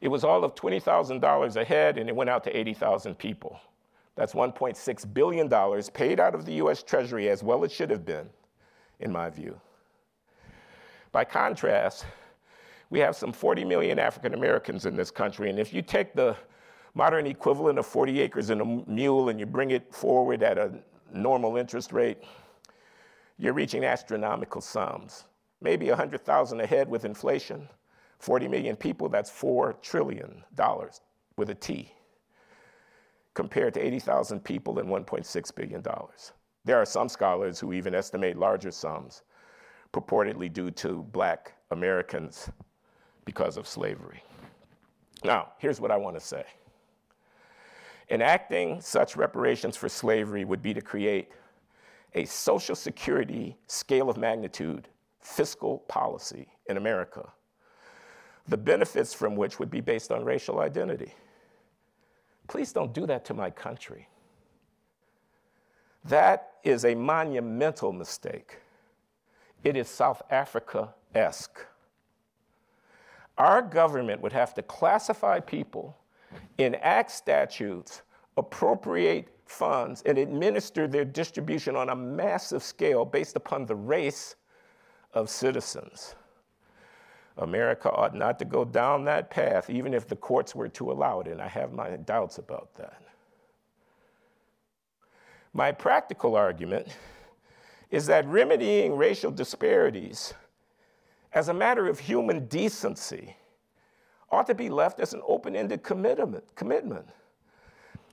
it 0.00 0.08
was 0.08 0.24
all 0.24 0.42
of 0.42 0.54
$20,000 0.54 1.56
a 1.56 1.64
head 1.64 1.98
and 1.98 2.08
it 2.08 2.16
went 2.16 2.30
out 2.30 2.44
to 2.44 2.56
80,000 2.56 3.16
people. 3.18 3.60
That's 4.16 4.32
$1.6 4.32 5.14
billion 5.14 5.82
paid 5.92 6.20
out 6.20 6.34
of 6.34 6.46
the 6.46 6.54
US 6.54 6.82
Treasury 6.82 7.28
as 7.28 7.42
well 7.42 7.62
it 7.64 7.70
should 7.70 7.90
have 7.90 8.04
been, 8.04 8.28
in 9.00 9.12
my 9.12 9.28
view. 9.28 9.60
By 11.12 11.24
contrast, 11.24 12.06
we 12.90 12.98
have 12.98 13.14
some 13.14 13.32
40 13.32 13.64
million 13.64 13.98
African 13.98 14.34
Americans 14.34 14.84
in 14.84 14.96
this 14.96 15.10
country, 15.10 15.48
and 15.48 15.58
if 15.58 15.72
you 15.72 15.80
take 15.80 16.12
the 16.12 16.36
modern 16.94 17.26
equivalent 17.26 17.78
of 17.78 17.86
40 17.86 18.20
acres 18.20 18.50
and 18.50 18.60
a 18.60 18.64
mule 18.90 19.28
and 19.28 19.38
you 19.38 19.46
bring 19.46 19.70
it 19.70 19.94
forward 19.94 20.42
at 20.42 20.58
a 20.58 20.72
normal 21.12 21.56
interest 21.56 21.92
rate, 21.92 22.18
you're 23.38 23.52
reaching 23.52 23.84
astronomical 23.84 24.60
sums. 24.60 25.24
Maybe 25.62 25.88
100,000 25.88 26.60
a 26.60 26.66
head 26.66 26.88
with 26.88 27.04
inflation. 27.04 27.68
40 28.18 28.48
million 28.48 28.76
people, 28.76 29.08
that's 29.08 29.30
$4 29.30 29.80
trillion 29.80 30.42
with 31.36 31.50
a 31.50 31.54
T, 31.54 31.92
compared 33.34 33.72
to 33.74 33.80
80,000 33.80 34.44
people 34.44 34.78
and 34.78 34.88
$1.6 34.88 35.54
billion. 35.54 35.82
There 36.64 36.76
are 36.76 36.84
some 36.84 37.08
scholars 37.08 37.58
who 37.58 37.72
even 37.72 37.94
estimate 37.94 38.36
larger 38.36 38.70
sums, 38.70 39.22
purportedly 39.92 40.52
due 40.52 40.70
to 40.72 41.02
black 41.12 41.54
Americans 41.70 42.50
because 43.30 43.56
of 43.56 43.64
slavery. 43.64 44.24
Now, 45.22 45.52
here's 45.58 45.80
what 45.80 45.92
I 45.92 45.96
want 45.96 46.18
to 46.18 46.20
say. 46.20 46.44
Enacting 48.10 48.80
such 48.80 49.14
reparations 49.14 49.76
for 49.76 49.88
slavery 49.88 50.44
would 50.44 50.62
be 50.62 50.74
to 50.74 50.80
create 50.80 51.28
a 52.16 52.24
social 52.24 52.74
security 52.74 53.56
scale 53.68 54.10
of 54.10 54.16
magnitude 54.16 54.88
fiscal 55.20 55.78
policy 55.86 56.48
in 56.68 56.76
America, 56.76 57.24
the 58.48 58.56
benefits 58.56 59.14
from 59.14 59.36
which 59.36 59.60
would 59.60 59.70
be 59.70 59.80
based 59.80 60.10
on 60.10 60.24
racial 60.24 60.58
identity. 60.58 61.14
Please 62.48 62.72
don't 62.72 62.92
do 62.92 63.06
that 63.06 63.24
to 63.26 63.32
my 63.32 63.48
country. 63.48 64.08
That 66.04 66.54
is 66.64 66.84
a 66.84 66.96
monumental 66.96 67.92
mistake. 67.92 68.58
It 69.62 69.76
is 69.76 69.88
South 69.88 70.20
Africa 70.30 70.94
esque 71.14 71.60
our 73.40 73.62
government 73.62 74.20
would 74.20 74.34
have 74.34 74.52
to 74.52 74.62
classify 74.62 75.40
people, 75.40 75.96
enact 76.58 77.10
statutes, 77.10 78.02
appropriate 78.36 79.28
funds, 79.46 80.02
and 80.04 80.18
administer 80.18 80.86
their 80.86 81.06
distribution 81.06 81.74
on 81.74 81.88
a 81.88 81.96
massive 81.96 82.62
scale 82.62 83.06
based 83.06 83.36
upon 83.36 83.64
the 83.64 83.74
race 83.74 84.36
of 85.14 85.30
citizens. 85.30 86.16
America 87.38 87.90
ought 87.90 88.14
not 88.14 88.38
to 88.38 88.44
go 88.44 88.62
down 88.62 89.06
that 89.06 89.30
path, 89.30 89.70
even 89.70 89.94
if 89.94 90.06
the 90.06 90.16
courts 90.16 90.54
were 90.54 90.68
to 90.68 90.92
allow 90.92 91.20
it, 91.20 91.26
and 91.26 91.40
I 91.40 91.48
have 91.48 91.72
my 91.72 91.96
doubts 91.96 92.36
about 92.36 92.74
that. 92.74 93.00
My 95.54 95.72
practical 95.72 96.36
argument 96.36 96.88
is 97.90 98.04
that 98.04 98.26
remedying 98.26 98.96
racial 98.96 99.30
disparities 99.30 100.34
as 101.32 101.48
a 101.48 101.54
matter 101.54 101.86
of 101.86 101.98
human 101.98 102.46
decency, 102.46 103.36
ought 104.30 104.46
to 104.46 104.54
be 104.54 104.68
left 104.68 105.00
as 105.00 105.12
an 105.12 105.22
open 105.26 105.56
ended 105.56 105.82
commitment, 105.82 106.44
commitment. 106.54 107.06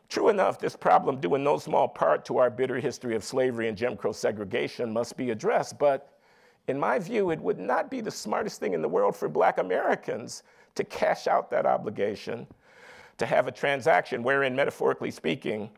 True 0.09 0.30
enough, 0.30 0.59
this 0.59 0.76
problem, 0.76 1.20
due 1.20 1.36
in 1.36 1.43
no 1.43 1.57
small 1.57 1.88
part 1.88 2.24
to 2.26 2.38
our 2.38 2.49
bitter 2.49 2.80
history 2.80 3.15
of 3.15 3.24
slavery 3.24 3.68
and 3.68 3.78
Jim 3.78 3.97
Crow 3.97 4.13
segregation, 4.13 4.91
must 4.91 5.18
be 5.18 5.32
addressed. 5.32 5.78
But 5.78 6.18
in 6.68 6.80
my 6.80 6.97
view, 6.97 7.32
it 7.32 7.39
would 7.41 7.59
not 7.59 7.91
be 7.91 8.01
the 8.01 8.11
smartest 8.11 8.59
thing 8.59 8.74
in 8.74 8.82
the 8.82 8.88
world 8.88 9.15
for 9.15 9.28
black 9.28 9.57
Americans 9.57 10.43
to 10.76 10.84
cash 10.84 11.28
out 11.28 11.49
that 11.51 11.65
obligation, 11.65 12.47
to 13.18 13.26
have 13.26 13.47
a 13.47 13.51
transaction 13.51 14.24
wherein, 14.24 14.55
metaphorically 14.55 15.11
speaking, 15.11 15.70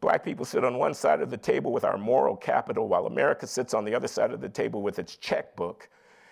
black 0.00 0.24
people 0.24 0.44
sit 0.44 0.64
on 0.64 0.78
one 0.78 0.94
side 0.94 1.20
of 1.20 1.30
the 1.30 1.36
table 1.36 1.72
with 1.72 1.84
our 1.84 1.98
moral 1.98 2.36
capital 2.36 2.88
while 2.88 3.06
America 3.06 3.46
sits 3.46 3.74
on 3.74 3.84
the 3.84 3.94
other 3.94 4.08
side 4.08 4.32
of 4.32 4.40
the 4.40 4.48
table 4.48 4.82
with 4.82 4.98
its 4.98 5.16
checkbook 5.16 5.88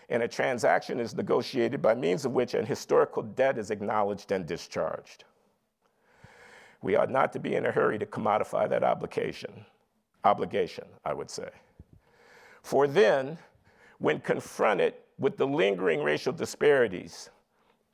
and 0.09 0.23
a 0.23 0.29
transaction 0.29 1.01
is 1.01 1.17
negotiated 1.17 1.83
by 1.83 1.95
means 1.95 2.25
of 2.25 2.33
which 2.33 2.55
an 2.55 2.65
historical 2.65 3.23
debt 3.23 3.59
is 3.59 3.71
acknowledged 3.71 4.31
and 4.33 4.47
discharged. 4.47 5.25
We 6.83 6.95
ought 6.97 7.11
not 7.11 7.33
to 7.33 7.41
be 7.41 7.55
in 7.55 7.67
a 7.67 7.73
hurry 7.73 7.99
to 7.99 8.07
commodify 8.07 8.69
that 8.69 8.85
obligation, 8.85 9.65
obligation, 10.25 10.85
I 11.05 11.15
would 11.15 11.31
say. 11.31 11.49
For 12.63 12.87
then, 12.87 13.39
when 13.99 14.21
confronted 14.21 14.95
with 15.19 15.37
the 15.37 15.47
lingering 15.47 16.03
racial 16.03 16.33
disparities 16.33 17.31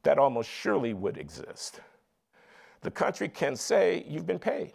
that 0.02 0.18
almost 0.18 0.50
surely 0.50 0.92
would 0.92 1.16
exist, 1.16 1.80
the 2.82 2.90
country 2.90 3.28
can 3.28 3.56
say, 3.56 4.04
You've 4.08 4.26
been 4.26 4.38
paid. 4.38 4.72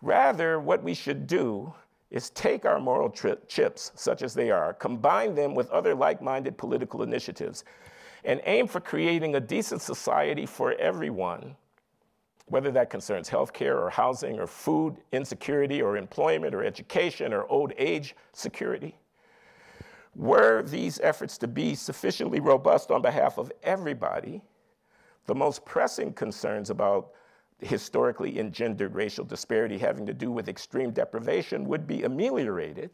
Rather, 0.00 0.58
what 0.58 0.82
we 0.82 0.94
should 0.94 1.26
do 1.26 1.74
is 2.12 2.30
take 2.30 2.64
our 2.64 2.78
moral 2.78 3.10
chips, 3.10 3.90
such 3.96 4.22
as 4.22 4.34
they 4.34 4.52
are, 4.52 4.74
combine 4.74 5.34
them 5.34 5.54
with 5.54 5.68
other 5.70 5.94
like 5.94 6.22
minded 6.22 6.56
political 6.56 7.02
initiatives, 7.02 7.64
and 8.24 8.40
aim 8.44 8.68
for 8.68 8.78
creating 8.78 9.34
a 9.34 9.40
decent 9.40 9.82
society 9.82 10.46
for 10.46 10.74
everyone 10.74 11.56
whether 12.52 12.70
that 12.70 12.90
concerns 12.90 13.30
healthcare 13.30 13.80
or 13.80 13.88
housing 13.88 14.38
or 14.38 14.46
food 14.46 14.96
insecurity 15.12 15.80
or 15.80 15.96
employment 15.96 16.54
or 16.54 16.62
education 16.62 17.32
or 17.32 17.46
old 17.50 17.72
age 17.78 18.14
security. 18.34 18.94
Were 20.14 20.62
these 20.62 21.00
efforts 21.00 21.38
to 21.38 21.48
be 21.48 21.74
sufficiently 21.74 22.40
robust 22.40 22.90
on 22.90 23.00
behalf 23.00 23.38
of 23.38 23.50
everybody, 23.62 24.42
the 25.24 25.34
most 25.34 25.64
pressing 25.64 26.12
concerns 26.12 26.68
about 26.68 27.12
historically 27.62 28.38
engendered 28.38 28.94
racial 28.94 29.24
disparity 29.24 29.78
having 29.78 30.06
to 30.06 30.14
do 30.14 30.30
with 30.30 30.48
extreme 30.48 30.90
deprivation 30.90 31.66
would 31.68 31.86
be 31.86 32.02
ameliorated, 32.02 32.90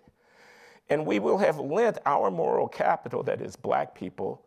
and 0.91 1.05
we 1.05 1.19
will 1.19 1.39
have 1.39 1.59
lent 1.59 1.99
our 2.07 2.31
moral 2.31 2.69
capital, 2.69 3.23
that 3.23 3.41
is, 3.41 3.57
black 3.57 3.95
people, 3.95 4.45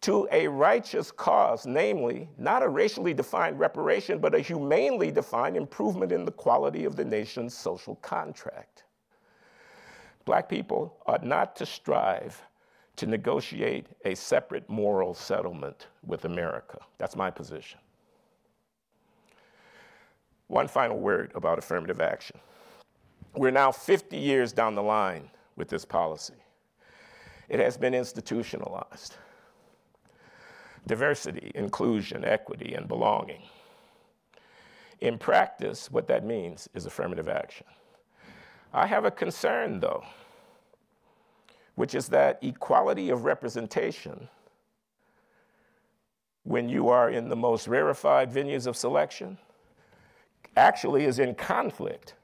to 0.00 0.28
a 0.30 0.46
righteous 0.46 1.10
cause, 1.10 1.66
namely, 1.66 2.28
not 2.38 2.62
a 2.62 2.68
racially 2.68 3.12
defined 3.12 3.58
reparation, 3.58 4.18
but 4.18 4.34
a 4.34 4.40
humanely 4.40 5.10
defined 5.10 5.56
improvement 5.56 6.12
in 6.12 6.24
the 6.24 6.30
quality 6.30 6.84
of 6.84 6.94
the 6.94 7.04
nation's 7.04 7.52
social 7.52 7.96
contract. 7.96 8.84
Black 10.24 10.48
people 10.48 10.96
ought 11.06 11.24
not 11.24 11.56
to 11.56 11.66
strive 11.66 12.40
to 12.96 13.06
negotiate 13.06 13.86
a 14.04 14.14
separate 14.14 14.68
moral 14.68 15.14
settlement 15.14 15.86
with 16.04 16.24
America. 16.24 16.78
That's 16.98 17.16
my 17.16 17.30
position. 17.30 17.80
One 20.48 20.66
final 20.66 20.98
word 20.98 21.30
about 21.34 21.58
affirmative 21.58 22.00
action. 22.00 22.38
We're 23.34 23.50
now 23.50 23.70
50 23.70 24.16
years 24.16 24.52
down 24.52 24.74
the 24.74 24.82
line 24.82 25.30
with 25.56 25.68
this 25.68 25.84
policy. 25.84 26.34
It 27.48 27.60
has 27.60 27.76
been 27.76 27.94
institutionalized 27.94 29.16
diversity, 30.86 31.52
inclusion, 31.54 32.24
equity, 32.24 32.74
and 32.74 32.88
belonging. 32.88 33.42
In 35.00 35.18
practice, 35.18 35.90
what 35.90 36.08
that 36.08 36.24
means 36.24 36.68
is 36.74 36.86
affirmative 36.86 37.28
action. 37.28 37.66
I 38.72 38.86
have 38.86 39.04
a 39.04 39.10
concern, 39.10 39.80
though, 39.80 40.02
which 41.74 41.94
is 41.94 42.08
that 42.08 42.38
equality 42.42 43.10
of 43.10 43.24
representation, 43.24 44.28
when 46.42 46.68
you 46.70 46.88
are 46.88 47.10
in 47.10 47.28
the 47.28 47.36
most 47.36 47.68
rarefied 47.68 48.32
venues 48.32 48.66
of 48.66 48.76
selection, 48.76 49.36
actually 50.58 51.04
is 51.04 51.20
in 51.20 51.34
conflict 51.34 52.14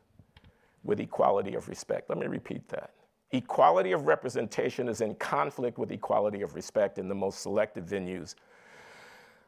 with 0.82 1.00
equality 1.00 1.54
of 1.54 1.68
respect. 1.68 2.10
Let 2.10 2.18
me 2.18 2.26
repeat 2.26 2.68
that. 2.68 2.90
Equality 3.32 3.92
of 3.92 4.06
representation 4.06 4.88
is 4.88 5.00
in 5.00 5.14
conflict 5.14 5.78
with 5.78 5.90
equality 5.90 6.42
of 6.42 6.54
respect 6.54 6.98
in 6.98 7.08
the 7.08 7.14
most 7.14 7.40
selective 7.40 7.86
venues 7.86 8.34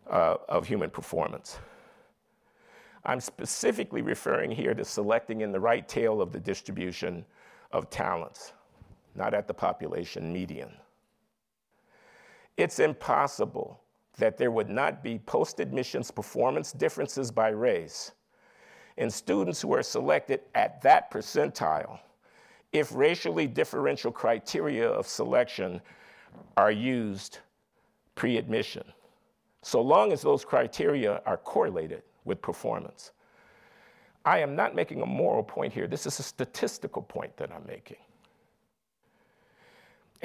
uh, 0.09 0.37
of 0.49 0.67
human 0.67 0.89
performance. 0.89 1.59
I'm 3.05 3.21
specifically 3.21 4.03
referring 4.03 4.51
here 4.51 4.75
to 4.75 4.85
selecting 4.85 5.43
in 5.43 5.53
the 5.53 5.61
right 5.61 5.87
tail 5.87 6.21
of 6.21 6.33
the 6.33 6.41
distribution 6.41 7.25
of 7.73 7.91
talents, 7.91 8.53
not 9.15 9.35
at 9.35 9.47
the 9.47 9.55
population 9.55 10.33
median. 10.33 10.71
It's 12.57 12.79
impossible 12.81 13.81
that 14.19 14.39
there 14.39 14.51
would 14.51 14.71
not 14.71 15.03
be 15.03 15.19
post 15.19 15.61
admissions 15.61 16.11
performance 16.11 16.73
differences 16.73 17.31
by 17.31 17.49
race 17.49 18.13
in 18.97 19.11
students 19.11 19.61
who 19.61 19.75
are 19.75 19.83
selected 19.83 20.41
at 20.55 20.81
that 20.83 21.11
percentile 21.11 21.99
if 22.73 22.95
racially 22.95 23.47
differential 23.47 24.11
criteria 24.11 24.89
of 24.89 25.07
selection 25.07 25.81
are 26.57 26.73
used 26.73 27.39
pre 28.15 28.37
admission 28.37 28.85
so 29.67 29.83
long 29.83 30.13
as 30.13 30.23
those 30.23 30.45
criteria 30.45 31.21
are 31.27 31.37
correlated 31.39 32.05
with 32.25 32.41
performance. 32.41 33.11
I 34.25 34.39
am 34.39 34.55
not 34.55 34.77
making 34.77 35.03
a 35.03 35.07
moral 35.07 35.43
point 35.43 35.73
here. 35.73 35.89
This 35.89 36.07
is 36.07 36.21
a 36.21 36.23
statistical 36.23 37.03
point 37.03 37.37
that 37.37 37.51
I'm 37.51 37.67
making. 37.67 37.97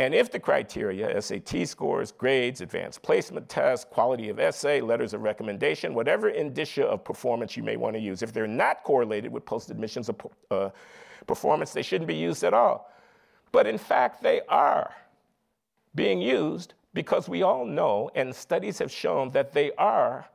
And 0.02 0.16
if 0.16 0.32
the 0.32 0.40
criteria, 0.40 1.22
SAT 1.22 1.68
scores, 1.68 2.12
grades, 2.12 2.62
advanced 2.62 3.04
placement 3.04 3.48
tests, 3.48 3.86
quality 3.88 4.30
of 4.30 4.40
essay, 4.40 4.82
letters 4.82 5.14
of 5.14 5.22
recommendation, 5.22 5.94
whatever 5.94 6.30
indicia 6.30 6.88
of 6.88 7.04
performance 7.04 7.56
you 7.56 7.62
may 7.62 7.78
want 7.78 7.96
to 7.96 8.02
use, 8.02 8.24
if 8.24 8.34
they're 8.34 8.48
not 8.48 8.84
correlated 8.84 9.32
with 9.32 9.46
post 9.46 9.70
admissions 9.70 10.10
uh, 10.50 10.70
performance, 11.28 11.72
they 11.72 11.84
shouldn't 11.84 12.08
be 12.08 12.16
used 12.16 12.44
at 12.44 12.52
all. 12.52 12.90
But 13.52 13.68
in 13.68 13.78
fact, 13.78 14.24
they 14.24 14.42
are 14.50 14.92
being 15.94 16.20
used 16.20 16.74
because 16.96 17.30
we 17.30 17.44
all 17.44 17.64
know, 17.64 18.10
and 18.16 18.36
studies 18.36 18.80
have 18.80 18.92
shown, 18.92 19.30
that 19.34 19.54
they 19.54 19.72
are 19.74 20.26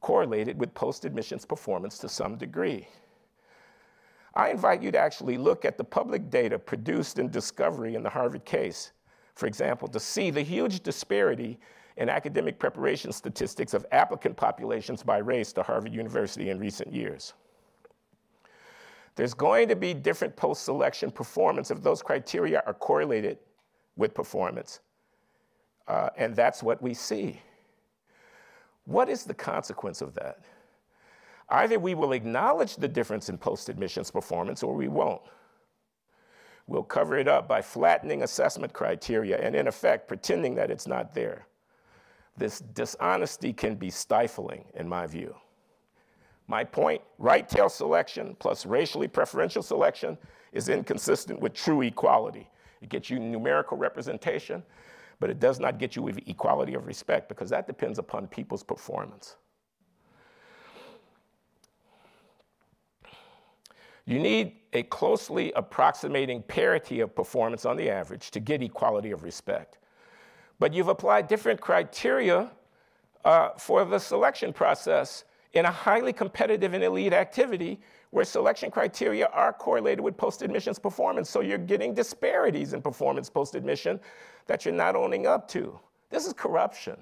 correlated 0.00 0.58
with 0.58 0.74
post 0.74 1.04
admissions 1.04 1.44
performance 1.44 1.98
to 1.98 2.08
some 2.08 2.36
degree. 2.36 2.88
I 4.34 4.50
invite 4.50 4.82
you 4.82 4.90
to 4.90 4.98
actually 4.98 5.38
look 5.38 5.64
at 5.64 5.78
the 5.78 5.84
public 5.84 6.30
data 6.30 6.58
produced 6.58 7.20
in 7.20 7.30
Discovery 7.30 7.94
in 7.94 8.02
the 8.02 8.10
Harvard 8.10 8.44
case, 8.44 8.90
for 9.34 9.46
example, 9.46 9.88
to 9.88 10.00
see 10.00 10.30
the 10.30 10.42
huge 10.42 10.82
disparity 10.82 11.58
in 11.96 12.08
academic 12.08 12.58
preparation 12.58 13.12
statistics 13.12 13.74
of 13.74 13.86
applicant 13.92 14.36
populations 14.36 15.02
by 15.02 15.18
race 15.18 15.52
to 15.52 15.62
Harvard 15.62 15.92
University 15.92 16.50
in 16.50 16.58
recent 16.58 16.92
years. 16.92 17.34
There's 19.16 19.34
going 19.34 19.68
to 19.68 19.76
be 19.76 19.94
different 19.94 20.34
post 20.34 20.64
selection 20.64 21.10
performance 21.10 21.70
if 21.70 21.82
those 21.82 22.02
criteria 22.02 22.62
are 22.66 22.74
correlated 22.74 23.38
with 23.96 24.12
performance. 24.12 24.80
Uh, 25.86 26.08
and 26.16 26.34
that's 26.34 26.62
what 26.62 26.82
we 26.82 26.94
see. 26.94 27.40
What 28.86 29.08
is 29.08 29.24
the 29.24 29.34
consequence 29.34 30.00
of 30.00 30.14
that? 30.14 30.40
Either 31.48 31.78
we 31.78 31.94
will 31.94 32.12
acknowledge 32.12 32.76
the 32.76 32.88
difference 32.88 33.28
in 33.28 33.38
post 33.38 33.68
admissions 33.68 34.10
performance 34.10 34.62
or 34.62 34.74
we 34.74 34.88
won't. 34.88 35.22
We'll 36.66 36.82
cover 36.82 37.18
it 37.18 37.28
up 37.28 37.46
by 37.46 37.60
flattening 37.60 38.22
assessment 38.22 38.72
criteria 38.72 39.38
and, 39.38 39.54
in 39.54 39.66
effect, 39.66 40.08
pretending 40.08 40.54
that 40.54 40.70
it's 40.70 40.86
not 40.86 41.14
there. 41.14 41.46
This 42.36 42.60
dishonesty 42.60 43.52
can 43.52 43.74
be 43.74 43.90
stifling, 43.90 44.64
in 44.74 44.88
my 44.88 45.06
view. 45.06 45.34
My 46.46 46.64
point 46.64 47.02
right 47.18 47.48
tail 47.48 47.68
selection 47.68 48.36
plus 48.38 48.66
racially 48.66 49.08
preferential 49.08 49.62
selection 49.62 50.18
is 50.52 50.68
inconsistent 50.68 51.40
with 51.40 51.54
true 51.54 51.82
equality. 51.82 52.50
It 52.80 52.88
gets 52.88 53.08
you 53.08 53.18
numerical 53.18 53.76
representation, 53.76 54.62
but 55.20 55.30
it 55.30 55.40
does 55.40 55.58
not 55.58 55.78
get 55.78 55.96
you 55.96 56.08
equality 56.26 56.74
of 56.74 56.86
respect 56.86 57.28
because 57.28 57.50
that 57.50 57.66
depends 57.66 57.98
upon 57.98 58.26
people's 58.26 58.62
performance. 58.62 59.36
You 64.06 64.18
need 64.18 64.63
a 64.74 64.82
closely 64.84 65.52
approximating 65.52 66.42
parity 66.42 67.00
of 67.00 67.14
performance 67.14 67.64
on 67.64 67.76
the 67.76 67.88
average 67.88 68.30
to 68.32 68.40
get 68.40 68.62
equality 68.62 69.12
of 69.12 69.22
respect. 69.22 69.78
But 70.58 70.74
you've 70.74 70.88
applied 70.88 71.28
different 71.28 71.60
criteria 71.60 72.50
uh, 73.24 73.50
for 73.56 73.84
the 73.84 73.98
selection 73.98 74.52
process 74.52 75.24
in 75.52 75.64
a 75.64 75.70
highly 75.70 76.12
competitive 76.12 76.74
and 76.74 76.82
elite 76.82 77.12
activity 77.12 77.80
where 78.10 78.24
selection 78.24 78.70
criteria 78.70 79.26
are 79.26 79.52
correlated 79.52 80.00
with 80.00 80.16
post 80.16 80.42
admissions 80.42 80.78
performance. 80.78 81.30
So 81.30 81.40
you're 81.40 81.58
getting 81.58 81.94
disparities 81.94 82.72
in 82.72 82.82
performance 82.82 83.30
post 83.30 83.54
admission 83.54 83.98
that 84.46 84.64
you're 84.64 84.74
not 84.74 84.94
owning 84.94 85.26
up 85.26 85.48
to. 85.48 85.78
This 86.10 86.26
is 86.26 86.32
corruption. 86.32 86.96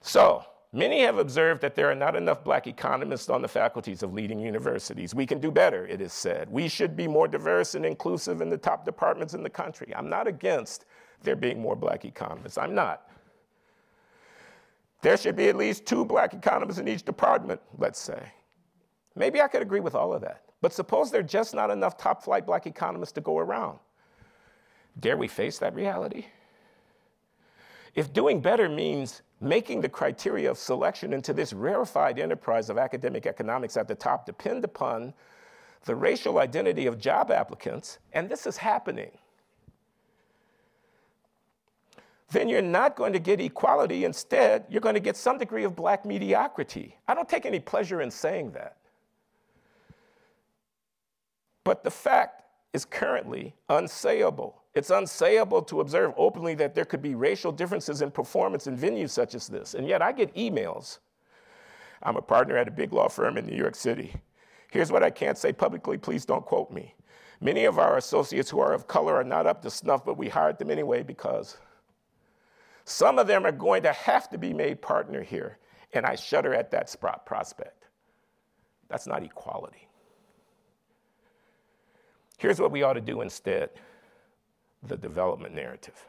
So, 0.00 0.44
many 0.76 1.00
have 1.02 1.18
observed 1.18 1.60
that 1.62 1.74
there 1.74 1.90
are 1.90 1.94
not 1.94 2.14
enough 2.14 2.44
black 2.44 2.66
economists 2.66 3.28
on 3.28 3.42
the 3.42 3.48
faculties 3.48 4.02
of 4.02 4.12
leading 4.12 4.38
universities. 4.38 5.14
We 5.14 5.26
can 5.26 5.40
do 5.40 5.50
better, 5.50 5.86
it 5.86 6.00
is 6.00 6.12
said. 6.12 6.50
We 6.50 6.68
should 6.68 6.96
be 6.96 7.08
more 7.08 7.26
diverse 7.26 7.74
and 7.74 7.84
inclusive 7.84 8.40
in 8.40 8.50
the 8.50 8.58
top 8.58 8.84
departments 8.84 9.34
in 9.34 9.42
the 9.42 9.50
country. 9.50 9.92
I'm 9.96 10.10
not 10.10 10.26
against 10.26 10.84
there 11.22 11.36
being 11.36 11.60
more 11.60 11.74
black 11.74 12.04
economists. 12.04 12.58
I'm 12.58 12.74
not. 12.74 13.08
There 15.02 15.16
should 15.16 15.36
be 15.36 15.48
at 15.48 15.56
least 15.56 15.86
two 15.86 16.04
black 16.04 16.34
economists 16.34 16.78
in 16.78 16.88
each 16.88 17.04
department, 17.04 17.60
let's 17.78 17.98
say. 17.98 18.32
Maybe 19.14 19.40
I 19.40 19.48
could 19.48 19.62
agree 19.62 19.80
with 19.80 19.94
all 19.94 20.12
of 20.12 20.20
that. 20.22 20.42
But 20.60 20.72
suppose 20.72 21.10
there 21.10 21.20
are 21.20 21.24
just 21.24 21.54
not 21.54 21.70
enough 21.70 21.96
top 21.96 22.22
flight 22.22 22.46
black 22.46 22.66
economists 22.66 23.12
to 23.12 23.20
go 23.20 23.38
around. 23.38 23.78
Dare 25.00 25.16
we 25.16 25.28
face 25.28 25.58
that 25.58 25.74
reality? 25.74 26.26
If 27.94 28.12
doing 28.12 28.40
better 28.40 28.68
means 28.68 29.22
making 29.40 29.80
the 29.80 29.88
criteria 29.88 30.50
of 30.50 30.58
selection 30.58 31.12
into 31.12 31.32
this 31.32 31.52
rarefied 31.52 32.18
enterprise 32.18 32.70
of 32.70 32.78
academic 32.78 33.26
economics 33.26 33.76
at 33.76 33.86
the 33.86 33.94
top 33.94 34.24
depend 34.26 34.64
upon 34.64 35.12
the 35.84 35.94
racial 35.94 36.38
identity 36.38 36.86
of 36.86 36.98
job 36.98 37.30
applicants, 37.30 37.98
and 38.12 38.28
this 38.28 38.46
is 38.46 38.56
happening, 38.56 39.12
then 42.30 42.48
you're 42.48 42.60
not 42.60 42.96
going 42.96 43.12
to 43.12 43.20
get 43.20 43.40
equality. 43.40 44.04
Instead, 44.04 44.64
you're 44.68 44.80
going 44.80 44.94
to 44.94 45.00
get 45.00 45.16
some 45.16 45.38
degree 45.38 45.62
of 45.62 45.76
black 45.76 46.04
mediocrity. 46.04 46.96
I 47.06 47.14
don't 47.14 47.28
take 47.28 47.46
any 47.46 47.60
pleasure 47.60 48.00
in 48.00 48.10
saying 48.10 48.50
that. 48.52 48.76
But 51.62 51.84
the 51.84 51.90
fact 51.90 52.42
is 52.72 52.84
currently 52.84 53.54
unsayable 53.70 54.54
It's 54.76 54.90
unsayable 54.90 55.66
to 55.68 55.80
observe 55.80 56.12
openly 56.18 56.54
that 56.56 56.74
there 56.74 56.84
could 56.84 57.00
be 57.00 57.14
racial 57.14 57.50
differences 57.50 58.02
in 58.02 58.10
performance 58.10 58.66
in 58.66 58.76
venues 58.76 59.08
such 59.08 59.34
as 59.34 59.48
this. 59.48 59.72
And 59.72 59.88
yet 59.88 60.02
I 60.02 60.12
get 60.12 60.34
emails. 60.34 60.98
I'm 62.02 62.16
a 62.16 62.22
partner 62.22 62.58
at 62.58 62.68
a 62.68 62.70
big 62.70 62.92
law 62.92 63.08
firm 63.08 63.38
in 63.38 63.46
New 63.46 63.56
York 63.56 63.74
City. 63.74 64.14
Here's 64.70 64.92
what 64.92 65.02
I 65.02 65.08
can't 65.08 65.38
say 65.38 65.54
publicly, 65.54 65.96
please 65.96 66.26
don't 66.26 66.44
quote 66.44 66.70
me. 66.70 66.94
Many 67.40 67.64
of 67.64 67.78
our 67.78 67.96
associates 67.96 68.50
who 68.50 68.60
are 68.60 68.74
of 68.74 68.86
color 68.86 69.14
are 69.14 69.24
not 69.24 69.46
up 69.46 69.62
to 69.62 69.70
snuff, 69.70 70.04
but 70.04 70.18
we 70.18 70.28
hired 70.28 70.58
them 70.58 70.70
anyway 70.70 71.02
because 71.02 71.56
some 72.84 73.18
of 73.18 73.26
them 73.26 73.46
are 73.46 73.52
going 73.52 73.82
to 73.82 73.94
have 73.94 74.28
to 74.28 74.36
be 74.36 74.52
made 74.52 74.82
partner 74.82 75.22
here. 75.22 75.56
And 75.94 76.04
I 76.04 76.16
shudder 76.16 76.52
at 76.52 76.70
that 76.72 76.94
prospect. 77.24 77.86
That's 78.88 79.06
not 79.06 79.22
equality. 79.22 79.88
Here's 82.36 82.60
what 82.60 82.72
we 82.72 82.82
ought 82.82 82.92
to 82.92 83.00
do 83.00 83.22
instead 83.22 83.70
the 84.88 84.96
development 84.96 85.54
narrative. 85.54 86.06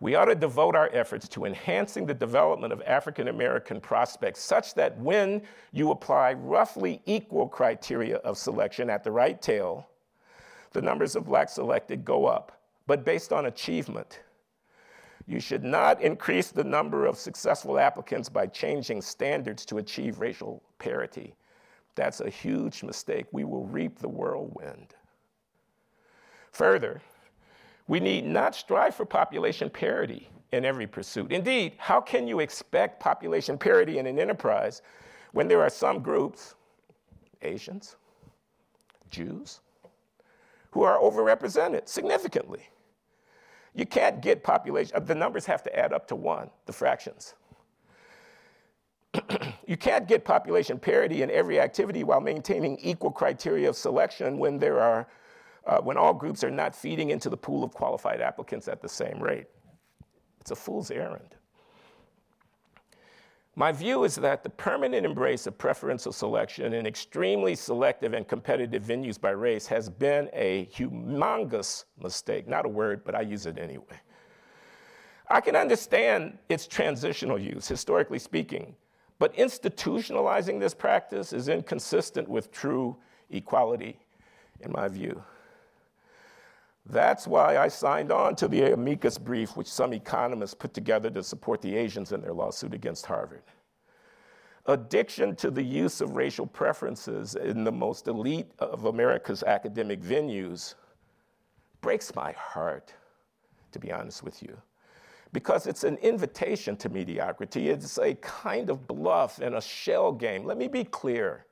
We 0.00 0.14
ought 0.14 0.26
to 0.26 0.36
devote 0.36 0.76
our 0.76 0.88
efforts 0.92 1.28
to 1.30 1.44
enhancing 1.44 2.06
the 2.06 2.14
development 2.14 2.72
of 2.72 2.82
African 2.82 3.28
American 3.28 3.80
prospects 3.80 4.40
such 4.40 4.74
that 4.74 4.96
when 4.98 5.42
you 5.72 5.90
apply 5.90 6.34
roughly 6.34 7.02
equal 7.04 7.48
criteria 7.48 8.16
of 8.18 8.38
selection 8.38 8.90
at 8.90 9.02
the 9.02 9.10
right 9.10 9.40
tail, 9.42 9.88
the 10.72 10.82
numbers 10.82 11.16
of 11.16 11.24
blacks 11.24 11.54
selected 11.54 12.04
go 12.04 12.26
up, 12.26 12.60
but 12.86 13.04
based 13.04 13.32
on 13.32 13.46
achievement. 13.46 14.20
You 15.26 15.40
should 15.40 15.64
not 15.64 16.00
increase 16.00 16.50
the 16.50 16.64
number 16.64 17.04
of 17.04 17.18
successful 17.18 17.78
applicants 17.78 18.28
by 18.28 18.46
changing 18.46 19.02
standards 19.02 19.66
to 19.66 19.78
achieve 19.78 20.20
racial 20.20 20.62
parity. 20.78 21.34
That's 21.96 22.20
a 22.20 22.30
huge 22.30 22.82
mistake. 22.84 23.26
We 23.32 23.44
will 23.44 23.66
reap 23.66 23.98
the 23.98 24.08
whirlwind. 24.08 24.94
Further, 26.52 27.02
we 27.88 27.98
need 27.98 28.26
not 28.26 28.54
strive 28.54 28.94
for 28.94 29.04
population 29.04 29.70
parity 29.70 30.28
in 30.52 30.64
every 30.64 30.86
pursuit. 30.86 31.32
Indeed, 31.32 31.72
how 31.78 32.00
can 32.00 32.28
you 32.28 32.40
expect 32.40 33.00
population 33.00 33.58
parity 33.58 33.98
in 33.98 34.06
an 34.06 34.18
enterprise 34.18 34.82
when 35.32 35.48
there 35.48 35.62
are 35.62 35.70
some 35.70 36.00
groups, 36.00 36.54
Asians, 37.42 37.96
Jews, 39.10 39.60
who 40.70 40.82
are 40.82 40.98
overrepresented 40.98 41.88
significantly? 41.88 42.68
You 43.74 43.86
can't 43.86 44.20
get 44.20 44.42
population, 44.42 44.96
uh, 44.96 45.00
the 45.00 45.14
numbers 45.14 45.46
have 45.46 45.62
to 45.62 45.78
add 45.78 45.92
up 45.92 46.06
to 46.08 46.16
one, 46.16 46.50
the 46.66 46.72
fractions. 46.72 47.34
you 49.66 49.76
can't 49.76 50.06
get 50.06 50.24
population 50.24 50.78
parity 50.78 51.22
in 51.22 51.30
every 51.30 51.60
activity 51.60 52.04
while 52.04 52.20
maintaining 52.20 52.78
equal 52.78 53.10
criteria 53.10 53.68
of 53.68 53.76
selection 53.76 54.38
when 54.38 54.58
there 54.58 54.80
are 54.80 55.06
uh, 55.68 55.78
when 55.80 55.98
all 55.98 56.14
groups 56.14 56.42
are 56.42 56.50
not 56.50 56.74
feeding 56.74 57.10
into 57.10 57.28
the 57.28 57.36
pool 57.36 57.62
of 57.62 57.72
qualified 57.72 58.20
applicants 58.20 58.68
at 58.68 58.80
the 58.80 58.88
same 58.88 59.22
rate. 59.22 59.46
It's 60.40 60.50
a 60.50 60.56
fool's 60.56 60.90
errand. 60.90 61.34
My 63.54 63.72
view 63.72 64.04
is 64.04 64.14
that 64.16 64.44
the 64.44 64.50
permanent 64.50 65.04
embrace 65.04 65.46
of 65.46 65.58
preferential 65.58 66.12
selection 66.12 66.72
in 66.72 66.86
extremely 66.86 67.54
selective 67.54 68.14
and 68.14 68.26
competitive 68.26 68.84
venues 68.84 69.20
by 69.20 69.30
race 69.30 69.66
has 69.66 69.90
been 69.90 70.30
a 70.32 70.66
humongous 70.66 71.84
mistake. 72.00 72.46
Not 72.48 72.64
a 72.64 72.68
word, 72.68 73.02
but 73.04 73.14
I 73.14 73.22
use 73.22 73.46
it 73.46 73.58
anyway. 73.58 74.00
I 75.28 75.40
can 75.40 75.56
understand 75.56 76.38
its 76.48 76.66
transitional 76.66 77.38
use, 77.38 77.68
historically 77.68 78.20
speaking, 78.20 78.74
but 79.18 79.34
institutionalizing 79.34 80.60
this 80.60 80.72
practice 80.72 81.32
is 81.32 81.48
inconsistent 81.48 82.28
with 82.28 82.52
true 82.52 82.96
equality, 83.28 83.98
in 84.60 84.72
my 84.72 84.88
view. 84.88 85.20
That's 86.90 87.26
why 87.26 87.58
I 87.58 87.68
signed 87.68 88.10
on 88.10 88.34
to 88.36 88.48
the 88.48 88.72
amicus 88.72 89.18
brief, 89.18 89.56
which 89.56 89.66
some 89.66 89.92
economists 89.92 90.54
put 90.54 90.72
together 90.72 91.10
to 91.10 91.22
support 91.22 91.60
the 91.60 91.76
Asians 91.76 92.12
in 92.12 92.22
their 92.22 92.32
lawsuit 92.32 92.72
against 92.72 93.04
Harvard. 93.04 93.42
Addiction 94.64 95.36
to 95.36 95.50
the 95.50 95.62
use 95.62 96.00
of 96.00 96.16
racial 96.16 96.46
preferences 96.46 97.34
in 97.34 97.64
the 97.64 97.72
most 97.72 98.06
elite 98.08 98.50
of 98.58 98.86
America's 98.86 99.42
academic 99.42 100.00
venues 100.02 100.74
breaks 101.80 102.14
my 102.14 102.32
heart, 102.32 102.94
to 103.72 103.78
be 103.78 103.92
honest 103.92 104.22
with 104.22 104.42
you, 104.42 104.56
because 105.32 105.66
it's 105.66 105.84
an 105.84 105.96
invitation 105.98 106.76
to 106.76 106.88
mediocrity. 106.88 107.68
It's 107.68 107.98
a 107.98 108.14
kind 108.14 108.70
of 108.70 108.86
bluff 108.86 109.40
and 109.40 109.54
a 109.54 109.60
shell 109.60 110.10
game. 110.12 110.44
Let 110.44 110.56
me 110.56 110.68
be 110.68 110.84
clear. 110.84 111.44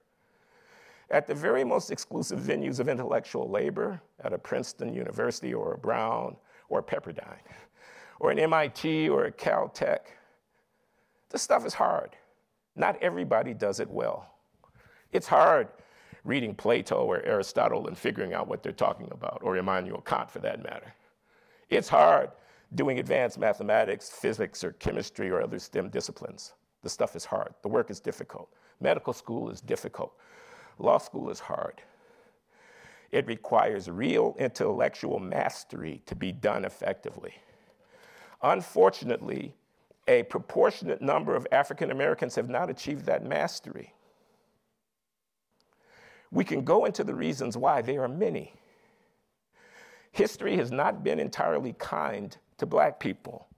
At 1.10 1.26
the 1.26 1.34
very 1.34 1.64
most 1.64 1.90
exclusive 1.90 2.40
venues 2.40 2.80
of 2.80 2.88
intellectual 2.88 3.48
labor, 3.48 4.00
at 4.22 4.32
a 4.32 4.38
Princeton 4.38 4.92
University 4.92 5.54
or 5.54 5.74
a 5.74 5.78
Brown 5.78 6.36
or 6.68 6.80
a 6.80 6.82
Pepperdine, 6.82 7.38
or 8.18 8.30
an 8.30 8.38
MIT 8.38 9.08
or 9.08 9.26
a 9.26 9.32
Caltech, 9.32 10.00
this 11.30 11.42
stuff 11.42 11.64
is 11.64 11.74
hard. 11.74 12.16
Not 12.74 13.00
everybody 13.00 13.54
does 13.54 13.80
it 13.80 13.88
well. 13.88 14.34
It's 15.12 15.26
hard 15.26 15.68
reading 16.24 16.54
Plato 16.54 17.04
or 17.04 17.22
Aristotle 17.24 17.86
and 17.86 17.96
figuring 17.96 18.34
out 18.34 18.48
what 18.48 18.62
they're 18.62 18.72
talking 18.72 19.08
about, 19.12 19.40
or 19.42 19.56
Immanuel 19.56 20.00
Kant 20.00 20.30
for 20.30 20.40
that 20.40 20.62
matter. 20.62 20.92
It's 21.70 21.88
hard 21.88 22.30
doing 22.74 22.98
advanced 22.98 23.38
mathematics, 23.38 24.10
physics, 24.10 24.64
or 24.64 24.72
chemistry 24.72 25.30
or 25.30 25.40
other 25.40 25.58
STEM 25.58 25.88
disciplines. 25.90 26.54
The 26.82 26.88
stuff 26.88 27.14
is 27.14 27.24
hard. 27.24 27.54
The 27.62 27.68
work 27.68 27.90
is 27.90 28.00
difficult. 28.00 28.48
Medical 28.80 29.12
school 29.12 29.50
is 29.50 29.60
difficult. 29.60 30.12
Law 30.78 30.98
school 30.98 31.30
is 31.30 31.40
hard. 31.40 31.80
It 33.10 33.26
requires 33.26 33.88
real 33.88 34.36
intellectual 34.38 35.18
mastery 35.18 36.02
to 36.06 36.14
be 36.14 36.32
done 36.32 36.64
effectively. 36.64 37.34
Unfortunately, 38.42 39.54
a 40.08 40.22
proportionate 40.24 41.00
number 41.00 41.34
of 41.34 41.46
African 41.50 41.90
Americans 41.90 42.34
have 42.34 42.48
not 42.48 42.70
achieved 42.70 43.06
that 43.06 43.24
mastery. 43.24 43.94
We 46.30 46.44
can 46.44 46.64
go 46.64 46.84
into 46.84 47.04
the 47.04 47.14
reasons 47.14 47.56
why, 47.56 47.82
there 47.82 48.02
are 48.02 48.08
many. 48.08 48.52
History 50.12 50.56
has 50.56 50.70
not 50.70 51.02
been 51.02 51.18
entirely 51.18 51.74
kind 51.78 52.36
to 52.58 52.66
black 52.66 53.00
people. 53.00 53.48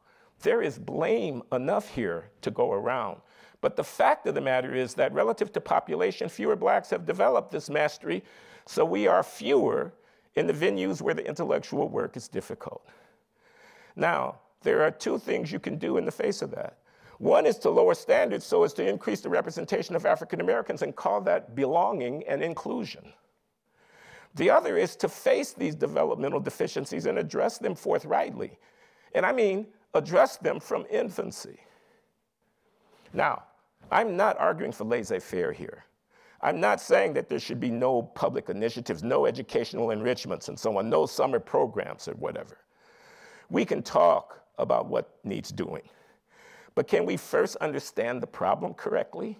There 0.41 0.63
is 0.63 0.79
blame 0.79 1.43
enough 1.53 1.89
here 1.89 2.31
to 2.43 2.51
go 2.51 2.73
around. 2.73 3.21
But 3.61 3.77
the 3.77 3.85
fact 3.85 4.27
of 4.27 4.35
the 4.35 4.41
matter 4.41 4.75
is 4.75 4.95
that 4.95 5.13
relative 5.13 5.53
to 5.53 5.61
population, 5.61 6.29
fewer 6.29 6.57
blacks 6.57 6.91
have 6.91 7.05
developed 7.05 7.51
this 7.51 7.69
mastery, 7.69 8.23
so 8.67 8.85
we 8.85 9.07
are 9.07 9.23
fewer 9.23 9.93
in 10.35 10.47
the 10.47 10.53
venues 10.53 11.03
where 11.03 11.15
the 11.15 11.27
intellectual 11.27 11.89
work 11.89 12.17
is 12.17 12.29
difficult. 12.29 12.87
Now, 13.97 14.37
there 14.63 14.83
are 14.83 14.91
two 14.91 15.19
things 15.19 15.51
you 15.51 15.59
can 15.59 15.77
do 15.77 15.97
in 15.97 16.05
the 16.05 16.13
face 16.13 16.43
of 16.43 16.51
that. 16.53 16.79
One 17.19 17.47
is 17.47 17.59
to 17.59 17.71
lower 17.71 17.95
standards 17.95 18.45
so 18.45 18.63
as 18.63 18.73
to 18.75 18.87
increase 18.87 19.21
the 19.21 19.29
representation 19.29 19.97
of 19.97 20.07
African 20.07 20.41
Americans 20.41 20.83
and 20.83 20.95
call 20.95 21.21
that 21.23 21.57
belonging 21.57 22.23
and 22.29 22.43
inclusion. 22.43 23.13
The 24.37 24.51
other 24.51 24.77
is 24.77 24.95
to 24.97 25.09
face 25.09 25.53
these 25.53 25.75
developmental 25.75 26.39
deficiencies 26.39 27.07
and 27.07 27.19
address 27.19 27.59
them 27.59 27.75
forthrightly. 27.75 28.59
And 29.15 29.27
I 29.27 29.33
mean, 29.33 29.67
address 29.95 30.37
them 30.37 30.61
from 30.61 30.87
infancy. 30.91 31.59
Now, 33.13 33.45
I'm 33.91 34.17
not 34.17 34.39
arguing 34.39 34.73
for 34.73 34.85
laissez 34.85 35.21
faire 35.21 35.53
here. 35.53 35.85
I'm 36.41 36.61
not 36.61 36.81
saying 36.81 37.15
that 37.15 37.29
there 37.29 37.41
should 37.41 37.59
be 37.59 37.71
no 37.71 38.03
public 38.03 38.49
initiatives, 38.49 39.03
no 39.03 39.27
educational 39.27 39.91
enrichments 39.91 40.49
and 40.49 40.59
so 40.59 40.79
on, 40.79 40.89
no 40.89 41.07
summer 41.07 41.41
programs 41.41 42.07
or 42.07 42.13
whatever. 42.13 42.59
We 43.51 43.65
can 43.65 43.83
talk 43.83 44.41
about 44.59 44.87
what 44.87 45.19
needs 45.25 45.51
doing. 45.51 45.83
But 46.75 46.87
can 46.87 47.07
we 47.07 47.17
first 47.17 47.57
understand 47.57 48.23
the 48.23 48.27
problem 48.27 48.75
correctly? 48.75 49.39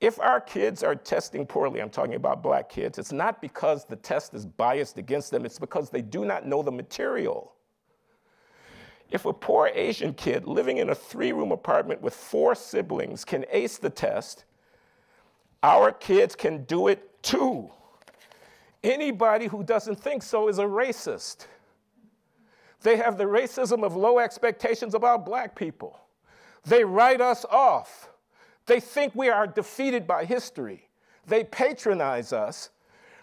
If 0.00 0.18
our 0.18 0.40
kids 0.40 0.82
are 0.82 0.94
testing 0.94 1.46
poorly, 1.46 1.80
I'm 1.80 1.90
talking 1.90 2.14
about 2.14 2.42
black 2.42 2.68
kids, 2.68 2.98
it's 2.98 3.12
not 3.12 3.40
because 3.40 3.84
the 3.84 3.96
test 3.96 4.34
is 4.34 4.46
biased 4.46 4.98
against 4.98 5.30
them, 5.30 5.44
it's 5.44 5.58
because 5.58 5.90
they 5.90 6.02
do 6.02 6.24
not 6.24 6.46
know 6.46 6.62
the 6.62 6.72
material. 6.72 7.52
If 9.10 9.24
a 9.24 9.32
poor 9.32 9.70
Asian 9.74 10.14
kid 10.14 10.46
living 10.46 10.78
in 10.78 10.90
a 10.90 10.94
three 10.94 11.32
room 11.32 11.50
apartment 11.50 12.00
with 12.00 12.14
four 12.14 12.54
siblings 12.54 13.24
can 13.24 13.44
ace 13.50 13.78
the 13.78 13.90
test, 13.90 14.44
our 15.62 15.92
kids 15.92 16.34
can 16.34 16.64
do 16.64 16.88
it 16.88 17.22
too. 17.22 17.70
Anybody 18.82 19.46
who 19.46 19.62
doesn't 19.62 20.00
think 20.00 20.22
so 20.22 20.48
is 20.48 20.58
a 20.58 20.64
racist. 20.64 21.46
They 22.82 22.96
have 22.96 23.18
the 23.18 23.24
racism 23.24 23.84
of 23.84 23.94
low 23.94 24.18
expectations 24.18 24.94
about 24.94 25.26
black 25.26 25.54
people. 25.54 26.00
They 26.64 26.84
write 26.84 27.20
us 27.20 27.44
off. 27.50 28.08
They 28.66 28.80
think 28.80 29.14
we 29.14 29.28
are 29.28 29.46
defeated 29.46 30.06
by 30.06 30.24
history. 30.24 30.88
They 31.26 31.44
patronize 31.44 32.32
us, 32.32 32.70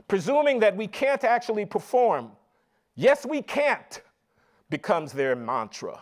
presuming 0.08 0.60
that 0.60 0.76
we 0.76 0.88
can't 0.88 1.24
actually 1.24 1.66
perform. 1.66 2.32
Yes, 2.96 3.26
we 3.26 3.42
can't 3.42 4.02
becomes 4.70 5.14
their 5.14 5.36
mantra. 5.36 6.02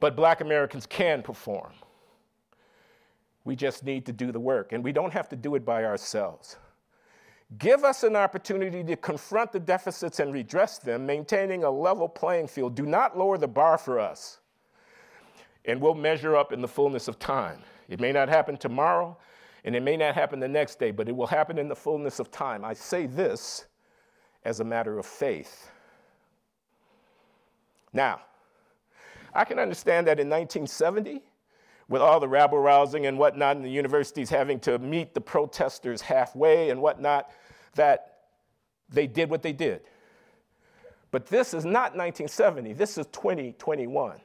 But 0.00 0.16
black 0.16 0.40
Americans 0.40 0.86
can 0.86 1.22
perform. 1.22 1.72
We 3.44 3.56
just 3.56 3.84
need 3.84 4.06
to 4.06 4.12
do 4.12 4.32
the 4.32 4.40
work, 4.40 4.72
and 4.72 4.82
we 4.82 4.92
don't 4.92 5.12
have 5.12 5.28
to 5.30 5.36
do 5.36 5.54
it 5.54 5.64
by 5.64 5.84
ourselves. 5.84 6.56
Give 7.58 7.84
us 7.84 8.02
an 8.02 8.16
opportunity 8.16 8.82
to 8.84 8.96
confront 8.96 9.52
the 9.52 9.60
deficits 9.60 10.18
and 10.18 10.32
redress 10.32 10.78
them, 10.78 11.06
maintaining 11.06 11.64
a 11.64 11.70
level 11.70 12.08
playing 12.08 12.48
field. 12.48 12.74
Do 12.74 12.86
not 12.86 13.18
lower 13.18 13.38
the 13.38 13.48
bar 13.48 13.78
for 13.78 14.00
us. 14.00 14.40
And 15.66 15.80
we'll 15.80 15.94
measure 15.94 16.36
up 16.36 16.52
in 16.52 16.60
the 16.60 16.68
fullness 16.68 17.06
of 17.06 17.18
time. 17.18 17.60
It 17.88 18.00
may 18.00 18.12
not 18.12 18.28
happen 18.28 18.56
tomorrow, 18.56 19.16
and 19.64 19.76
it 19.76 19.82
may 19.82 19.96
not 19.96 20.14
happen 20.14 20.40
the 20.40 20.48
next 20.48 20.78
day, 20.78 20.90
but 20.90 21.08
it 21.08 21.14
will 21.14 21.26
happen 21.26 21.58
in 21.58 21.68
the 21.68 21.76
fullness 21.76 22.18
of 22.18 22.30
time. 22.30 22.64
I 22.64 22.72
say 22.72 23.06
this 23.06 23.66
as 24.44 24.60
a 24.60 24.64
matter 24.64 24.98
of 24.98 25.06
faith. 25.06 25.70
Now, 27.92 28.20
I 29.34 29.44
can 29.44 29.58
understand 29.58 30.06
that 30.06 30.20
in 30.20 30.28
1970, 30.28 31.22
with 31.88 32.00
all 32.00 32.20
the 32.20 32.28
rabble 32.28 32.58
rousing 32.58 33.06
and 33.06 33.18
whatnot, 33.18 33.56
and 33.56 33.64
the 33.64 33.70
universities 33.70 34.30
having 34.30 34.58
to 34.60 34.78
meet 34.78 35.14
the 35.14 35.20
protesters 35.20 36.00
halfway 36.00 36.70
and 36.70 36.80
whatnot, 36.80 37.30
that 37.74 38.18
they 38.88 39.06
did 39.06 39.30
what 39.30 39.42
they 39.42 39.52
did. 39.52 39.82
But 41.10 41.26
this 41.26 41.54
is 41.54 41.64
not 41.64 41.96
1970, 41.96 42.72
this 42.72 42.98
is 42.98 43.06
2021. 43.06 44.18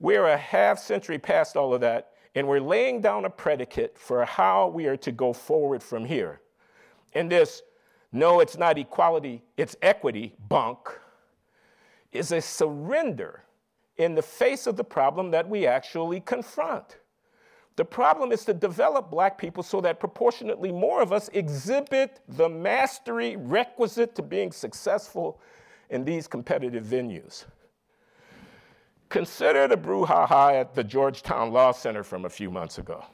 We're 0.00 0.26
a 0.26 0.36
half 0.36 0.78
century 0.78 1.18
past 1.18 1.56
all 1.56 1.74
of 1.74 1.80
that, 1.80 2.10
and 2.34 2.46
we're 2.46 2.60
laying 2.60 3.00
down 3.00 3.24
a 3.24 3.30
predicate 3.30 3.96
for 3.96 4.24
how 4.24 4.68
we 4.68 4.86
are 4.86 4.96
to 4.98 5.12
go 5.12 5.32
forward 5.32 5.82
from 5.82 6.04
here. 6.04 6.40
And 7.14 7.30
this, 7.30 7.62
no, 8.12 8.40
it's 8.40 8.58
not 8.58 8.78
equality, 8.78 9.42
it's 9.56 9.74
equity 9.80 10.34
bunk, 10.48 10.78
is 12.12 12.30
a 12.30 12.40
surrender 12.40 13.42
in 13.96 14.14
the 14.14 14.22
face 14.22 14.66
of 14.66 14.76
the 14.76 14.84
problem 14.84 15.30
that 15.30 15.48
we 15.48 15.66
actually 15.66 16.20
confront. 16.20 16.98
The 17.76 17.84
problem 17.84 18.32
is 18.32 18.44
to 18.44 18.52
develop 18.52 19.10
black 19.10 19.38
people 19.38 19.62
so 19.62 19.80
that 19.80 19.98
proportionately 19.98 20.70
more 20.70 21.00
of 21.00 21.10
us 21.10 21.30
exhibit 21.32 22.20
the 22.28 22.48
mastery 22.48 23.36
requisite 23.36 24.14
to 24.16 24.22
being 24.22 24.52
successful 24.52 25.40
in 25.88 26.04
these 26.04 26.26
competitive 26.26 26.84
venues. 26.84 27.46
Consider 29.08 29.68
the 29.68 29.76
brouhaha 29.76 30.60
at 30.60 30.74
the 30.74 30.84
Georgetown 30.84 31.50
Law 31.50 31.72
Center 31.72 32.02
from 32.02 32.26
a 32.26 32.30
few 32.30 32.50
months 32.50 32.78
ago. 32.78 33.04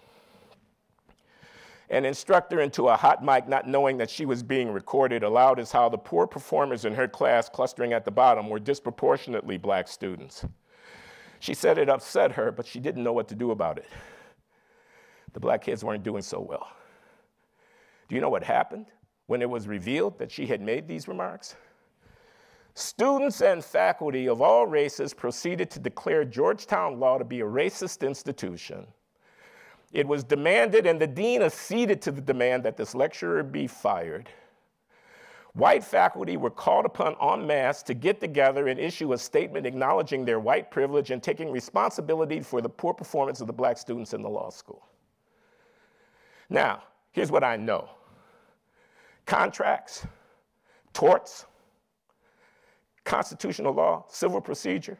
An 1.90 2.04
instructor 2.04 2.60
into 2.60 2.88
a 2.88 2.96
hot 2.96 3.24
mic, 3.24 3.48
not 3.48 3.66
knowing 3.66 3.96
that 3.98 4.10
she 4.10 4.26
was 4.26 4.42
being 4.42 4.70
recorded, 4.70 5.22
allowed 5.22 5.58
as 5.58 5.72
how 5.72 5.88
the 5.88 5.96
poor 5.96 6.26
performers 6.26 6.84
in 6.84 6.94
her 6.94 7.08
class, 7.08 7.48
clustering 7.48 7.92
at 7.92 8.04
the 8.04 8.10
bottom, 8.10 8.48
were 8.50 8.58
disproportionately 8.58 9.56
black 9.56 9.88
students. 9.88 10.44
She 11.40 11.54
said 11.54 11.78
it 11.78 11.88
upset 11.88 12.32
her, 12.32 12.52
but 12.52 12.66
she 12.66 12.80
didn't 12.80 13.04
know 13.04 13.12
what 13.12 13.28
to 13.28 13.34
do 13.34 13.52
about 13.52 13.78
it 13.78 13.86
the 15.38 15.40
black 15.40 15.62
kids 15.62 15.84
weren't 15.84 16.02
doing 16.02 16.22
so 16.22 16.40
well. 16.40 16.68
Do 18.08 18.14
you 18.14 18.20
know 18.20 18.28
what 18.28 18.42
happened 18.42 18.86
when 19.26 19.42
it 19.42 19.48
was 19.48 19.68
revealed 19.68 20.18
that 20.18 20.32
she 20.32 20.46
had 20.46 20.60
made 20.60 20.88
these 20.88 21.06
remarks? 21.06 21.54
Students 22.74 23.40
and 23.40 23.64
faculty 23.64 24.28
of 24.28 24.40
all 24.40 24.66
races 24.66 25.14
proceeded 25.14 25.70
to 25.70 25.78
declare 25.78 26.24
Georgetown 26.24 26.98
Law 26.98 27.18
to 27.18 27.24
be 27.24 27.40
a 27.40 27.44
racist 27.44 28.06
institution. 28.06 28.86
It 29.92 30.06
was 30.06 30.22
demanded, 30.22 30.86
and 30.86 31.00
the 31.00 31.06
dean 31.06 31.42
acceded 31.42 32.02
to 32.02 32.12
the 32.12 32.20
demand 32.20 32.62
that 32.64 32.76
this 32.76 32.94
lecturer 32.94 33.42
be 33.42 33.66
fired. 33.66 34.28
White 35.54 35.82
faculty 35.82 36.36
were 36.36 36.50
called 36.50 36.84
upon 36.84 37.16
en 37.20 37.46
masse 37.46 37.82
to 37.84 37.94
get 37.94 38.20
together 38.20 38.68
and 38.68 38.78
issue 38.78 39.12
a 39.12 39.18
statement 39.18 39.66
acknowledging 39.66 40.24
their 40.24 40.38
white 40.38 40.70
privilege 40.70 41.10
and 41.10 41.22
taking 41.22 41.50
responsibility 41.50 42.40
for 42.40 42.60
the 42.60 42.68
poor 42.68 42.94
performance 42.94 43.40
of 43.40 43.46
the 43.46 43.52
black 43.52 43.78
students 43.78 44.12
in 44.12 44.22
the 44.22 44.28
law 44.28 44.50
school. 44.50 44.86
Now, 46.50 46.82
here's 47.12 47.32
what 47.32 47.42
I 47.42 47.56
know 47.56 47.88
contracts, 49.26 50.06
torts, 50.92 51.46
constitutional 53.04 53.72
law, 53.72 54.04
civil 54.08 54.40
procedure. 54.40 54.98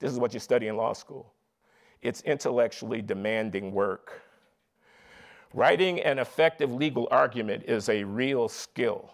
This 0.00 0.12
is 0.12 0.18
what 0.18 0.34
you 0.34 0.40
study 0.40 0.66
in 0.66 0.76
law 0.76 0.92
school. 0.92 1.32
It's 2.02 2.20
intellectually 2.22 3.02
demanding 3.02 3.72
work. 3.72 4.22
Writing 5.54 6.00
an 6.00 6.18
effective 6.18 6.72
legal 6.72 7.08
argument 7.10 7.64
is 7.66 7.88
a 7.88 8.04
real 8.04 8.48
skill. 8.48 9.10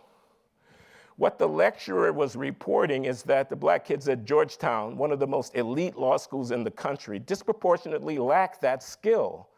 What 1.17 1.39
the 1.39 1.49
lecturer 1.49 2.13
was 2.13 2.35
reporting 2.35 3.05
is 3.05 3.23
that 3.23 3.49
the 3.49 3.57
black 3.57 3.85
kids 3.85 4.09
at 4.09 4.25
Georgetown, 4.25 4.97
one 4.97 5.13
of 5.13 5.21
the 5.21 5.27
most 5.27 5.55
elite 5.55 5.97
law 5.97 6.17
schools 6.17 6.51
in 6.51 6.65
the 6.65 6.71
country, 6.71 7.21
disproportionately 7.21 8.19
lack 8.19 8.61
that 8.61 8.83
skill 8.83 9.49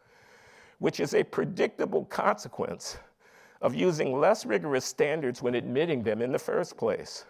which 0.79 0.99
is 0.99 1.13
a 1.13 1.23
predictable 1.23 2.05
consequence 2.05 2.97
of 3.61 3.73
using 3.73 4.19
less 4.19 4.45
rigorous 4.45 4.85
standards 4.85 5.41
when 5.41 5.55
admitting 5.55 6.03
them 6.03 6.21
in 6.21 6.31
the 6.31 6.39
first 6.39 6.77
place. 6.77 7.25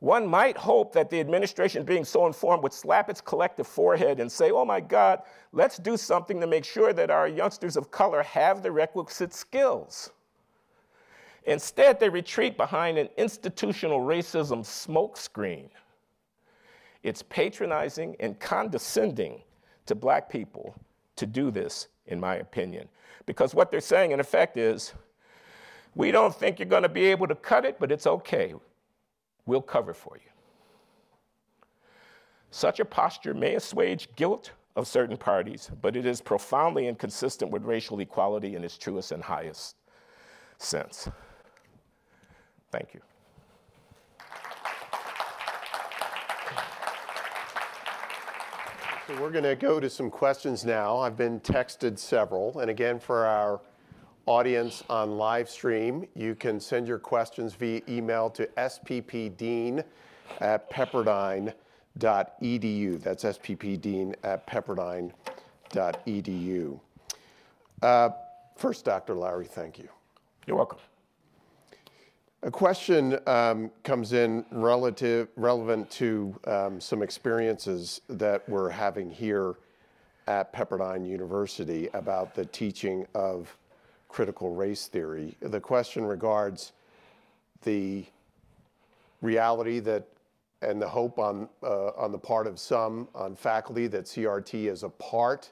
One 0.00 0.26
might 0.26 0.56
hope 0.56 0.94
that 0.94 1.10
the 1.10 1.20
administration, 1.20 1.84
being 1.84 2.06
so 2.06 2.26
informed, 2.26 2.62
would 2.62 2.72
slap 2.72 3.10
its 3.10 3.20
collective 3.20 3.66
forehead 3.66 4.18
and 4.18 4.32
say, 4.32 4.50
oh 4.50 4.64
my 4.64 4.80
God, 4.80 5.22
let's 5.52 5.76
do 5.76 5.98
something 5.98 6.40
to 6.40 6.46
make 6.46 6.64
sure 6.64 6.94
that 6.94 7.10
our 7.10 7.28
youngsters 7.28 7.76
of 7.76 7.90
color 7.90 8.22
have 8.22 8.62
the 8.62 8.72
requisite 8.72 9.34
skills. 9.34 10.10
Instead, 11.44 12.00
they 12.00 12.08
retreat 12.08 12.56
behind 12.56 12.96
an 12.96 13.10
institutional 13.18 14.00
racism 14.00 14.60
smokescreen. 14.60 15.68
It's 17.02 17.22
patronizing 17.22 18.16
and 18.20 18.38
condescending 18.38 19.42
to 19.84 19.94
black 19.94 20.30
people 20.30 20.74
to 21.16 21.26
do 21.26 21.50
this, 21.50 21.88
in 22.06 22.18
my 22.18 22.36
opinion. 22.36 22.88
Because 23.26 23.54
what 23.54 23.70
they're 23.70 23.80
saying, 23.80 24.12
in 24.12 24.20
effect, 24.20 24.56
is 24.56 24.94
we 25.94 26.10
don't 26.10 26.34
think 26.34 26.58
you're 26.58 26.66
going 26.66 26.84
to 26.84 26.88
be 26.88 27.06
able 27.06 27.26
to 27.26 27.34
cut 27.34 27.66
it, 27.66 27.76
but 27.78 27.92
it's 27.92 28.06
okay. 28.06 28.54
We'll 29.50 29.60
cover 29.60 29.92
for 29.92 30.16
you. 30.16 30.30
Such 32.52 32.78
a 32.78 32.84
posture 32.84 33.34
may 33.34 33.56
assuage 33.56 34.08
guilt 34.14 34.52
of 34.76 34.86
certain 34.86 35.16
parties, 35.16 35.72
but 35.82 35.96
it 35.96 36.06
is 36.06 36.20
profoundly 36.20 36.86
inconsistent 36.86 37.50
with 37.50 37.64
racial 37.64 37.98
equality 37.98 38.54
in 38.54 38.62
its 38.62 38.78
truest 38.78 39.10
and 39.10 39.20
highest 39.20 39.74
sense. 40.58 41.08
Thank 42.70 42.94
you. 42.94 43.00
So 49.08 49.20
we're 49.20 49.32
going 49.32 49.42
to 49.42 49.56
go 49.56 49.80
to 49.80 49.90
some 49.90 50.10
questions 50.10 50.64
now. 50.64 50.98
I've 50.98 51.16
been 51.16 51.40
texted 51.40 51.98
several. 51.98 52.60
And 52.60 52.70
again, 52.70 53.00
for 53.00 53.26
our 53.26 53.60
audience 54.30 54.82
on 54.88 55.18
live 55.18 55.50
stream, 55.50 56.06
you 56.14 56.36
can 56.36 56.60
send 56.60 56.86
your 56.86 57.00
questions 57.00 57.54
via 57.54 57.80
email 57.88 58.30
to 58.30 58.46
sppdean 58.56 59.82
at 60.40 60.70
pepperdine.edu. 60.70 61.52
That's 63.02 63.24
sppdean 63.24 64.14
at 64.22 64.46
pepperdine.edu. 64.46 66.80
Uh, 67.82 68.10
first, 68.54 68.84
Dr. 68.84 69.14
Loury, 69.14 69.48
thank 69.48 69.80
you. 69.80 69.88
You're 70.46 70.56
welcome. 70.56 70.78
A 72.44 72.52
question 72.52 73.18
um, 73.26 73.72
comes 73.82 74.12
in 74.12 74.44
relative, 74.52 75.26
relevant 75.34 75.90
to 75.90 76.38
um, 76.46 76.80
some 76.80 77.02
experiences 77.02 78.00
that 78.08 78.48
we're 78.48 78.70
having 78.70 79.10
here 79.10 79.56
at 80.28 80.52
Pepperdine 80.52 81.04
University 81.04 81.88
about 81.94 82.36
the 82.36 82.44
teaching 82.44 83.04
of 83.16 83.56
critical 84.10 84.54
race 84.54 84.86
theory. 84.86 85.36
The 85.40 85.60
question 85.60 86.04
regards 86.04 86.72
the 87.62 88.04
reality 89.22 89.80
that 89.80 90.06
and 90.62 90.80
the 90.80 90.88
hope 90.88 91.18
on, 91.18 91.48
uh, 91.62 91.88
on 91.96 92.12
the 92.12 92.18
part 92.18 92.46
of 92.46 92.58
some 92.58 93.08
on 93.14 93.34
faculty 93.34 93.86
that 93.86 94.04
CRT 94.04 94.70
is 94.70 94.82
a 94.82 94.90
part 94.90 95.50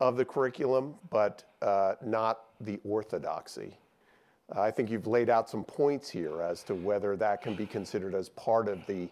of 0.00 0.16
the 0.16 0.24
curriculum, 0.24 0.94
but 1.10 1.44
uh, 1.62 1.94
not 2.04 2.40
the 2.60 2.78
orthodoxy. 2.84 3.78
I 4.54 4.70
think 4.70 4.90
you've 4.90 5.06
laid 5.06 5.30
out 5.30 5.48
some 5.48 5.64
points 5.64 6.10
here 6.10 6.42
as 6.42 6.62
to 6.64 6.74
whether 6.74 7.16
that 7.16 7.40
can 7.40 7.54
be 7.54 7.64
considered 7.64 8.14
as 8.14 8.28
part 8.30 8.68
of 8.68 8.84
the 8.86 9.08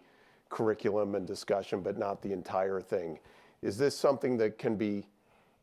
curriculum 0.51 1.15
and 1.15 1.27
discussion, 1.27 1.81
but 1.81 1.97
not 1.97 2.21
the 2.21 2.33
entire 2.33 2.81
thing. 2.81 3.19
Is 3.63 3.79
this 3.79 3.97
something 3.97 4.37
that 4.39 4.59
can 4.59 4.77
be 4.77 5.07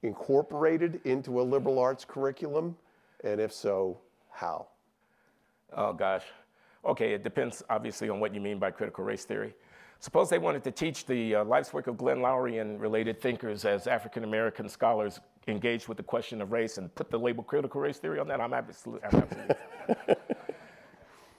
incorporated 0.01 1.01
into 1.03 1.41
a 1.41 1.43
liberal 1.43 1.78
arts 1.78 2.05
curriculum? 2.05 2.75
And 3.24 3.41
if 3.41 3.53
so, 3.53 3.99
how? 4.32 4.68
Oh, 5.76 5.93
gosh. 5.93 6.24
Okay, 6.86 7.13
it 7.13 7.24
depends 7.24 7.63
obviously 7.70 8.09
on 8.09 8.20
what 8.20 8.34
you 8.36 8.41
mean 8.41 8.59
by 8.59 8.72
critical 8.72 9.03
race 9.03 9.26
theory. 9.26 9.53
Suppose 9.99 10.30
they 10.30 10.39
wanted 10.39 10.63
to 10.65 10.72
teach 10.72 11.05
the 11.05 11.36
uh, 11.38 11.45
life's 11.45 11.74
work 11.74 11.88
of 11.88 11.97
Glenn 11.97 12.20
Loury 12.20 12.61
and 12.61 12.80
related 12.80 13.22
thinkers 13.22 13.65
as 13.65 13.88
African 13.88 14.24
American 14.24 14.70
scholars 14.70 15.20
engaged 15.47 15.88
with 15.88 15.97
the 15.97 16.03
question 16.03 16.41
of 16.41 16.51
race 16.51 16.78
and 16.78 16.93
put 16.95 17.09
the 17.09 17.20
label 17.20 17.43
critical 17.43 17.82
race 17.82 17.97
theory 17.97 18.20
on 18.20 18.28
that. 18.28 18.39
I'm 18.41 18.53
absolutely, 18.53 19.07
I'm 19.11 19.22
absolutely 19.22 19.55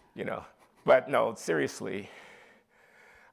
you 0.16 0.24
know. 0.24 0.44
But 0.84 1.08
no, 1.10 1.34
seriously, 1.36 2.10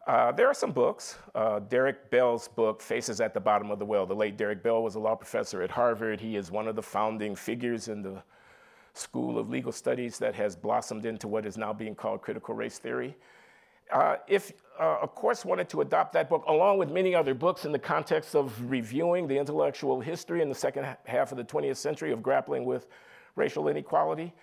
Uh, 0.08 0.32
there 0.32 0.48
are 0.48 0.54
some 0.54 0.72
books. 0.72 1.18
Uh, 1.34 1.60
Derek 1.60 2.12
Bell's 2.12 2.48
book, 2.48 2.82
Faces 2.82 3.22
at 3.22 3.34
the 3.34 3.40
Bottom 3.40 3.72
of 3.72 3.80
the 3.80 3.86
Well. 3.86 4.06
The 4.06 4.16
late 4.16 4.38
Derek 4.38 4.62
Bell 4.64 4.84
was 4.84 4.96
a 4.96 5.00
law 5.00 5.16
professor 5.16 5.64
at 5.64 5.72
Harvard. 5.72 6.20
He 6.22 6.36
is 6.36 6.52
one 6.52 6.68
of 6.68 6.76
the 6.76 6.84
founding 6.84 7.36
figures 7.36 7.88
in 7.88 8.04
the 8.04 8.24
School 8.98 9.38
of 9.38 9.50
Legal 9.50 9.72
Studies 9.72 10.18
that 10.20 10.36
has 10.36 10.56
blossomed 10.56 11.06
into 11.06 11.28
what 11.28 11.46
is 11.46 11.58
now 11.58 11.74
being 11.74 11.96
called 11.96 12.22
critical 12.22 12.56
race 12.56 12.80
theory. 12.80 13.16
Uh, 13.92 14.16
if 14.28 14.52
uh, 14.80 14.98
a 15.04 15.08
course 15.08 15.46
wanted 15.46 15.70
to 15.70 15.82
adopt 15.82 16.14
that 16.14 16.30
book, 16.30 16.44
along 16.48 16.78
with 16.78 16.90
many 16.90 17.14
other 17.14 17.34
books 17.34 17.66
in 17.66 17.72
the 17.72 17.80
context 17.80 18.36
of 18.36 18.70
reviewing 18.70 19.28
the 19.28 19.38
intellectual 19.38 20.00
history 20.00 20.42
in 20.42 20.50
the 20.50 20.56
second 20.56 20.88
half 21.06 21.32
of 21.32 21.38
the 21.38 21.44
20th 21.44 21.78
century 21.78 22.12
of 22.12 22.24
grappling 22.24 22.66
with 22.66 22.88
racial 23.36 23.68
inequality, 23.68 24.34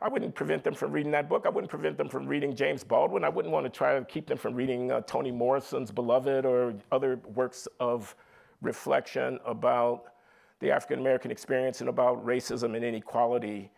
I 0.00 0.08
wouldn't 0.08 0.34
prevent 0.34 0.62
them 0.62 0.74
from 0.74 0.92
reading 0.92 1.12
that 1.12 1.28
book. 1.28 1.44
I 1.46 1.48
wouldn't 1.48 1.70
prevent 1.70 1.96
them 1.96 2.08
from 2.08 2.26
reading 2.26 2.54
James 2.54 2.84
Baldwin. 2.84 3.24
I 3.24 3.30
wouldn't 3.30 3.52
want 3.52 3.64
to 3.64 3.70
try 3.70 3.98
to 3.98 4.04
keep 4.04 4.26
them 4.26 4.36
from 4.36 4.54
reading 4.54 4.92
uh, 4.92 5.00
Toni 5.02 5.30
Morrison's 5.30 5.90
Beloved 5.90 6.44
or 6.44 6.74
other 6.92 7.16
works 7.34 7.66
of 7.80 8.14
reflection 8.60 9.38
about 9.46 10.12
the 10.60 10.70
African 10.70 10.98
American 11.00 11.30
experience 11.30 11.80
and 11.80 11.88
about 11.88 12.24
racism 12.24 12.76
and 12.76 12.84
inequality, 12.84 13.70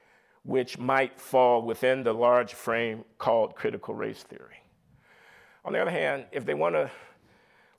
which 0.46 0.78
might 0.78 1.20
fall 1.20 1.62
within 1.62 2.04
the 2.04 2.12
large 2.12 2.54
frame 2.54 3.04
called 3.18 3.56
critical 3.56 3.94
race 3.94 4.22
theory. 4.22 4.62
On 5.64 5.72
the 5.72 5.80
other 5.80 5.90
hand, 5.90 6.26
if 6.30 6.44
they 6.44 6.54
want 6.54 6.76
to 6.76 6.90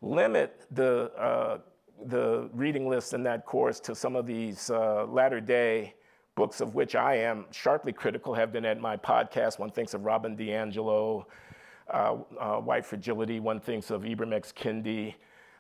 limit 0.02 0.66
the, 0.72 1.12
uh, 1.18 1.60
the 2.06 2.50
reading 2.54 2.90
list 2.90 3.14
in 3.14 3.24
that 3.24 3.46
course 3.46 3.80
to 3.80 3.96
some 3.96 4.16
of 4.16 4.28
these 4.28 4.70
uh, 4.70 5.06
latter 5.06 5.40
day 5.40 5.96
books 6.36 6.62
of 6.62 6.76
which 6.76 6.94
I 6.96 7.16
am 7.16 7.46
sharply 7.52 7.94
critical 7.94 8.34
have 8.36 8.52
been 8.52 8.66
at 8.66 8.80
my 8.80 8.96
podcast. 8.98 9.58
One 9.58 9.72
thinks 9.72 9.94
of 9.96 10.06
Robin 10.06 10.38
DiAngelo, 10.38 11.26
uh, 11.90 12.18
uh, 12.40 12.58
White 12.58 12.86
Fragility. 12.86 13.40
One 13.40 13.60
thinks 13.60 13.90
of 13.90 14.04
Ibram 14.04 14.34
X. 14.34 14.54
Kendi, 14.56 15.16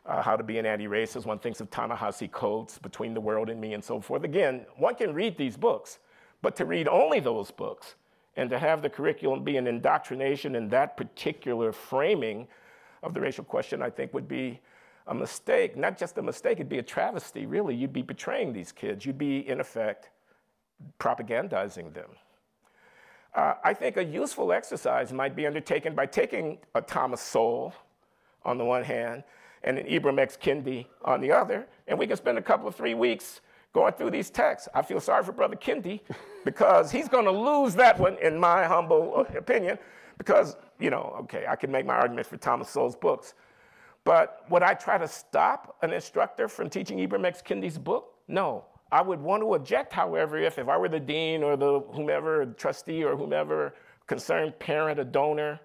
uh, 0.05 0.21
How 0.21 0.35
to 0.35 0.43
Be 0.43 0.59
an 0.59 0.67
Anti-Racist. 0.67 1.25
One 1.25 1.39
thinks 1.39 1.61
of 1.61 1.71
Ta-Nehisi 1.71 2.29
Coates, 2.31 2.77
Between 2.77 3.15
the 3.15 3.21
World 3.21 3.49
and 3.49 3.59
Me, 3.59 3.73
and 3.73 3.83
so 3.83 3.99
forth. 3.99 4.23
Again, 4.23 4.65
one 4.75 4.93
can 4.93 5.13
read 5.15 5.35
these 5.35 5.57
books, 5.57 5.97
but 6.41 6.55
to 6.57 6.65
read 6.65 6.87
only 6.87 7.19
those 7.19 7.51
books 7.51 7.95
and 8.35 8.49
to 8.49 8.59
have 8.59 8.81
the 8.81 8.89
curriculum 8.89 9.43
be 9.43 9.57
an 9.57 9.67
indoctrination 9.67 10.55
in 10.55 10.69
that 10.69 10.95
particular 10.95 11.71
framing 11.71 12.47
of 13.03 13.13
the 13.13 13.21
racial 13.21 13.43
question, 13.43 13.81
I 13.81 13.89
think 13.89 14.13
would 14.13 14.27
be 14.27 14.59
a 15.07 15.13
mistake. 15.13 15.75
Not 15.75 15.97
just 15.97 16.17
a 16.17 16.21
mistake, 16.21 16.53
it'd 16.53 16.69
be 16.69 16.79
a 16.79 16.83
travesty, 16.83 17.45
really. 17.45 17.75
You'd 17.75 17.93
be 17.93 18.01
betraying 18.01 18.53
these 18.53 18.71
kids. 18.71 19.05
You'd 19.05 19.17
be, 19.17 19.47
in 19.47 19.59
effect, 19.59 20.09
propagandizing 20.99 21.93
them. 21.93 22.09
Uh, 23.33 23.53
I 23.63 23.73
think 23.73 23.97
a 23.97 24.03
useful 24.03 24.51
exercise 24.51 25.13
might 25.13 25.35
be 25.35 25.45
undertaken 25.45 25.95
by 25.95 26.05
taking 26.05 26.57
a 26.75 26.81
Thomas 26.81 27.21
Sowell 27.21 27.73
on 28.43 28.57
the 28.57 28.65
one 28.65 28.83
hand 28.83 29.23
and 29.63 29.77
an 29.77 29.87
Ibram 29.87 30.19
X. 30.19 30.37
Kendi 30.37 30.85
on 31.03 31.21
the 31.21 31.31
other, 31.31 31.67
and 31.87 31.97
we 31.97 32.07
can 32.07 32.17
spend 32.17 32.37
a 32.37 32.41
couple 32.41 32.67
of 32.67 32.75
three 32.75 32.93
weeks 32.93 33.41
going 33.73 33.93
through 33.93 34.11
these 34.11 34.29
texts. 34.29 34.67
I 34.73 34.81
feel 34.81 34.99
sorry 34.99 35.23
for 35.23 35.31
Brother 35.31 35.55
Kendi 35.55 36.01
because 36.45 36.91
he's 36.91 37.07
going 37.07 37.25
to 37.25 37.31
lose 37.31 37.75
that 37.75 37.99
one, 37.99 38.17
in 38.21 38.39
my 38.39 38.63
humble 38.63 39.25
opinion, 39.35 39.77
because, 40.17 40.55
you 40.79 40.89
know, 40.89 41.15
okay, 41.21 41.45
I 41.47 41.55
can 41.55 41.71
make 41.71 41.85
my 41.85 41.95
argument 41.95 42.27
for 42.27 42.37
Thomas 42.37 42.69
Sowell's 42.69 42.95
books. 42.95 43.33
But 44.03 44.45
would 44.49 44.63
I 44.63 44.73
try 44.73 44.97
to 44.97 45.07
stop 45.07 45.77
an 45.81 45.91
instructor 45.91 46.47
from 46.47 46.69
teaching 46.69 46.97
Ibram 46.97 47.25
X. 47.25 47.43
Kendi's 47.45 47.77
book? 47.77 48.13
No. 48.27 48.65
I 48.91 49.01
would 49.01 49.19
want 49.19 49.43
to 49.43 49.53
object, 49.53 49.91
however, 49.91 50.37
if, 50.37 50.57
if 50.57 50.69
I 50.69 50.77
were 50.77 50.87
the 50.87 50.99
dean 50.99 51.43
or 51.43 51.57
the 51.57 51.81
whomever, 51.93 52.45
trustee 52.45 53.03
or 53.03 53.17
whomever, 53.17 53.73
concerned 54.07 54.57
parent, 54.59 54.97
a 54.97 55.03
donor, 55.03 55.59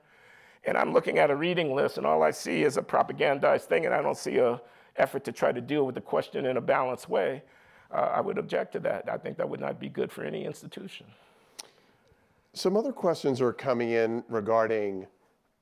and 0.65 0.77
I'm 0.77 0.93
looking 0.93 1.19
at 1.19 1.31
a 1.31 1.37
reading 1.37 1.75
list 1.75 1.99
and 1.99 2.07
all 2.07 2.23
I 2.23 2.31
see 2.31 2.63
is 2.63 2.77
a 2.77 2.83
propagandized 2.83 3.63
thing 3.63 3.87
and 3.87 3.95
I 3.95 4.03
don't 4.03 4.17
see 4.17 4.39
a 4.39 4.61
effort 4.97 5.25
to 5.25 5.33
try 5.33 5.53
to 5.53 5.61
deal 5.61 5.87
with 5.87 5.95
the 5.95 6.01
question 6.01 6.47
in 6.47 6.57
a 6.57 6.61
balanced 6.61 7.09
way, 7.09 7.43
uh, 7.93 8.13
I 8.15 8.21
would 8.21 8.39
object 8.39 8.73
to 8.73 8.81
that. 8.81 9.09
I 9.11 9.19
think 9.19 9.37
that 9.37 9.49
would 9.49 9.61
not 9.61 9.79
be 9.79 9.89
good 9.89 10.11
for 10.11 10.25
any 10.25 10.45
institution. 10.45 11.07
Some 12.55 12.77
other 12.77 12.93
questions 12.93 13.41
are 13.41 13.53
coming 13.53 13.91
in 13.91 14.25
regarding 14.29 15.07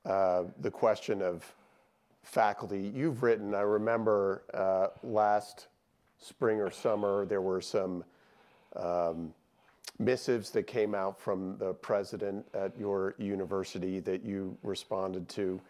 uh, 0.05 0.43
the 0.59 0.71
question 0.71 1.21
of 1.21 1.53
faculty. 2.23 2.91
You've 2.93 3.23
written, 3.23 3.55
I 3.55 3.61
remember 3.61 4.43
uh, 4.53 4.87
last 5.03 5.67
spring 6.17 6.59
or 6.59 6.69
summer, 6.69 7.25
there 7.25 7.41
were 7.41 7.61
some 7.61 8.03
um, 8.75 9.33
missives 9.99 10.49
that 10.51 10.63
came 10.63 10.95
out 10.95 11.19
from 11.19 11.57
the 11.57 11.73
president 11.73 12.45
at 12.53 12.77
your 12.77 13.15
university 13.17 13.99
that 13.99 14.23
you 14.23 14.57
responded 14.63 15.27
to. 15.29 15.61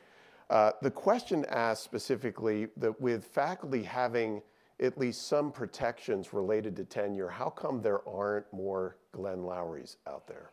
Uh, 0.50 0.72
the 0.82 0.92
question 0.92 1.46
asked 1.50 1.84
specifically 1.84 2.68
that 2.78 3.00
with 3.00 3.26
faculty 3.26 3.84
having 3.84 4.42
at 4.82 4.98
least 4.98 5.28
some 5.28 5.52
protections 5.52 6.34
related 6.34 6.76
to 6.76 6.84
tenure, 6.84 7.30
how 7.30 7.50
come 7.50 7.82
there 7.82 8.08
aren't 8.08 8.52
more 8.52 8.98
Glenn 9.12 9.40
Lourys 9.40 9.98
out 10.08 10.28
there? 10.28 10.52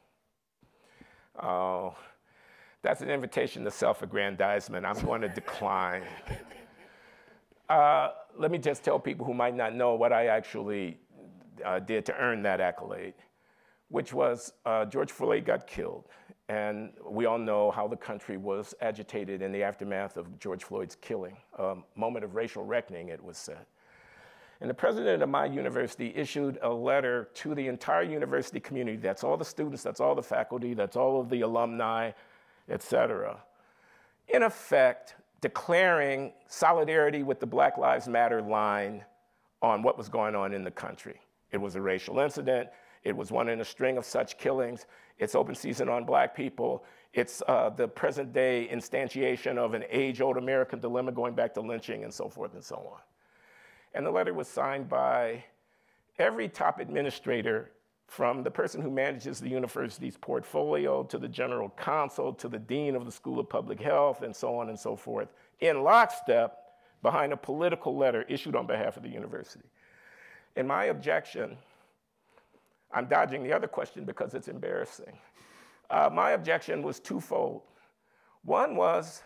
Oh, 1.43 1.97
that's 2.83 3.01
an 3.01 3.11
invitation 3.11 3.65
to 3.65 3.71
self 3.71 4.03
aggrandizement. 4.03 4.85
I'm 4.85 5.01
going 5.05 5.23
to 5.23 5.29
decline. 5.29 6.03
Uh, 7.69 8.13
let 8.39 8.51
me 8.51 8.57
just 8.57 8.83
tell 8.83 8.99
people 8.99 9.27
who 9.27 9.35
might 9.35 9.55
not 9.55 9.75
know 9.75 9.95
what 9.95 10.11
I 10.11 10.29
actually 10.29 10.97
uh, 11.63 11.79
did 11.79 12.07
to 12.07 12.17
earn 12.17 12.43
that 12.43 12.63
accolade, 12.63 13.13
which 13.89 14.15
was 14.15 14.55
uh, 14.65 14.87
George 14.87 15.13
Floyd 15.13 15.45
got 15.45 15.67
killed. 15.67 16.07
And 16.49 16.93
we 17.07 17.27
all 17.27 17.37
know 17.37 17.71
how 17.71 17.87
the 17.87 17.97
country 17.97 18.39
was 18.39 18.75
agitated 18.81 19.43
in 19.43 19.53
the 19.53 19.63
aftermath 19.63 20.17
of 20.17 20.39
George 20.39 20.65
Floyd's 20.65 20.97
killing, 20.97 21.37
a 21.59 21.75
moment 21.95 22.25
of 22.25 22.35
racial 22.35 22.65
reckoning, 22.65 23.11
it 23.11 23.23
was 23.23 23.37
said. 23.37 23.67
And 24.61 24.69
the 24.69 24.75
president 24.75 25.23
of 25.23 25.29
my 25.29 25.47
university 25.47 26.13
issued 26.17 26.59
a 26.63 26.69
letter 26.69 27.29
to 27.35 27.55
the 27.55 27.69
entire 27.69 28.03
university 28.03 28.59
community. 28.59 28.97
That's 28.97 29.23
all 29.23 29.37
the 29.37 29.45
students, 29.45 29.83
that's 29.83 30.01
all 30.01 30.15
the 30.15 30.23
faculty, 30.23 30.75
that's 30.75 30.97
all 30.97 31.21
of 31.21 31.29
the 31.29 31.43
alumni, 31.43 32.11
et 32.69 32.83
cetera. 32.83 33.39
In 34.29 34.43
effect, 34.43 35.15
declaring 35.41 36.33
solidarity 36.49 37.23
with 37.23 37.39
the 37.39 37.47
Black 37.47 37.79
Lives 37.79 38.09
Matter 38.09 38.43
line 38.43 39.05
on 39.63 39.83
what 39.83 39.97
was 39.97 40.09
going 40.09 40.35
on 40.35 40.53
in 40.53 40.65
the 40.65 40.71
country. 40.71 41.21
It 41.53 41.59
was 41.59 41.77
a 41.77 41.81
racial 41.81 42.19
incident. 42.19 42.69
It 43.05 43.17
was 43.17 43.31
one 43.31 43.49
in 43.49 43.61
a 43.61 43.65
string 43.65 43.97
of 43.97 44.05
such 44.05 44.39
killings. 44.39 44.87
It's 45.19 45.35
open 45.35 45.55
season 45.55 45.89
on 45.89 46.05
black 46.05 46.35
people. 46.35 46.85
It's 47.15 47.43
uh, 47.49 47.71
the 47.71 47.89
present 47.89 48.33
day 48.33 48.69
instantiation 48.71 49.57
of 49.57 49.75
an 49.75 49.85
age 49.89 50.21
old 50.21 50.37
American 50.37 50.81
dilemma 50.81 51.13
going 51.13 51.35
back 51.35 51.55
to 51.55 51.61
lynching 51.61 52.05
and 52.05 52.13
so 52.13 52.29
forth 52.29 52.55
and 52.55 52.63
so 52.63 52.77
on. 52.77 53.01
And 53.95 54.05
the 54.05 54.11
letter 54.11 54.35
was 54.35 54.49
signed 54.49 54.89
by 54.89 55.45
every 56.19 56.49
top 56.49 56.81
administrator 56.81 57.71
from 58.07 58.43
the 58.43 58.51
person 58.51 58.81
who 58.81 58.91
manages 58.91 59.39
the 59.39 59.49
university's 59.49 60.17
portfolio 60.17 61.03
to 61.05 61.19
the 61.19 61.29
general 61.29 61.71
counsel 61.77 62.33
to 62.33 62.49
the 62.49 62.59
dean 62.59 62.97
of 62.97 63.05
the 63.05 63.13
School 63.13 63.39
of 63.39 63.49
Public 63.49 63.81
Health 63.81 64.23
and 64.23 64.35
so 64.35 64.57
on 64.59 64.71
and 64.71 64.79
so 64.79 64.97
forth, 64.97 65.29
in 65.61 65.83
lockstep 65.83 66.65
behind 67.03 67.33
a 67.33 67.37
political 67.37 67.97
letter 67.97 68.23
issued 68.23 68.57
on 68.57 68.67
behalf 68.67 68.97
of 68.97 69.03
the 69.03 69.09
university. 69.09 69.69
In 70.57 70.67
my 70.67 70.87
objection, 70.87 71.57
I'm 72.93 73.07
dodging 73.07 73.43
the 73.43 73.53
other 73.53 73.69
question 73.69 74.05
because 74.05 74.35
it's 74.35 74.49
embarrassing. 74.49 75.19
Uh, 75.91 76.09
my 76.13 76.31
objection 76.31 76.83
was 76.83 76.99
twofold. 76.99 77.63
One 78.43 78.75
was 78.75 79.23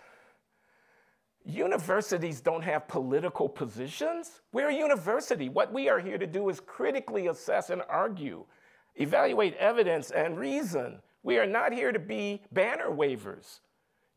universities 1.45 2.41
don't 2.41 2.63
have 2.63 2.89
political 2.89 3.49
positions. 3.49 4.41
We're 4.53 4.71
a 4.71 4.75
university. 4.75 5.49
What 5.49 5.73
we 5.73 5.89
are 5.89 5.99
here 5.99 6.19
to 6.19 6.27
do 6.27 6.49
is 6.49 6.61
critically 6.61 7.27
assess 7.27 7.71
and 7.71 7.83
argue 7.89 8.45
evaluate 8.97 9.55
evidence 9.57 10.11
and 10.11 10.39
reason. 10.39 10.99
We 11.23 11.39
are 11.39 11.47
not 11.47 11.73
here 11.73 11.93
to 11.93 11.99
be 11.99 12.43
banner 12.53 12.91
wavers. 12.91 13.61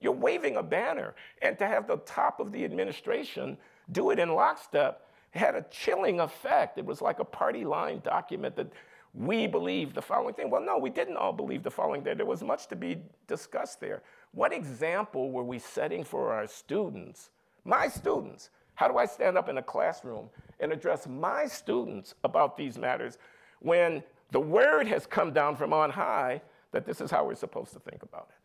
You're 0.01 0.13
waving 0.13 0.57
a 0.57 0.63
banner. 0.63 1.15
And 1.41 1.57
to 1.59 1.67
have 1.67 1.87
the 1.87 1.97
top 1.97 2.39
of 2.39 2.51
the 2.51 2.65
administration 2.65 3.57
do 3.91 4.09
it 4.11 4.19
in 4.19 4.29
lockstep 4.33 5.01
had 5.31 5.55
a 5.55 5.65
chilling 5.69 6.19
effect. 6.19 6.77
It 6.77 6.85
was 6.85 7.01
like 7.01 7.19
a 7.19 7.25
party 7.25 7.65
line 7.65 8.01
document 8.03 8.55
that 8.55 8.71
we 9.15 9.47
believe 9.47 9.93
the 9.93 10.01
following 10.01 10.33
thing. 10.33 10.49
Well, 10.49 10.61
no, 10.61 10.77
we 10.77 10.89
didn't 10.89 11.17
all 11.17 11.33
believe 11.33 11.63
the 11.63 11.71
following 11.71 12.03
thing. 12.03 12.17
There 12.17 12.25
was 12.25 12.43
much 12.43 12.67
to 12.67 12.75
be 12.75 12.97
discussed 13.27 13.79
there. 13.79 14.03
What 14.33 14.51
example 14.51 15.31
were 15.31 15.43
we 15.43 15.59
setting 15.59 16.03
for 16.03 16.33
our 16.33 16.47
students, 16.47 17.29
my 17.63 17.87
students? 17.87 18.49
How 18.75 18.89
do 18.89 18.97
I 18.97 19.05
stand 19.05 19.37
up 19.37 19.47
in 19.47 19.57
a 19.57 19.63
classroom 19.63 20.29
and 20.59 20.73
address 20.73 21.07
my 21.07 21.45
students 21.45 22.15
about 22.25 22.57
these 22.57 22.77
matters 22.77 23.17
when 23.59 24.03
the 24.31 24.39
word 24.39 24.87
has 24.87 25.05
come 25.05 25.31
down 25.31 25.55
from 25.55 25.71
on 25.71 25.89
high 25.89 26.41
that 26.75 26.85
this 26.85 26.99
is 26.99 27.09
how 27.09 27.25
we're 27.25 27.35
supposed 27.35 27.71
to 27.71 27.79
think 27.79 28.03
about 28.03 28.27
it. 28.29 28.35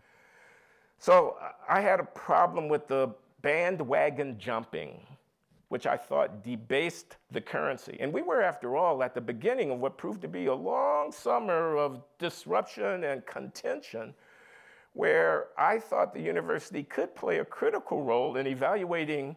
So 0.98 1.36
I 1.68 1.80
had 1.80 1.98
a 1.98 2.04
problem 2.04 2.68
with 2.68 2.86
the 2.86 3.10
bandwagon 3.42 4.38
jumping, 4.38 5.04
which 5.70 5.86
I 5.86 5.96
thought 5.96 6.42
debased 6.42 7.16
the 7.30 7.40
currency. 7.40 7.96
And 8.00 8.12
we 8.12 8.22
were, 8.22 8.42
after 8.42 8.76
all, 8.76 9.04
at 9.04 9.14
the 9.14 9.20
beginning 9.20 9.70
of 9.70 9.78
what 9.78 9.96
proved 9.96 10.20
to 10.22 10.28
be 10.28 10.46
a 10.46 10.54
long 10.54 11.12
summer 11.12 11.76
of 11.76 12.02
disruption 12.18 13.04
and 13.04 13.24
contention, 13.24 14.12
where 14.94 15.46
I 15.56 15.78
thought 15.78 16.12
the 16.12 16.20
university 16.20 16.82
could 16.82 17.14
play 17.14 17.38
a 17.38 17.44
critical 17.44 18.02
role 18.02 18.36
in 18.36 18.48
evaluating 18.48 19.36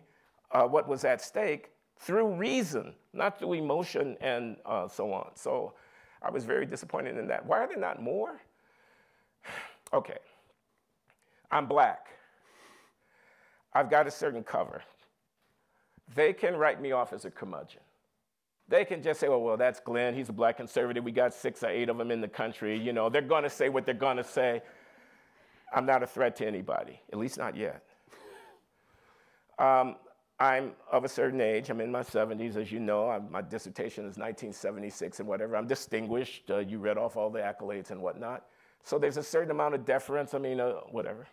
uh, 0.51 0.63
what 0.63 0.87
was 0.87 1.05
at 1.05 1.21
stake 1.21 1.69
through 1.99 2.33
reason, 2.33 2.95
not 3.13 3.37
through 3.37 3.53
emotion 3.53 4.17
and 4.19 4.57
uh, 4.65 4.87
so 4.87 5.13
on. 5.13 5.29
So 5.35 5.73
I 6.23 6.31
was 6.31 6.45
very 6.45 6.65
disappointed 6.65 7.15
in 7.15 7.27
that. 7.27 7.45
Why 7.45 7.59
are 7.59 7.67
there 7.67 7.77
not 7.77 8.01
more? 8.01 8.41
okay, 9.93 10.17
I'm 11.51 11.67
black. 11.67 12.07
I've 13.71 13.91
got 13.91 14.07
a 14.07 14.11
certain 14.11 14.43
cover. 14.43 14.81
They 16.15 16.33
can 16.33 16.55
write 16.55 16.81
me 16.81 16.91
off 16.91 17.13
as 17.13 17.25
a 17.25 17.31
curmudgeon. 17.31 17.81
They 18.67 18.85
can 18.85 19.03
just 19.03 19.19
say, 19.19 19.27
oh, 19.27 19.39
well, 19.39 19.57
that's 19.57 19.79
Glenn. 19.79 20.15
He's 20.15 20.29
a 20.29 20.33
black 20.33 20.57
conservative. 20.57 21.03
We 21.03 21.11
got 21.11 21.33
six 21.33 21.63
or 21.63 21.69
eight 21.69 21.89
of 21.89 21.97
them 21.97 22.11
in 22.11 22.21
the 22.21 22.27
country. 22.27 22.77
You 22.77 22.93
know, 22.93 23.09
they're 23.09 23.21
going 23.21 23.43
to 23.43 23.49
say 23.49 23.69
what 23.69 23.85
they're 23.85 23.93
going 23.93 24.17
to 24.17 24.23
say. 24.23 24.61
I'm 25.73 25.85
not 25.85 26.03
a 26.03 26.07
threat 26.07 26.35
to 26.37 26.47
anybody, 26.47 26.99
at 27.11 27.19
least 27.19 27.37
not 27.37 27.55
yet. 27.55 27.83
Um, 29.59 29.95
I'm 30.39 30.71
of 30.91 31.03
a 31.03 31.09
certain 31.09 31.41
age. 31.41 31.69
I'm 31.69 31.81
in 31.81 31.91
my 31.91 32.01
70s, 32.01 32.55
as 32.55 32.71
you 32.71 32.79
know. 32.79 33.09
I'm, 33.09 33.31
my 33.31 33.41
dissertation 33.41 34.03
is 34.03 34.17
1976 34.17 35.19
and 35.19 35.27
whatever. 35.27 35.55
I'm 35.55 35.67
distinguished. 35.67 36.49
Uh, 36.49 36.59
you 36.59 36.79
read 36.79 36.97
off 36.97 37.15
all 37.17 37.29
the 37.29 37.39
accolades 37.39 37.91
and 37.91 38.01
whatnot. 38.01 38.45
So 38.83 38.99
there's 38.99 39.17
a 39.17 39.23
certain 39.23 39.51
amount 39.51 39.75
of 39.75 39.85
deference. 39.85 40.33
I 40.33 40.39
mean, 40.39 40.59
uh, 40.59 40.73
whatever. 40.91 41.27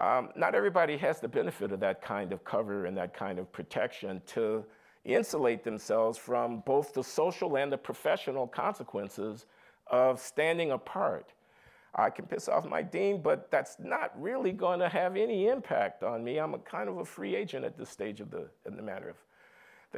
Um, 0.00 0.28
not 0.36 0.54
everybody 0.54 0.96
has 0.98 1.18
the 1.20 1.28
benefit 1.28 1.72
of 1.72 1.80
that 1.80 2.02
kind 2.02 2.32
of 2.32 2.44
cover 2.44 2.86
and 2.86 2.96
that 2.96 3.14
kind 3.14 3.38
of 3.38 3.50
protection 3.52 4.22
to 4.26 4.64
insulate 5.04 5.64
themselves 5.64 6.16
from 6.16 6.62
both 6.66 6.92
the 6.94 7.02
social 7.02 7.56
and 7.56 7.72
the 7.72 7.78
professional 7.78 8.46
consequences 8.46 9.46
of 9.88 10.20
standing 10.20 10.70
apart. 10.72 11.32
I 11.94 12.10
can 12.10 12.26
piss 12.26 12.48
off 12.48 12.64
my 12.64 12.82
dean, 12.82 13.22
but 13.22 13.50
that's 13.50 13.76
not 13.80 14.12
really 14.20 14.52
going 14.52 14.78
to 14.80 14.88
have 14.88 15.16
any 15.16 15.48
impact 15.48 16.02
on 16.02 16.22
me. 16.22 16.38
I'm 16.38 16.54
a 16.54 16.58
kind 16.58 16.88
of 16.88 16.98
a 16.98 17.04
free 17.04 17.34
agent 17.34 17.64
at 17.64 17.76
this 17.76 17.88
stage 17.90 18.20
of 18.20 18.30
the, 18.30 18.48
in 18.66 18.76
the 18.76 18.82
matter 18.82 19.08
of 19.08 19.16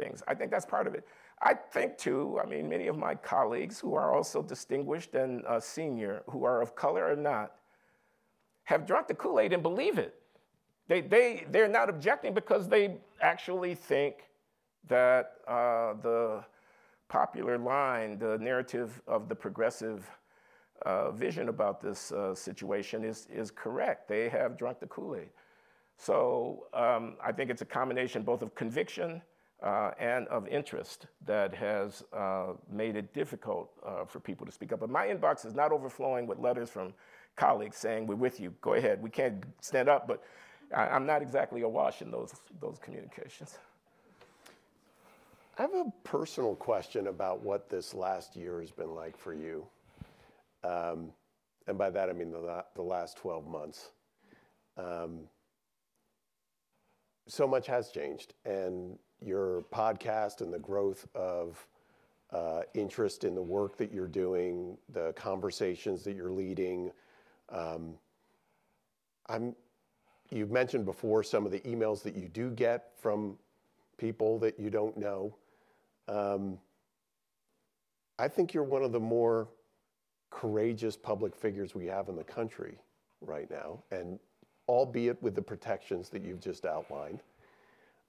things. 0.00 0.22
I 0.28 0.34
think 0.34 0.50
that's 0.50 0.64
part 0.64 0.86
of 0.86 0.94
it. 0.94 1.06
I 1.42 1.54
think 1.54 1.98
too, 1.98 2.38
I 2.42 2.46
mean, 2.46 2.68
many 2.68 2.86
of 2.86 2.96
my 2.96 3.14
colleagues 3.14 3.80
who 3.80 3.94
are 3.94 4.14
also 4.14 4.42
distinguished 4.42 5.14
and 5.14 5.44
uh, 5.46 5.58
senior, 5.58 6.22
who 6.28 6.44
are 6.44 6.62
of 6.62 6.76
color 6.76 7.10
or 7.10 7.16
not, 7.16 7.56
have 8.70 8.86
drunk 8.86 9.08
the 9.08 9.14
Kool-Aid 9.14 9.52
and 9.52 9.64
believe 9.64 9.98
it. 9.98 10.14
They, 10.86 11.00
they, 11.00 11.44
they're 11.50 11.68
not 11.68 11.88
objecting 11.88 12.32
because 12.34 12.68
they 12.68 12.98
actually 13.20 13.74
think 13.74 14.28
that 14.86 15.32
uh, 15.48 15.94
the 16.00 16.44
popular 17.08 17.58
line, 17.58 18.16
the 18.16 18.38
narrative 18.38 19.02
of 19.08 19.28
the 19.28 19.34
progressive 19.34 20.08
uh, 20.86 21.10
vision 21.10 21.48
about 21.48 21.80
this 21.80 22.12
uh, 22.12 22.32
situation 22.32 23.02
is, 23.04 23.26
is 23.32 23.50
correct. 23.50 24.08
They 24.08 24.28
have 24.28 24.56
drunk 24.56 24.78
the 24.78 24.86
Kool-Aid. 24.86 25.30
So 25.96 26.68
um, 26.72 27.16
I 27.22 27.32
think 27.32 27.50
it's 27.50 27.62
a 27.62 27.66
combination 27.66 28.22
both 28.22 28.40
of 28.40 28.54
conviction 28.54 29.20
uh, 29.64 29.90
and 29.98 30.28
of 30.28 30.46
interest 30.46 31.06
that 31.26 31.52
has 31.52 32.04
uh, 32.16 32.52
made 32.70 32.94
it 32.94 33.12
difficult 33.12 33.72
uh, 33.84 34.04
for 34.04 34.20
people 34.20 34.46
to 34.46 34.52
speak 34.52 34.72
up. 34.72 34.78
But 34.78 34.90
my 34.90 35.08
inbox 35.08 35.44
is 35.44 35.54
not 35.54 35.72
overflowing 35.72 36.28
with 36.28 36.38
letters 36.38 36.70
from 36.70 36.94
colleagues 37.40 37.78
saying, 37.78 38.06
we're 38.06 38.16
with 38.16 38.38
you, 38.38 38.52
go 38.60 38.74
ahead. 38.74 39.02
We 39.02 39.08
can't 39.08 39.42
stand 39.62 39.88
up, 39.88 40.06
but 40.06 40.22
I, 40.76 40.88
I'm 40.88 41.06
not 41.06 41.22
exactly 41.22 41.62
awash 41.62 42.02
in 42.02 42.10
those, 42.10 42.34
those 42.60 42.78
communications. 42.78 43.58
I 45.58 45.62
have 45.62 45.72
a 45.72 45.90
personal 46.04 46.54
question 46.54 47.06
about 47.06 47.42
what 47.42 47.70
this 47.70 47.94
last 47.94 48.36
year 48.36 48.60
has 48.60 48.70
been 48.70 48.94
like 48.94 49.16
for 49.16 49.32
you. 49.32 49.66
Um, 50.62 51.12
and 51.66 51.78
by 51.78 51.88
that 51.88 52.10
I 52.10 52.12
mean 52.12 52.30
the, 52.30 52.62
the 52.74 52.82
last 52.82 53.16
12 53.16 53.46
months. 53.46 53.90
Um, 54.76 55.20
so 57.26 57.46
much 57.46 57.66
has 57.68 57.90
changed, 57.90 58.34
and 58.44 58.98
your 59.20 59.62
podcast 59.72 60.42
and 60.42 60.52
the 60.52 60.58
growth 60.58 61.06
of 61.14 61.66
uh, 62.32 62.62
interest 62.74 63.24
in 63.24 63.34
the 63.34 63.42
work 63.42 63.78
that 63.78 63.92
you're 63.92 64.08
doing, 64.08 64.76
the 64.92 65.12
conversations 65.14 66.02
that 66.04 66.14
you're 66.16 66.32
leading. 66.32 66.90
Um, 67.50 67.94
I'm, 69.28 69.54
you've 70.30 70.50
mentioned 70.50 70.84
before 70.84 71.22
some 71.22 71.46
of 71.46 71.52
the 71.52 71.60
emails 71.60 72.02
that 72.02 72.14
you 72.14 72.28
do 72.28 72.50
get 72.50 72.90
from 72.96 73.36
people 73.96 74.38
that 74.40 74.58
you 74.58 74.70
don't 74.70 74.96
know. 74.96 75.34
Um, 76.08 76.58
I 78.18 78.28
think 78.28 78.52
you're 78.52 78.64
one 78.64 78.82
of 78.82 78.92
the 78.92 79.00
more 79.00 79.48
courageous 80.30 80.96
public 80.96 81.34
figures 81.34 81.74
we 81.74 81.86
have 81.86 82.08
in 82.08 82.16
the 82.16 82.24
country 82.24 82.78
right 83.20 83.50
now, 83.50 83.82
and 83.90 84.18
albeit 84.68 85.22
with 85.22 85.34
the 85.34 85.42
protections 85.42 86.08
that 86.10 86.22
you've 86.22 86.40
just 86.40 86.64
outlined. 86.64 87.20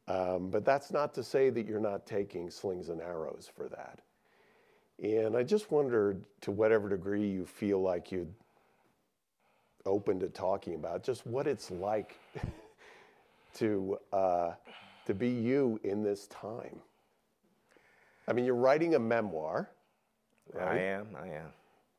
Um, 0.07 0.49
but 0.49 0.65
that's 0.65 0.91
not 0.91 1.13
to 1.15 1.23
say 1.23 1.49
that 1.49 1.65
you're 1.65 1.79
not 1.79 2.05
taking 2.05 2.49
slings 2.49 2.89
and 2.89 3.01
arrows 3.01 3.49
for 3.53 3.69
that. 3.69 3.99
And 5.01 5.35
I 5.35 5.43
just 5.43 5.71
wondered 5.71 6.23
to 6.41 6.51
whatever 6.51 6.89
degree 6.89 7.27
you 7.27 7.45
feel 7.45 7.81
like 7.81 8.11
you'd 8.11 8.33
open 9.85 10.19
to 10.19 10.29
talking 10.29 10.75
about 10.75 11.03
just 11.03 11.25
what 11.25 11.47
it's 11.47 11.71
like 11.71 12.19
to 13.55 13.97
uh, 14.13 14.51
to 15.05 15.13
be 15.13 15.29
you 15.29 15.79
in 15.83 16.03
this 16.03 16.27
time. 16.27 16.79
I 18.27 18.33
mean, 18.33 18.45
you're 18.45 18.55
writing 18.55 18.95
a 18.95 18.99
memoir. 18.99 19.69
Right? 20.53 20.67
I 20.67 20.79
am. 20.79 21.07
I 21.21 21.27
am. 21.27 21.51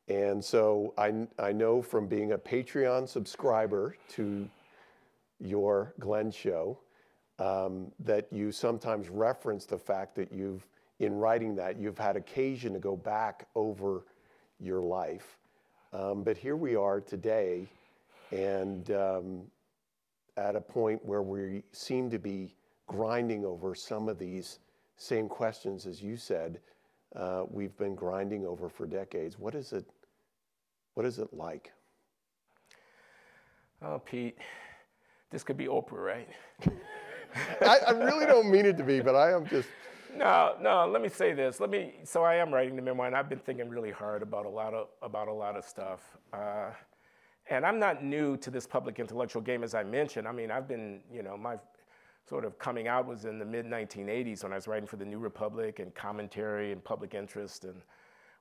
And 0.07 0.43
so 0.43 0.93
I, 0.97 1.27
I 1.39 1.51
know 1.51 1.81
from 1.81 2.07
being 2.07 2.33
a 2.33 2.37
Patreon 2.37 3.07
subscriber 3.07 3.95
to 4.09 4.49
your 5.39 5.93
Glenn 5.99 6.31
show 6.31 6.79
um, 7.39 7.91
that 7.99 8.27
you 8.31 8.51
sometimes 8.51 9.09
reference 9.09 9.65
the 9.65 9.77
fact 9.77 10.15
that 10.15 10.31
you've, 10.31 10.67
in 10.99 11.13
writing 11.13 11.55
that, 11.55 11.77
you've 11.77 11.97
had 11.97 12.15
occasion 12.15 12.73
to 12.73 12.79
go 12.79 12.95
back 12.95 13.47
over 13.55 14.05
your 14.59 14.81
life. 14.81 15.37
Um, 15.93 16.23
but 16.23 16.37
here 16.37 16.55
we 16.55 16.75
are 16.75 16.99
today, 16.99 17.67
and 18.31 18.89
um, 18.89 19.41
at 20.37 20.55
a 20.55 20.61
point 20.61 21.05
where 21.05 21.21
we 21.21 21.61
seem 21.71 22.09
to 22.09 22.17
be 22.17 22.55
grinding 22.87 23.45
over 23.45 23.75
some 23.75 24.09
of 24.09 24.17
these 24.17 24.57
same 24.97 25.29
questions, 25.29 25.85
as 25.85 26.01
you 26.01 26.17
said, 26.17 26.59
uh, 27.15 27.43
we've 27.47 27.77
been 27.77 27.93
grinding 27.93 28.43
over 28.43 28.69
for 28.69 28.87
decades. 28.87 29.37
What 29.37 29.53
is 29.53 29.71
it? 29.71 29.85
What 30.95 31.05
is 31.05 31.19
it 31.19 31.31
like? 31.31 31.71
Oh, 33.83 33.99
Pete, 33.99 34.37
this 35.29 35.43
could 35.43 35.57
be 35.57 35.65
Oprah, 35.65 36.03
right? 36.03 36.29
I, 37.61 37.79
I, 37.87 37.91
really 37.91 38.25
don't 38.25 38.49
mean 38.49 38.65
it 38.65 38.77
to 38.77 38.83
be, 38.83 38.99
but 38.99 39.15
I 39.15 39.31
am 39.31 39.45
just. 39.45 39.69
No, 40.15 40.55
no. 40.61 40.87
Let 40.87 41.01
me 41.01 41.09
say 41.09 41.33
this. 41.33 41.59
Let 41.59 41.69
me. 41.69 41.95
So 42.03 42.23
I 42.23 42.35
am 42.35 42.53
writing 42.53 42.75
the 42.75 42.81
memoir, 42.81 43.07
and 43.07 43.15
I've 43.15 43.29
been 43.29 43.39
thinking 43.39 43.69
really 43.69 43.91
hard 43.91 44.21
about 44.21 44.45
a 44.45 44.49
lot 44.49 44.73
of 44.73 44.87
about 45.01 45.27
a 45.27 45.33
lot 45.33 45.55
of 45.55 45.65
stuff. 45.65 46.01
Uh, 46.31 46.69
and 47.49 47.65
I'm 47.65 47.79
not 47.79 48.03
new 48.03 48.37
to 48.37 48.49
this 48.49 48.65
public 48.65 48.99
intellectual 48.99 49.41
game, 49.41 49.63
as 49.63 49.75
I 49.75 49.83
mentioned. 49.83 50.27
I 50.27 50.31
mean, 50.31 50.49
I've 50.49 50.67
been, 50.67 51.01
you 51.11 51.23
know, 51.23 51.35
my 51.35 51.57
sort 52.27 52.45
of 52.45 52.57
coming 52.57 52.87
out 52.87 53.05
was 53.05 53.25
in 53.25 53.37
the 53.37 53.45
mid 53.45 53.65
1980s 53.65 54.43
when 54.43 54.53
I 54.53 54.55
was 54.55 54.67
writing 54.67 54.87
for 54.87 54.95
the 54.95 55.05
New 55.05 55.19
Republic 55.19 55.79
and 55.79 55.93
commentary 55.93 56.71
and 56.71 56.83
public 56.83 57.13
interest 57.13 57.65
and 57.65 57.75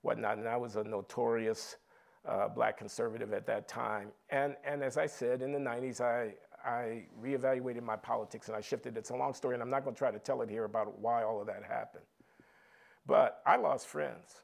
whatnot. 0.03 0.39
And 0.39 0.47
I 0.47 0.57
was 0.57 0.77
a 0.77 0.85
notorious 0.85 1.77
uh, 2.29 2.49
black 2.49 2.79
conservative 2.79 3.33
at 3.33 3.47
that 3.47 3.67
time. 3.67 4.09
And, 4.31 4.55
and 4.65 4.83
as 4.83 4.97
I 4.97 5.07
said, 5.07 5.43
in 5.43 5.53
the 5.53 5.59
90s, 5.59 6.01
I, 6.01 6.35
I 6.65 7.05
reevaluated 7.23 7.83
my 7.83 7.97
politics 7.97 8.49
and 8.49 8.57
I 8.57 8.61
shifted. 8.61 8.97
It's 8.97 9.11
a 9.11 9.17
long 9.17 9.35
story, 9.35 9.55
and 9.55 9.63
I'm 9.63 9.71
not 9.71 9.85
going 9.85 9.95
to 9.95 9.99
try 9.99 10.11
to 10.11 10.19
tell 10.19 10.43
it 10.43 10.51
here 10.51 10.65
about 10.65 10.99
why 10.99 11.23
all 11.25 11.41
of 11.41 11.47
that 11.47 11.63
happened. 11.65 12.05
But 13.07 13.43
I 13.47 13.57
lost 13.57 13.87
friends. 13.89 14.43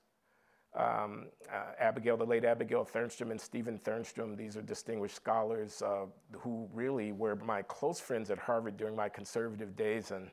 Um, 0.76 1.26
uh, 1.52 1.72
Abigail, 1.78 2.16
the 2.16 2.26
late 2.26 2.44
Abigail 2.44 2.84
Thernstrom 2.84 3.30
and 3.30 3.40
Stephen 3.40 3.78
Thernstrom, 3.78 4.36
these 4.36 4.56
are 4.56 4.62
distinguished 4.62 5.16
scholars 5.16 5.82
uh, 5.82 6.06
who 6.36 6.68
really 6.72 7.12
were 7.12 7.36
my 7.36 7.62
close 7.62 7.98
friends 7.98 8.30
at 8.30 8.38
Harvard 8.38 8.76
during 8.76 8.94
my 8.94 9.08
conservative 9.08 9.76
days. 9.76 10.10
And 10.10 10.30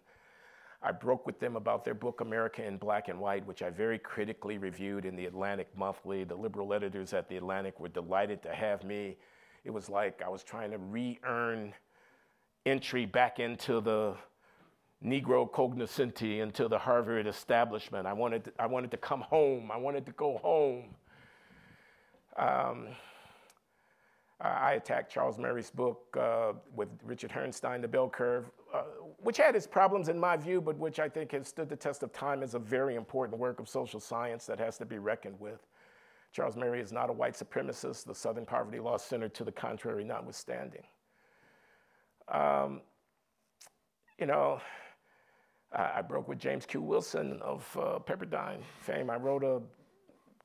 I 0.83 0.91
broke 0.91 1.25
with 1.25 1.39
them 1.39 1.55
about 1.55 1.85
their 1.85 1.93
book, 1.93 2.21
America 2.21 2.65
in 2.65 2.77
Black 2.77 3.07
and 3.07 3.19
White, 3.19 3.45
which 3.47 3.61
I 3.61 3.69
very 3.69 3.97
critically 3.97 4.57
reviewed 4.57 5.05
in 5.05 5.15
the 5.15 5.25
Atlantic 5.25 5.69
Monthly. 5.75 6.25
The 6.25 6.35
liberal 6.35 6.73
editors 6.73 7.13
at 7.13 7.29
the 7.29 7.37
Atlantic 7.37 7.79
were 7.79 7.89
delighted 7.89 8.43
to 8.43 8.53
have 8.53 8.83
me. 8.83 9.17
It 9.65 9.73
was 9.73 9.89
like 9.89 10.21
I 10.23 10.29
was 10.29 10.43
trying 10.43 10.71
to 10.71 10.77
re 10.77 11.19
earn 11.25 11.73
entry 12.65 13.05
back 13.05 13.39
into 13.39 13.81
the 13.81 14.15
Negro 15.03 15.51
cognoscenti, 15.51 16.39
into 16.39 16.67
the 16.67 16.77
Harvard 16.77 17.27
establishment. 17.27 18.07
I 18.07 18.13
wanted 18.13 18.45
to, 18.45 18.53
I 18.59 18.67
wanted 18.67 18.91
to 18.91 18.97
come 18.97 19.21
home, 19.21 19.71
I 19.71 19.77
wanted 19.77 20.05
to 20.05 20.11
go 20.13 20.37
home. 20.37 20.95
Um, 22.37 22.87
I 24.39 24.73
attacked 24.73 25.11
Charles 25.11 25.39
Murray's 25.39 25.71
book 25.71 26.15
uh, 26.19 26.53
with 26.75 26.89
Richard 27.03 27.31
Herrnstein, 27.31 27.81
The 27.81 27.87
Bell 27.87 28.09
Curve, 28.09 28.51
uh, 28.73 28.83
which 29.19 29.37
had 29.37 29.55
its 29.55 29.65
problems 29.65 30.09
in 30.09 30.19
my 30.19 30.35
view, 30.35 30.59
but 30.59 30.77
which 30.77 30.99
I 30.99 31.07
think 31.07 31.31
has 31.31 31.47
stood 31.47 31.69
the 31.69 31.75
test 31.75 32.03
of 32.03 32.11
time 32.11 32.43
as 32.43 32.53
a 32.53 32.59
very 32.59 32.95
important 32.95 33.39
work 33.39 33.59
of 33.59 33.69
social 33.69 33.99
science 33.99 34.45
that 34.45 34.59
has 34.59 34.77
to 34.79 34.85
be 34.85 34.97
reckoned 34.97 35.39
with. 35.39 35.65
Charles 36.35 36.57
Murray 36.57 36.81
is 36.81 36.91
not 36.91 37.09
a 37.09 37.13
white 37.13 37.33
supremacist, 37.33 38.03
the 38.03 38.13
Southern 38.13 38.45
Poverty 38.45 38.81
Law 38.81 38.97
Center 38.97 39.29
to 39.29 39.45
the 39.45 39.53
contrary 39.53 40.03
notwithstanding. 40.03 40.83
Um, 42.27 42.81
you 44.19 44.25
know, 44.25 44.59
I, 45.71 45.91
I, 45.95 46.01
broke 46.01 46.27
with 46.27 46.37
James 46.37 46.65
Q. 46.65 46.81
Wilson 46.81 47.39
of 47.41 47.65
uh, 47.79 47.99
Pepperdine 47.99 48.59
fame. 48.81 49.09
I 49.09 49.15
wrote 49.15 49.45
a 49.45 49.61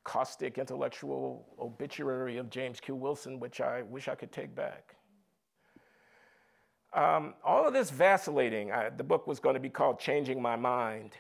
caustic 0.05 0.59
intellectual 0.59 1.45
obituary 1.59 2.37
of 2.37 2.51
James 2.51 2.79
Q. 2.79 2.95
Wilson, 2.95 3.41
which 3.41 3.61
I 3.61 3.83
wish 3.83 4.07
I 4.07 4.15
could 4.15 4.31
take 4.31 4.55
back. 4.55 4.95
Um, 6.93 7.35
all 7.45 7.67
of 7.67 7.73
this 7.73 7.91
vacillating, 7.91 8.71
I, 8.71 8.91
the 8.91 9.03
book 9.03 9.27
was 9.27 9.41
going 9.41 9.55
to 9.55 9.61
be 9.61 9.71
called 9.71 9.99
Changing 9.99 10.41
My 10.41 10.55
Mind 10.55 11.17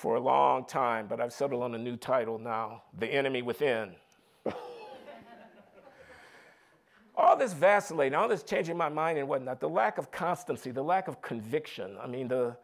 for 0.00 0.14
a 0.14 0.20
long 0.20 0.64
time, 0.64 1.06
but 1.06 1.20
I've 1.20 1.30
settled 1.30 1.62
on 1.62 1.74
a 1.74 1.78
new 1.78 1.94
title 1.94 2.38
now 2.38 2.84
The 2.98 3.06
Enemy 3.06 3.42
Within. 3.42 3.94
all 7.14 7.36
this 7.36 7.52
vacillating, 7.52 8.14
all 8.14 8.26
this 8.26 8.42
changing 8.42 8.78
my 8.78 8.88
mind 8.88 9.18
and 9.18 9.28
whatnot, 9.28 9.60
the 9.60 9.68
lack 9.68 9.98
of 9.98 10.10
constancy, 10.10 10.70
the 10.70 10.82
lack 10.82 11.06
of 11.06 11.20
conviction, 11.20 11.98
I 12.02 12.06
mean, 12.06 12.28
the, 12.28 12.56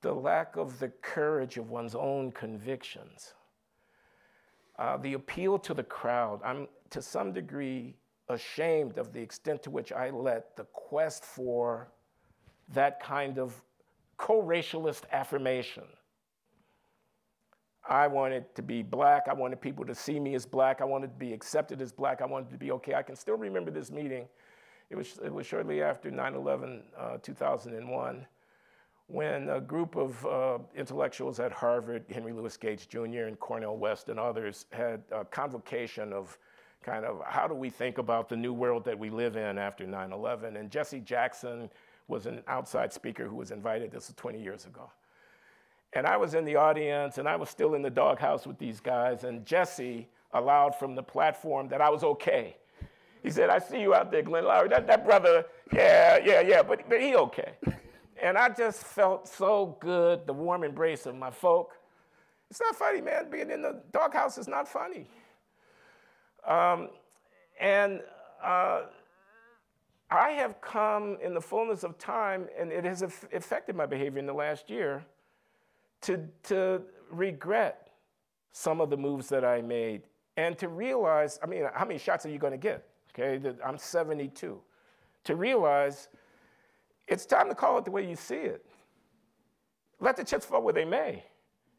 the 0.00 0.12
lack 0.12 0.56
of 0.56 0.80
the 0.80 0.88
courage 0.88 1.58
of 1.58 1.70
one's 1.70 1.94
own 1.94 2.32
convictions, 2.32 3.34
uh, 4.76 4.96
the 4.96 5.12
appeal 5.12 5.60
to 5.60 5.74
the 5.74 5.84
crowd. 5.84 6.40
I'm 6.44 6.66
to 6.90 7.00
some 7.00 7.32
degree 7.32 7.94
ashamed 8.28 8.98
of 8.98 9.12
the 9.12 9.20
extent 9.20 9.62
to 9.62 9.70
which 9.70 9.92
I 9.92 10.10
let 10.10 10.56
the 10.56 10.64
quest 10.72 11.24
for 11.24 11.92
that 12.72 13.00
kind 13.00 13.38
of 13.38 13.62
co 14.16 14.42
racialist 14.42 15.02
affirmation 15.12 15.84
I 17.86 18.06
wanted 18.06 18.54
to 18.54 18.62
be 18.62 18.82
black. 18.82 19.26
I 19.28 19.34
wanted 19.34 19.60
people 19.60 19.84
to 19.84 19.94
see 19.94 20.18
me 20.18 20.34
as 20.34 20.46
black. 20.46 20.80
I 20.80 20.84
wanted 20.84 21.08
to 21.08 21.18
be 21.18 21.32
accepted 21.32 21.82
as 21.82 21.92
black. 21.92 22.22
I 22.22 22.26
wanted 22.26 22.50
to 22.50 22.56
be 22.56 22.72
okay. 22.72 22.94
I 22.94 23.02
can 23.02 23.14
still 23.14 23.36
remember 23.36 23.70
this 23.70 23.90
meeting. 23.90 24.26
It 24.90 24.96
was, 24.96 25.18
it 25.24 25.32
was 25.32 25.46
shortly 25.46 25.82
after 25.82 26.10
9 26.10 26.34
11, 26.34 26.82
uh, 26.98 27.18
2001, 27.22 28.26
when 29.08 29.48
a 29.50 29.60
group 29.60 29.96
of 29.96 30.26
uh, 30.26 30.58
intellectuals 30.74 31.40
at 31.40 31.52
Harvard, 31.52 32.04
Henry 32.10 32.32
Louis 32.32 32.56
Gates 32.56 32.86
Jr., 32.86 33.24
and 33.26 33.38
Cornel 33.38 33.76
West, 33.76 34.08
and 34.08 34.18
others, 34.18 34.66
had 34.72 35.02
a 35.12 35.24
convocation 35.24 36.12
of 36.12 36.38
kind 36.82 37.04
of 37.04 37.22
how 37.26 37.46
do 37.46 37.54
we 37.54 37.70
think 37.70 37.98
about 37.98 38.28
the 38.28 38.36
new 38.36 38.52
world 38.52 38.84
that 38.84 38.98
we 38.98 39.10
live 39.10 39.36
in 39.36 39.58
after 39.58 39.86
9 39.86 40.12
11. 40.12 40.56
And 40.56 40.70
Jesse 40.70 41.00
Jackson 41.00 41.68
was 42.08 42.26
an 42.26 42.42
outside 42.46 42.92
speaker 42.92 43.26
who 43.26 43.36
was 43.36 43.50
invited. 43.50 43.90
This 43.90 44.08
was 44.08 44.16
20 44.16 44.42
years 44.42 44.66
ago. 44.66 44.90
And 45.94 46.06
I 46.06 46.16
was 46.16 46.34
in 46.34 46.44
the 46.44 46.56
audience 46.56 47.18
and 47.18 47.28
I 47.28 47.36
was 47.36 47.48
still 47.48 47.74
in 47.74 47.82
the 47.82 47.90
doghouse 47.90 48.46
with 48.46 48.58
these 48.58 48.80
guys. 48.80 49.24
And 49.24 49.46
Jesse 49.46 50.08
allowed 50.32 50.74
from 50.74 50.94
the 50.94 51.02
platform 51.02 51.68
that 51.68 51.80
I 51.80 51.88
was 51.88 52.02
okay. 52.02 52.56
He 53.22 53.30
said, 53.30 53.48
I 53.48 53.58
see 53.58 53.80
you 53.80 53.94
out 53.94 54.10
there, 54.10 54.22
Glenn 54.22 54.44
Loury. 54.44 54.68
That, 54.68 54.86
that 54.88 55.06
brother, 55.06 55.46
yeah, 55.72 56.18
yeah, 56.22 56.40
yeah, 56.40 56.62
but, 56.62 56.88
but 56.88 57.00
he 57.00 57.14
okay. 57.16 57.52
And 58.22 58.38
I 58.38 58.48
just 58.48 58.84
felt 58.84 59.28
so 59.28 59.76
good, 59.80 60.26
the 60.26 60.32
warm 60.32 60.62
embrace 60.62 61.04
of 61.04 61.14
my 61.16 61.30
folk. 61.30 61.72
It's 62.48 62.60
not 62.60 62.76
funny, 62.76 63.00
man. 63.00 63.28
Being 63.30 63.50
in 63.50 63.60
the 63.60 63.82
doghouse 63.92 64.38
is 64.38 64.46
not 64.46 64.68
funny. 64.68 65.06
Um, 66.46 66.88
and 67.60 68.00
uh, 68.42 68.82
I 70.10 70.30
have 70.30 70.60
come 70.60 71.18
in 71.22 71.34
the 71.34 71.40
fullness 71.40 71.82
of 71.82 71.98
time, 71.98 72.46
and 72.58 72.70
it 72.70 72.84
has 72.84 73.02
affected 73.02 73.74
my 73.74 73.84
behavior 73.84 74.20
in 74.20 74.26
the 74.26 74.32
last 74.32 74.70
year 74.70 75.04
to, 76.04 76.26
to 76.44 76.82
regret 77.10 77.90
some 78.52 78.80
of 78.80 78.90
the 78.90 78.96
moves 78.96 79.28
that 79.28 79.44
I 79.44 79.62
made 79.62 80.02
and 80.36 80.56
to 80.58 80.68
realize, 80.68 81.38
I 81.42 81.46
mean, 81.46 81.64
how 81.74 81.84
many 81.84 81.98
shots 81.98 82.26
are 82.26 82.30
you 82.30 82.38
going 82.38 82.52
to 82.52 82.58
get? 82.58 82.86
Okay, 83.12 83.40
I'm 83.64 83.78
72. 83.78 84.60
To 85.24 85.36
realize 85.36 86.08
it's 87.06 87.26
time 87.26 87.48
to 87.48 87.54
call 87.54 87.78
it 87.78 87.84
the 87.84 87.90
way 87.90 88.08
you 88.08 88.16
see 88.16 88.34
it. 88.34 88.64
Let 90.00 90.16
the 90.16 90.24
chips 90.24 90.44
fall 90.44 90.62
where 90.62 90.72
they 90.72 90.84
may. 90.84 91.24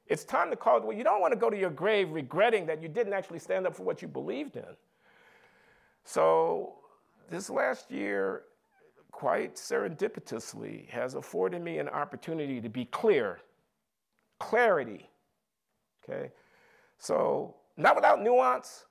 It's 0.07 0.23
time 0.23 0.49
to 0.51 0.55
call 0.55 0.77
it 0.77 0.83
well. 0.83 0.95
You 0.95 1.03
don't 1.03 1.19
want 1.19 1.33
to 1.33 1.39
go 1.39 1.49
to 1.49 1.57
your 1.57 1.69
grave 1.69 2.11
regretting 2.11 2.65
that 2.67 2.81
you 2.81 2.87
didn't 2.87 3.13
actually 3.13 3.39
stand 3.39 3.67
up 3.67 3.75
for 3.75 3.83
what 3.83 4.01
you 4.01 4.07
believed 4.07 4.55
in. 4.55 4.63
So, 6.03 6.75
this 7.29 7.49
last 7.49 7.89
year, 7.91 8.43
quite 9.11 9.55
serendipitously, 9.55 10.87
has 10.89 11.15
afforded 11.15 11.61
me 11.61 11.79
an 11.79 11.89
opportunity 11.89 12.61
to 12.61 12.69
be 12.69 12.85
clear 12.85 13.39
clarity. 14.39 15.09
Okay? 16.03 16.31
So, 16.97 17.55
not 17.77 17.95
without 17.95 18.21
nuance, 18.21 18.85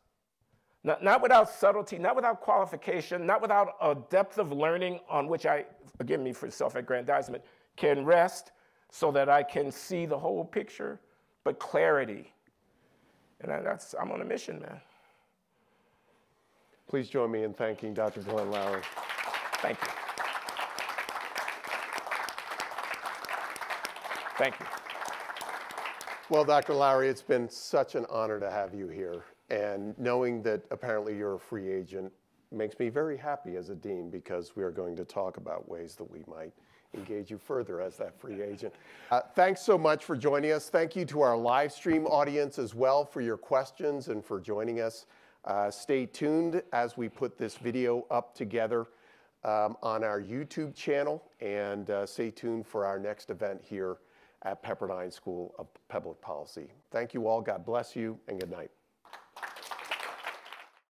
not, 0.83 1.03
not 1.03 1.23
without 1.23 1.49
subtlety, 1.49 1.99
not 1.99 2.15
without 2.15 2.41
qualification, 2.41 3.25
not 3.25 3.41
without 3.41 3.77
a 3.81 3.97
depth 4.11 4.39
of 4.39 4.53
learning 4.53 5.01
on 5.09 5.29
which 5.29 5.47
I, 5.47 5.65
forgive 5.97 6.21
me 6.21 6.33
for 6.33 6.51
self 6.51 6.77
aggrandizement, 6.77 7.43
can 7.77 8.05
rest 8.05 8.53
so 8.91 9.11
that 9.13 9.29
I 9.29 9.43
can 9.43 9.73
see 9.73 10.07
the 10.07 10.19
whole 10.19 10.45
picture, 10.45 11.01
but 11.43 11.59
clarity. 11.59 12.33
And 13.41 13.51
that's, 13.51 13.95
I'm 14.01 14.13
on 14.13 14.21
a 14.21 14.25
mission, 14.25 14.61
man. 14.61 14.81
Please 16.87 17.09
join 17.09 17.31
me 17.31 17.43
in 17.43 17.53
thanking 17.55 17.95
Dr. 17.95 18.21
Glenn 18.21 18.53
Loury. 18.53 18.83
Thank 19.61 19.79
you. 19.81 19.89
Thank 24.37 24.61
you. 24.61 24.84
Well, 26.31 26.43
Dr. 26.43 26.73
Loury, 26.73 27.11
it's 27.11 27.21
been 27.21 27.51
such 27.51 27.97
an 27.97 28.07
honor 28.09 28.41
to 28.41 28.51
have 28.51 28.73
you 28.73 28.89
here. 28.89 29.25
And 29.51 29.97
knowing 29.99 30.43
that 30.45 30.63
apparently 30.71 31.15
you're 31.15 31.35
a 31.35 31.39
free 31.39 31.71
agent 31.71 32.11
makes 32.51 32.79
me 32.79 32.89
very 32.89 33.19
happy 33.19 33.57
as 33.57 33.69
a 33.69 33.75
dean 33.75 34.09
because 34.09 34.57
we 34.57 34.63
are 34.63 34.71
going 34.71 34.97
to 34.97 35.05
talk 35.05 35.37
about 35.37 35.69
ways 35.69 35.97
that 35.97 36.11
we 36.11 36.25
might 36.27 36.55
engage 36.95 37.31
you 37.31 37.37
further 37.37 37.83
as 37.83 37.99
that 37.99 38.19
free 38.19 38.41
agent. 38.41 38.73
Uh, 39.11 39.21
thanks 39.35 39.61
so 39.61 39.77
much 39.77 40.07
for 40.07 40.17
joining 40.17 40.53
us. 40.53 40.71
Thank 40.71 40.97
you 40.97 41.05
to 41.05 41.21
our 41.21 41.37
live 41.37 41.73
stream 41.73 42.07
audience 42.07 42.59
as 42.59 42.75
well 42.75 43.05
for 43.05 43.21
your 43.21 43.37
questions 43.37 44.09
and 44.09 44.25
for 44.25 44.41
joining 44.41 44.81
us. 44.81 45.05
Uh, 45.45 45.71
stay 45.71 46.07
tuned 46.07 46.63
as 46.73 46.97
we 46.97 47.07
put 47.07 47.37
this 47.37 47.57
video 47.57 48.07
up 48.11 48.35
together 48.35 48.87
um, 49.45 49.77
on 49.83 50.03
our 50.03 50.23
YouTube 50.23 50.75
channel 50.75 51.23
and 51.43 51.91
uh, 51.91 52.07
stay 52.07 52.31
tuned 52.31 52.67
for 52.67 52.87
our 52.87 52.99
next 52.99 53.29
event 53.29 53.61
here 53.63 53.99
at 54.45 54.63
Pepperdine 54.63 55.13
School 55.13 55.55
of 55.59 55.69
Public 55.89 56.21
Policy. 56.21 56.69
Thank 56.91 57.15
you 57.15 57.27
all. 57.27 57.41
God 57.41 57.65
bless 57.65 57.97
you 57.97 58.19
and 58.29 58.41
good 58.41 58.51
night. 58.51 58.71